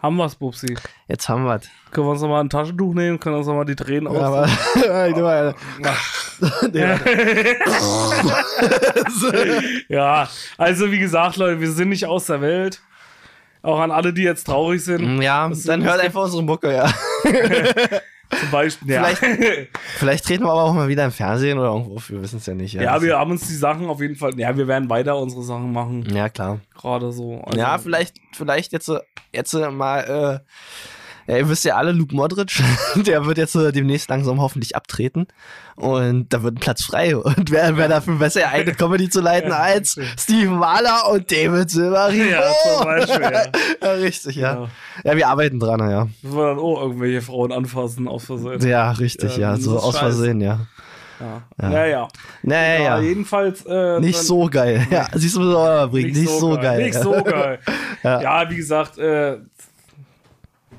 [0.06, 0.78] haben wir's, Bubsi.
[1.08, 4.08] Jetzt haben wir Können wir uns nochmal ein Taschentuch nehmen, können uns nochmal die Tränen
[4.08, 4.18] aus.
[4.18, 5.56] Ja, aber, ich mal,
[6.74, 7.00] ja.
[9.90, 12.82] ja, also wie gesagt, Leute, wir sind nicht aus der Welt.
[13.64, 15.24] Auch an alle, die jetzt traurig sind.
[15.24, 16.94] ja, dann hört einfach unsere Mucke, ja.
[18.40, 18.92] Zum Beispiel.
[18.92, 19.06] Ja,
[19.98, 22.56] Vielleicht treten wir aber auch mal wieder im Fernsehen oder irgendwo, wir wissen es ja
[22.56, 22.74] nicht.
[22.74, 24.38] ja wir haben uns die Sachen auf jeden Fall.
[24.40, 26.04] Ja, wir werden weiter unsere Sachen machen.
[26.14, 26.60] Ja, klar.
[26.74, 27.42] Gerade so.
[27.46, 28.92] Also, ja, vielleicht, vielleicht jetzt,
[29.32, 30.50] jetzt mal, äh,
[31.28, 32.62] ja, ihr wisst ja alle, Luke Modric,
[32.96, 35.28] der wird jetzt äh, demnächst langsam hoffentlich abtreten.
[35.76, 37.18] Und da wird ein Platz frei.
[37.18, 42.24] Und wer, wer dafür besser, eine Comedy zu leiten als Steven Mahler und David Silverino?
[42.32, 42.44] Ja,
[42.78, 43.44] zum Beispiel, ja.
[43.84, 44.54] ja, richtig, ja.
[44.54, 44.70] Genau.
[45.04, 46.08] Ja, wir arbeiten dran, ja.
[46.22, 48.62] Wir dann auch irgendwelche Frauen anfassen aus Versehen.
[48.66, 49.58] Ja, richtig, Ja, ja.
[49.58, 49.98] So aus.
[49.98, 50.62] Versehen, ja.
[51.20, 51.42] Ja.
[51.62, 51.70] Ja.
[51.72, 52.08] Ja, ja.
[52.44, 53.00] Naja, Ja, ja.
[53.02, 53.66] jedenfalls.
[53.66, 54.86] Äh, Nicht dann- so geil.
[54.92, 56.12] Ja, siehst du, was bringen.
[56.12, 56.84] Nicht, so geil.
[56.84, 57.60] Nicht so geil.
[58.04, 58.22] Ja.
[58.22, 58.50] ja.
[58.50, 59.38] wie gesagt, äh,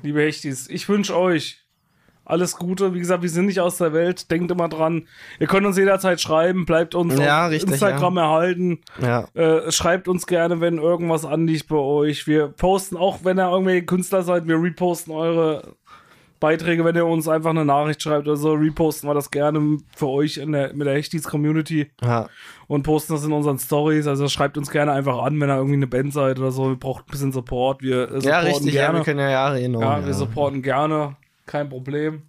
[0.07, 1.65] liebe Hechtis, ich wünsche euch
[2.23, 2.93] alles Gute.
[2.93, 4.31] Wie gesagt, wir sind nicht aus der Welt.
[4.31, 5.07] Denkt immer dran.
[5.39, 6.65] Ihr könnt uns jederzeit schreiben.
[6.65, 8.79] Bleibt uns Ja, auf richtig, Instagram erhalten.
[9.01, 9.27] Ja.
[9.33, 12.27] Äh, schreibt uns gerne, wenn irgendwas anliegt bei euch.
[12.27, 15.75] Wir posten auch, wenn ihr irgendwelche Künstler seid, wir reposten eure
[16.39, 20.07] Beiträge, wenn ihr uns einfach eine Nachricht schreibt oder so, reposten wir das gerne für
[20.07, 22.27] euch in der, mit der Hechtis-Community ja.
[22.67, 24.07] und posten das in unseren Stories.
[24.07, 26.69] Also schreibt uns gerne einfach an, wenn ihr irgendwie eine Band seid oder so.
[26.69, 27.81] Wir brauchen ein bisschen Support.
[27.81, 28.99] Wir äh, supporten Ja, richtig, ja, gerne.
[28.99, 29.73] wir können ja ja reden.
[29.73, 30.05] ja, ja.
[30.05, 31.15] wir supporten gerne.
[31.45, 32.23] Kein Problem.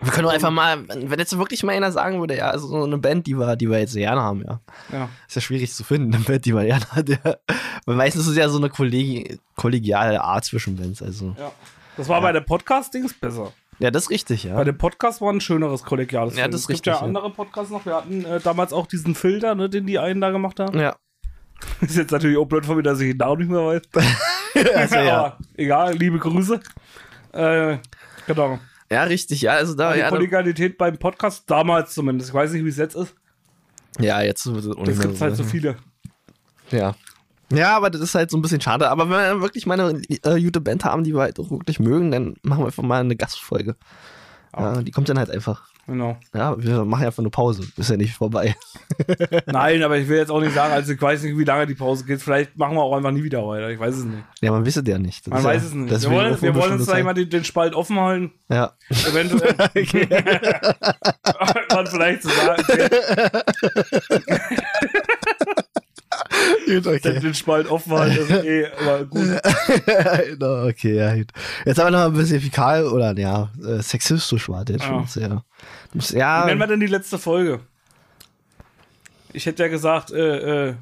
[0.00, 2.82] Wir können doch einfach mal, wenn jetzt wirklich mal einer sagen würde, ja, also so
[2.82, 4.60] eine Band, die wir, die wir jetzt gerne haben, ja.
[4.90, 5.08] Ja.
[5.28, 7.08] Ist ja schwierig zu finden, eine Band, die man gerne hat.
[7.08, 7.18] Ja.
[7.86, 11.02] Weil meistens ist es ja so eine Kollegi kollegiale Art zwischen Bands.
[11.02, 11.36] Also.
[11.38, 11.52] ja.
[11.96, 13.52] Das war bei der Podcast-Dings besser.
[13.78, 14.54] Ja, das ist richtig, ja.
[14.54, 17.04] Bei dem Podcast war ein schöneres kollegiales Ja, das ist Es gibt richtig, ja ja.
[17.06, 17.84] andere Podcasts noch.
[17.84, 20.78] Wir hatten äh, damals auch diesen Filter, ne, den die einen da gemacht haben.
[20.78, 20.96] ja.
[21.80, 23.82] Ist jetzt natürlich auch blöd von mir, dass ich den Namen nicht mehr weiß.
[24.74, 25.16] Also, ja.
[25.16, 26.60] Aber egal, liebe Grüße.
[27.32, 27.78] Äh,
[28.26, 28.58] genau.
[28.90, 29.52] ja, richtig, ja.
[29.52, 32.30] Also da, die ja, Kollegialität beim Podcast, damals zumindest.
[32.30, 33.14] Ich weiß nicht, wie es jetzt ist.
[33.98, 35.76] ja, jetzt es gibt halt so viele.
[36.70, 36.94] Ja.
[37.52, 38.90] Ja, aber das ist halt so ein bisschen schade.
[38.90, 41.80] Aber wenn wir wirklich mal eine äh, gute Band haben, die wir halt auch wirklich
[41.80, 43.76] mögen, dann machen wir einfach mal eine Gastfolge.
[44.56, 45.62] Ja, die kommt dann halt einfach.
[45.86, 46.16] Genau.
[46.32, 47.66] Ja, wir machen einfach eine Pause.
[47.76, 48.54] Ist ja nicht vorbei.
[49.46, 51.74] Nein, aber ich will jetzt auch nicht sagen, also ich weiß nicht, wie lange die
[51.74, 52.22] Pause geht.
[52.22, 53.68] Vielleicht machen wir auch einfach nie wieder weiter.
[53.68, 54.22] Ich weiß es nicht.
[54.40, 55.26] Ja, man wisst ja nicht.
[55.26, 56.02] Das Man weiß ja, es nicht.
[56.02, 58.30] Wir wollen, wir wollen uns gleich mal den, den Spalt offen halten.
[58.48, 58.74] Ja.
[58.90, 59.56] Eventuell.
[61.74, 62.62] Man vielleicht zu sagen,
[66.66, 67.20] Gut, okay.
[67.20, 69.26] den Spalt offen halten, ist eh aber gut.
[70.38, 71.30] no, okay, ja, gut.
[71.64, 74.82] Jetzt haben wir noch ein bisschen fikal oder ja, äh, sexistisch war der Ja.
[74.84, 75.44] schon sehr.
[75.92, 77.60] Muss, Wie ja, nennen wir denn die letzte Folge?
[79.32, 80.74] Ich hätte ja gesagt, äh, äh,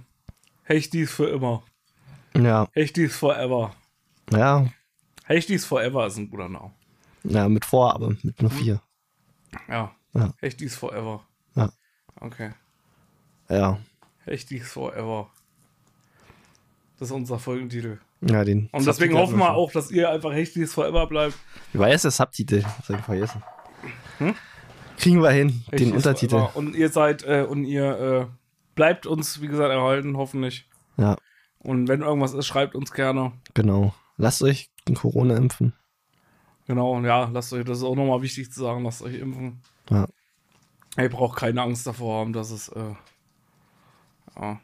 [0.65, 1.63] Hechtis für immer.
[2.37, 3.75] ja, Hechtis forever.
[4.33, 4.67] ja,
[5.25, 6.73] Hechtis forever ist ein guter Name.
[7.25, 8.81] ja, mit vor, aber mit nur vier.
[9.69, 9.93] Ja.
[10.15, 10.33] Ja.
[10.41, 11.25] Hechtis forever.
[11.55, 11.71] Ja.
[12.21, 12.51] Okay.
[13.49, 13.79] Ja,
[14.25, 15.31] Hechtis forever.
[17.01, 17.99] Das ist unser Folgentitel.
[18.21, 18.69] ja, den.
[18.73, 21.35] Und deswegen hoffen wir auch, dass ihr einfach Hechtis forever bleibt.
[21.73, 22.61] Wie war jetzt der Subtitel?
[22.63, 23.43] Das hab ich vergessen.
[24.99, 26.31] Kriegen wir hin, den Hechtis Untertitel.
[26.39, 26.57] forever.
[26.57, 28.27] Und ihr seid, äh, und ihr äh,
[28.75, 30.69] bleibt uns, wie gesagt, erhalten, hoffentlich.
[30.99, 31.17] Ja,
[31.61, 33.33] Und wenn irgendwas ist, schreibt uns gerne.
[33.55, 33.95] genau.
[34.19, 35.73] Lasst euch gegen Corona impfen.
[36.67, 39.63] Genau, und ja, lasst euch, das ist auch nochmal wichtig zu sagen, lasst euch impfen.
[39.89, 40.07] Ja.
[40.99, 42.95] Ihr braucht keine Angst davor haben, dass es, äh,
[44.39, 44.61] ja.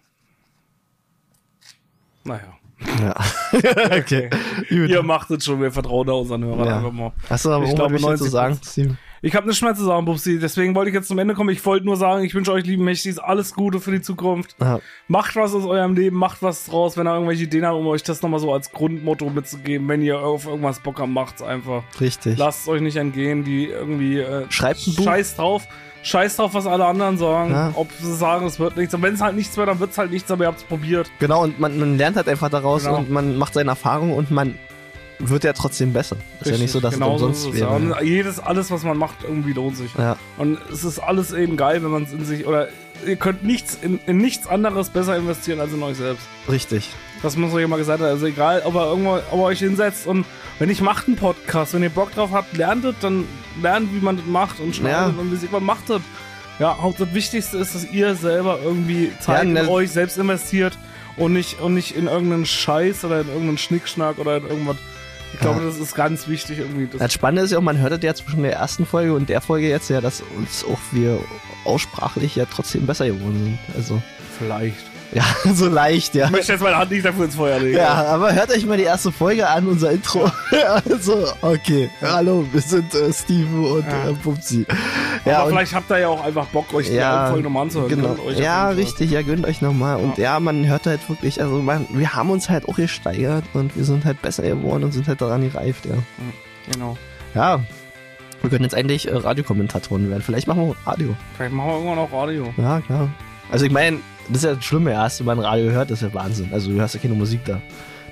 [2.27, 2.57] Naja.
[3.01, 3.15] Ja.
[3.97, 4.29] okay.
[4.69, 4.91] Gut.
[4.91, 6.77] Ihr macht es schon, wir vertrauen da unseren Hörern Ja.
[6.77, 7.13] einfach mal.
[7.31, 8.99] Hast du aber Ich glaube, Wichtiges zu 90 sagen?
[9.23, 10.39] Ich habe nichts mehr zu sagen, Bubsi.
[10.39, 11.49] Deswegen wollte ich jetzt zum Ende kommen.
[11.51, 14.55] Ich wollte nur sagen, ich wünsche euch, lieben Mächtis, alles Gute für die Zukunft.
[14.61, 14.79] Ja.
[15.09, 16.97] Macht was aus eurem Leben, macht was draus.
[16.99, 19.89] Wenn ihr irgendwelche Ideen habt, um euch das nochmal so als Grundmotto mitzugeben.
[19.89, 21.83] Wenn ihr auf irgendwas Bock habt, macht's einfach.
[21.99, 22.37] Richtig.
[22.37, 25.05] Lasst es euch nicht entgehen, die irgendwie äh, Schreibt ein Buch.
[25.05, 25.67] Scheiß drauf.
[26.07, 27.51] Scheiß drauf, was alle anderen sagen.
[27.51, 27.73] Ja.
[27.75, 28.95] Ob sie sagen, es wird nichts.
[28.95, 30.65] Und wenn es halt nichts wird, dann wird es halt nichts, aber ihr habt es
[30.65, 31.11] probiert.
[31.19, 32.99] Genau, und man, man lernt halt einfach daraus Genau.
[32.99, 34.57] und man macht seine Erfahrungen und man
[35.19, 36.17] wird ja trotzdem besser.
[36.41, 37.67] Ist ja nicht so, dass genau es so umsonst ist es, ja.
[37.71, 37.95] wäre.
[37.99, 39.91] Und jedes, alles, was man macht, irgendwie lohnt sich.
[39.99, 42.69] Ja, Und es ist alles eben geil, wenn man es in sich, oder
[43.05, 46.27] ihr könnt nichts, in, in nichts anderes besser investieren als in euch selbst.
[46.49, 46.91] richtig.
[47.23, 48.09] Das muss euch immer gesagt haben.
[48.11, 50.25] Also egal, ob ihr irgendwo, ob ihr euch hinsetzt und
[50.59, 53.25] wenn ich macht einen Podcast, wenn ihr Bock drauf habt, lernt es, dann
[53.61, 55.21] lernt, wie man das macht und schneidet Ja.
[55.21, 56.03] und wie sich man macht das.
[56.59, 60.79] Ja, Haupt- das Wichtigste ist, dass ihr selber irgendwie Zeit Ja, in euch selbst investiert
[61.17, 64.77] und nicht, und nicht in irgendeinen Scheiß oder in irgendeinen Schnickschnack oder in irgendwas.
[65.35, 65.67] Ich glaube, Ja.
[65.67, 66.87] das ist ganz wichtig irgendwie.
[66.87, 69.29] Das Das Spannende ist ja auch, man hört das ja zwischen der ersten Folge und
[69.29, 71.19] der Folge jetzt ja, dass uns auch wir
[71.65, 73.59] aussprachlich ja trotzdem besser geworden sind.
[73.77, 74.01] Also,
[74.39, 74.77] vielleicht.
[75.13, 76.27] Ja, so leicht, ja.
[76.27, 77.77] Ich möchte jetzt meine Hand nicht dafür ins Feuer legen.
[77.79, 80.31] Ja, aber hört euch mal die erste Folge an, unser Intro.
[80.85, 81.91] also, okay.
[82.03, 84.11] Hallo, wir sind äh, Steven und Ja.
[84.11, 84.67] äh, Pupsi.
[85.25, 87.63] Ja, aber und, vielleicht habt ihr ja auch einfach Bock, euch die Ja, Folge nochmal
[87.65, 87.89] anzuhören.
[87.89, 88.17] genau.
[88.37, 89.97] Ja, richtig, ja, gönnt euch nochmal.
[89.97, 90.39] Und ja.
[90.41, 94.05] man hört halt wirklich, also man, wir haben uns halt auch gesteigert und wir sind
[94.05, 95.95] halt besser geworden und sind halt daran gereift, ja.
[96.73, 96.97] Genau.
[97.35, 97.61] Ja.
[98.43, 100.23] Wir können jetzt eigentlich äh, Radiokommentatoren werden.
[100.23, 101.15] Vielleicht machen wir auch Radio.
[101.37, 102.53] Vielleicht machen wir irgendwann auch Radio.
[102.57, 103.09] Ja, klar.
[103.51, 103.99] Also ich meine,
[104.29, 106.49] das ist ja das Schlimme, hast du mal ein Radio gehört, das ist ja Wahnsinn.
[106.53, 107.61] Also du hast ja keine Musik da.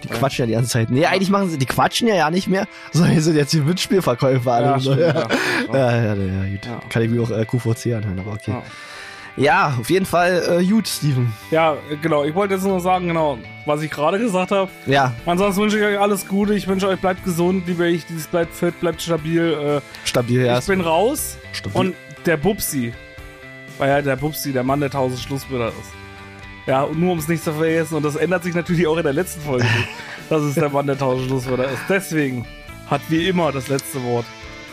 [0.02, 0.14] Die Ja.
[0.16, 0.90] quatschen ja die ganze Zeit.
[0.90, 3.66] Nee, eigentlich machen sie, die quatschen ja ja nicht mehr, sondern die sind jetzt die
[3.66, 4.78] Windspielverkäufer alle.
[4.78, 5.28] Ja, ja.
[5.72, 6.02] ja.
[6.02, 6.90] Ja, ja, gut.
[6.90, 8.54] Kann ich mir auch äh, QVC anhören, aber okay.
[9.36, 9.74] Ja.
[9.80, 11.32] Auf jeden Fall äh, gut, Steven.
[11.50, 12.22] Ja, genau.
[12.22, 14.70] Ich wollte jetzt nur sagen, genau, was ich gerade gesagt habe.
[14.86, 16.54] Ja, Ansonsten wünsche ich euch alles Gute.
[16.54, 19.80] Ich wünsche euch, bleibt gesund, liebe ich, dieses bleibt fit, bleibt stabil.
[20.04, 20.58] stabil, Äh, ja.
[20.58, 21.80] ich bin raus stabil.
[21.80, 21.94] und
[22.26, 22.92] der Bubsi,
[23.78, 25.90] weil ja der Bubsi der Mann der tausend Schlusswörter ist.
[26.66, 29.02] Ja, und nur um es nicht zu vergessen, und das ändert sich natürlich auch in
[29.02, 29.88] der letzten Folge nicht,
[30.30, 31.82] dass es der Mann der tausend Schlusswörter ist.
[31.88, 32.46] Deswegen
[32.86, 34.26] hat wie immer das letzte Wort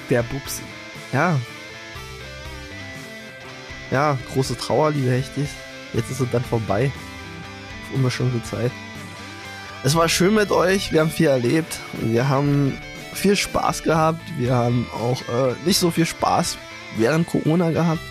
[0.09, 0.61] der Bubsi.
[1.11, 1.37] Ja.
[3.89, 5.49] Ja, große Trauer, liebe Hechtis.
[5.93, 6.91] Jetzt ist es dann vorbei.
[7.89, 8.71] Auf unbestimmte Zeit.
[9.83, 10.93] Es war schön mit euch.
[10.93, 11.79] Wir haben viel erlebt.
[11.99, 12.77] Wir haben
[13.13, 14.21] viel Spaß gehabt.
[14.37, 16.57] Wir haben auch äh, nicht so viel Spaß
[16.97, 18.01] während Corona gehabt.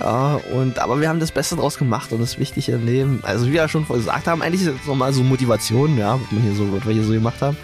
[0.00, 3.20] Ja, und aber wir haben das Beste draus gemacht und das ist wichtig im Leben.
[3.22, 6.30] Also wie wir schon vorher gesagt haben, eigentlich ist es nochmal so Motivation, ja, was,
[6.30, 7.56] man hier so, was wir hier so gemacht haben.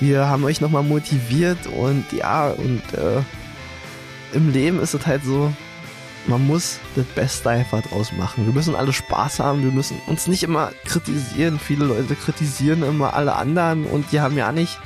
[0.00, 3.22] Wir haben euch nochmal motiviert und ja, und äh,
[4.32, 5.52] im Leben ist es halt so,
[6.26, 8.44] man muss das Beste einfach draus machen.
[8.44, 11.58] Wir müssen alle Spaß haben, wir müssen uns nicht immer kritisieren.
[11.58, 14.78] Viele Leute kritisieren immer alle anderen und die haben ja nicht,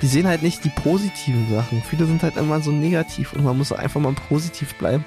[0.00, 1.82] die sehen halt nicht die positiven Sachen.
[1.88, 5.04] Viele sind halt immer so negativ und man muss einfach mal positiv bleiben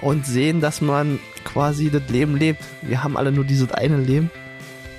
[0.00, 2.62] und sehen, dass man quasi das Leben lebt.
[2.82, 4.30] Wir haben alle nur dieses eine Leben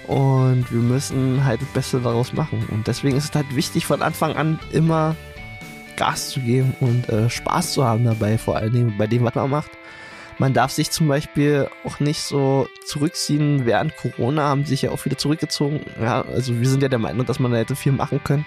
[0.08, 2.66] und wir müssen halt das Beste daraus machen.
[2.72, 5.16] Und deswegen ist es halt wichtig, von Anfang an immer
[5.98, 9.36] Gas zu geben und äh, Spaß zu haben dabei, vor allen Dingen bei dem, was
[9.36, 9.72] man macht.
[10.40, 13.66] Man darf sich zum Beispiel auch nicht so zurückziehen.
[13.66, 15.82] Während Corona haben sich ja auch viele zurückgezogen.
[16.00, 18.46] Ja, also wir sind ja der Meinung, dass man da hätte viel machen können.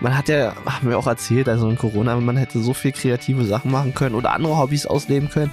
[0.00, 3.44] Man hat ja, haben wir auch erzählt, also in Corona, man hätte so viel kreative
[3.44, 5.50] Sachen machen können oder andere Hobbys ausleben können.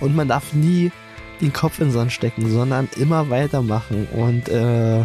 [0.00, 0.92] Und man darf nie
[1.40, 4.06] den Kopf in den Sand stecken, sondern immer weitermachen.
[4.12, 5.04] Und äh,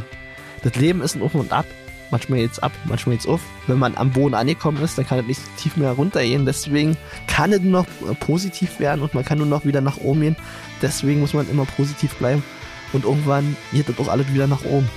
[0.63, 1.65] das Leben ist ein Auf und Ab.
[2.11, 3.39] Manchmal geht's ab, manchmal geht's auf.
[3.67, 6.45] Wenn man am Boden angekommen ist, dann kann es nicht tief mehr runtergehen.
[6.45, 9.95] Deswegen kann es nur noch äh, positiv werden und man kann nur noch wieder nach
[9.95, 10.35] oben gehen.
[10.81, 12.43] Deswegen muss man immer positiv bleiben.
[12.91, 14.89] Und irgendwann geht das auch alles wieder nach oben.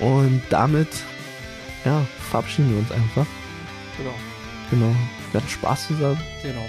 [0.00, 0.88] Und damit,
[1.84, 3.26] ja, verabschieden wir uns einfach.
[3.98, 4.14] Genau.
[4.70, 4.96] Genau.
[5.30, 6.18] Wir hatten Spaß zusammen.
[6.42, 6.66] Genau.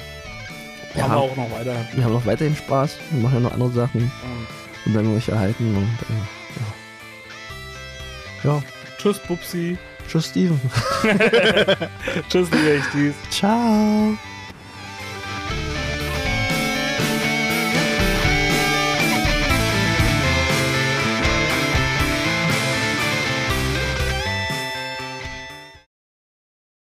[0.93, 1.03] Ja.
[1.03, 1.75] Haben wir auch noch weiter.
[1.93, 2.97] Wir haben auch weiterhin Spaß.
[3.11, 4.01] Wir machen ja noch andere Sachen.
[4.01, 4.47] Ähm,
[4.85, 5.75] Und werden wir euch erhalten.
[5.75, 6.19] Und äh,
[8.45, 8.55] ja.
[8.55, 8.63] ja.
[8.97, 9.77] Tschüss, Bubsi.
[10.09, 10.59] Tschüss, Steven.
[12.29, 13.15] Tschüss, liebe Echtis.
[13.31, 14.17] Ciao.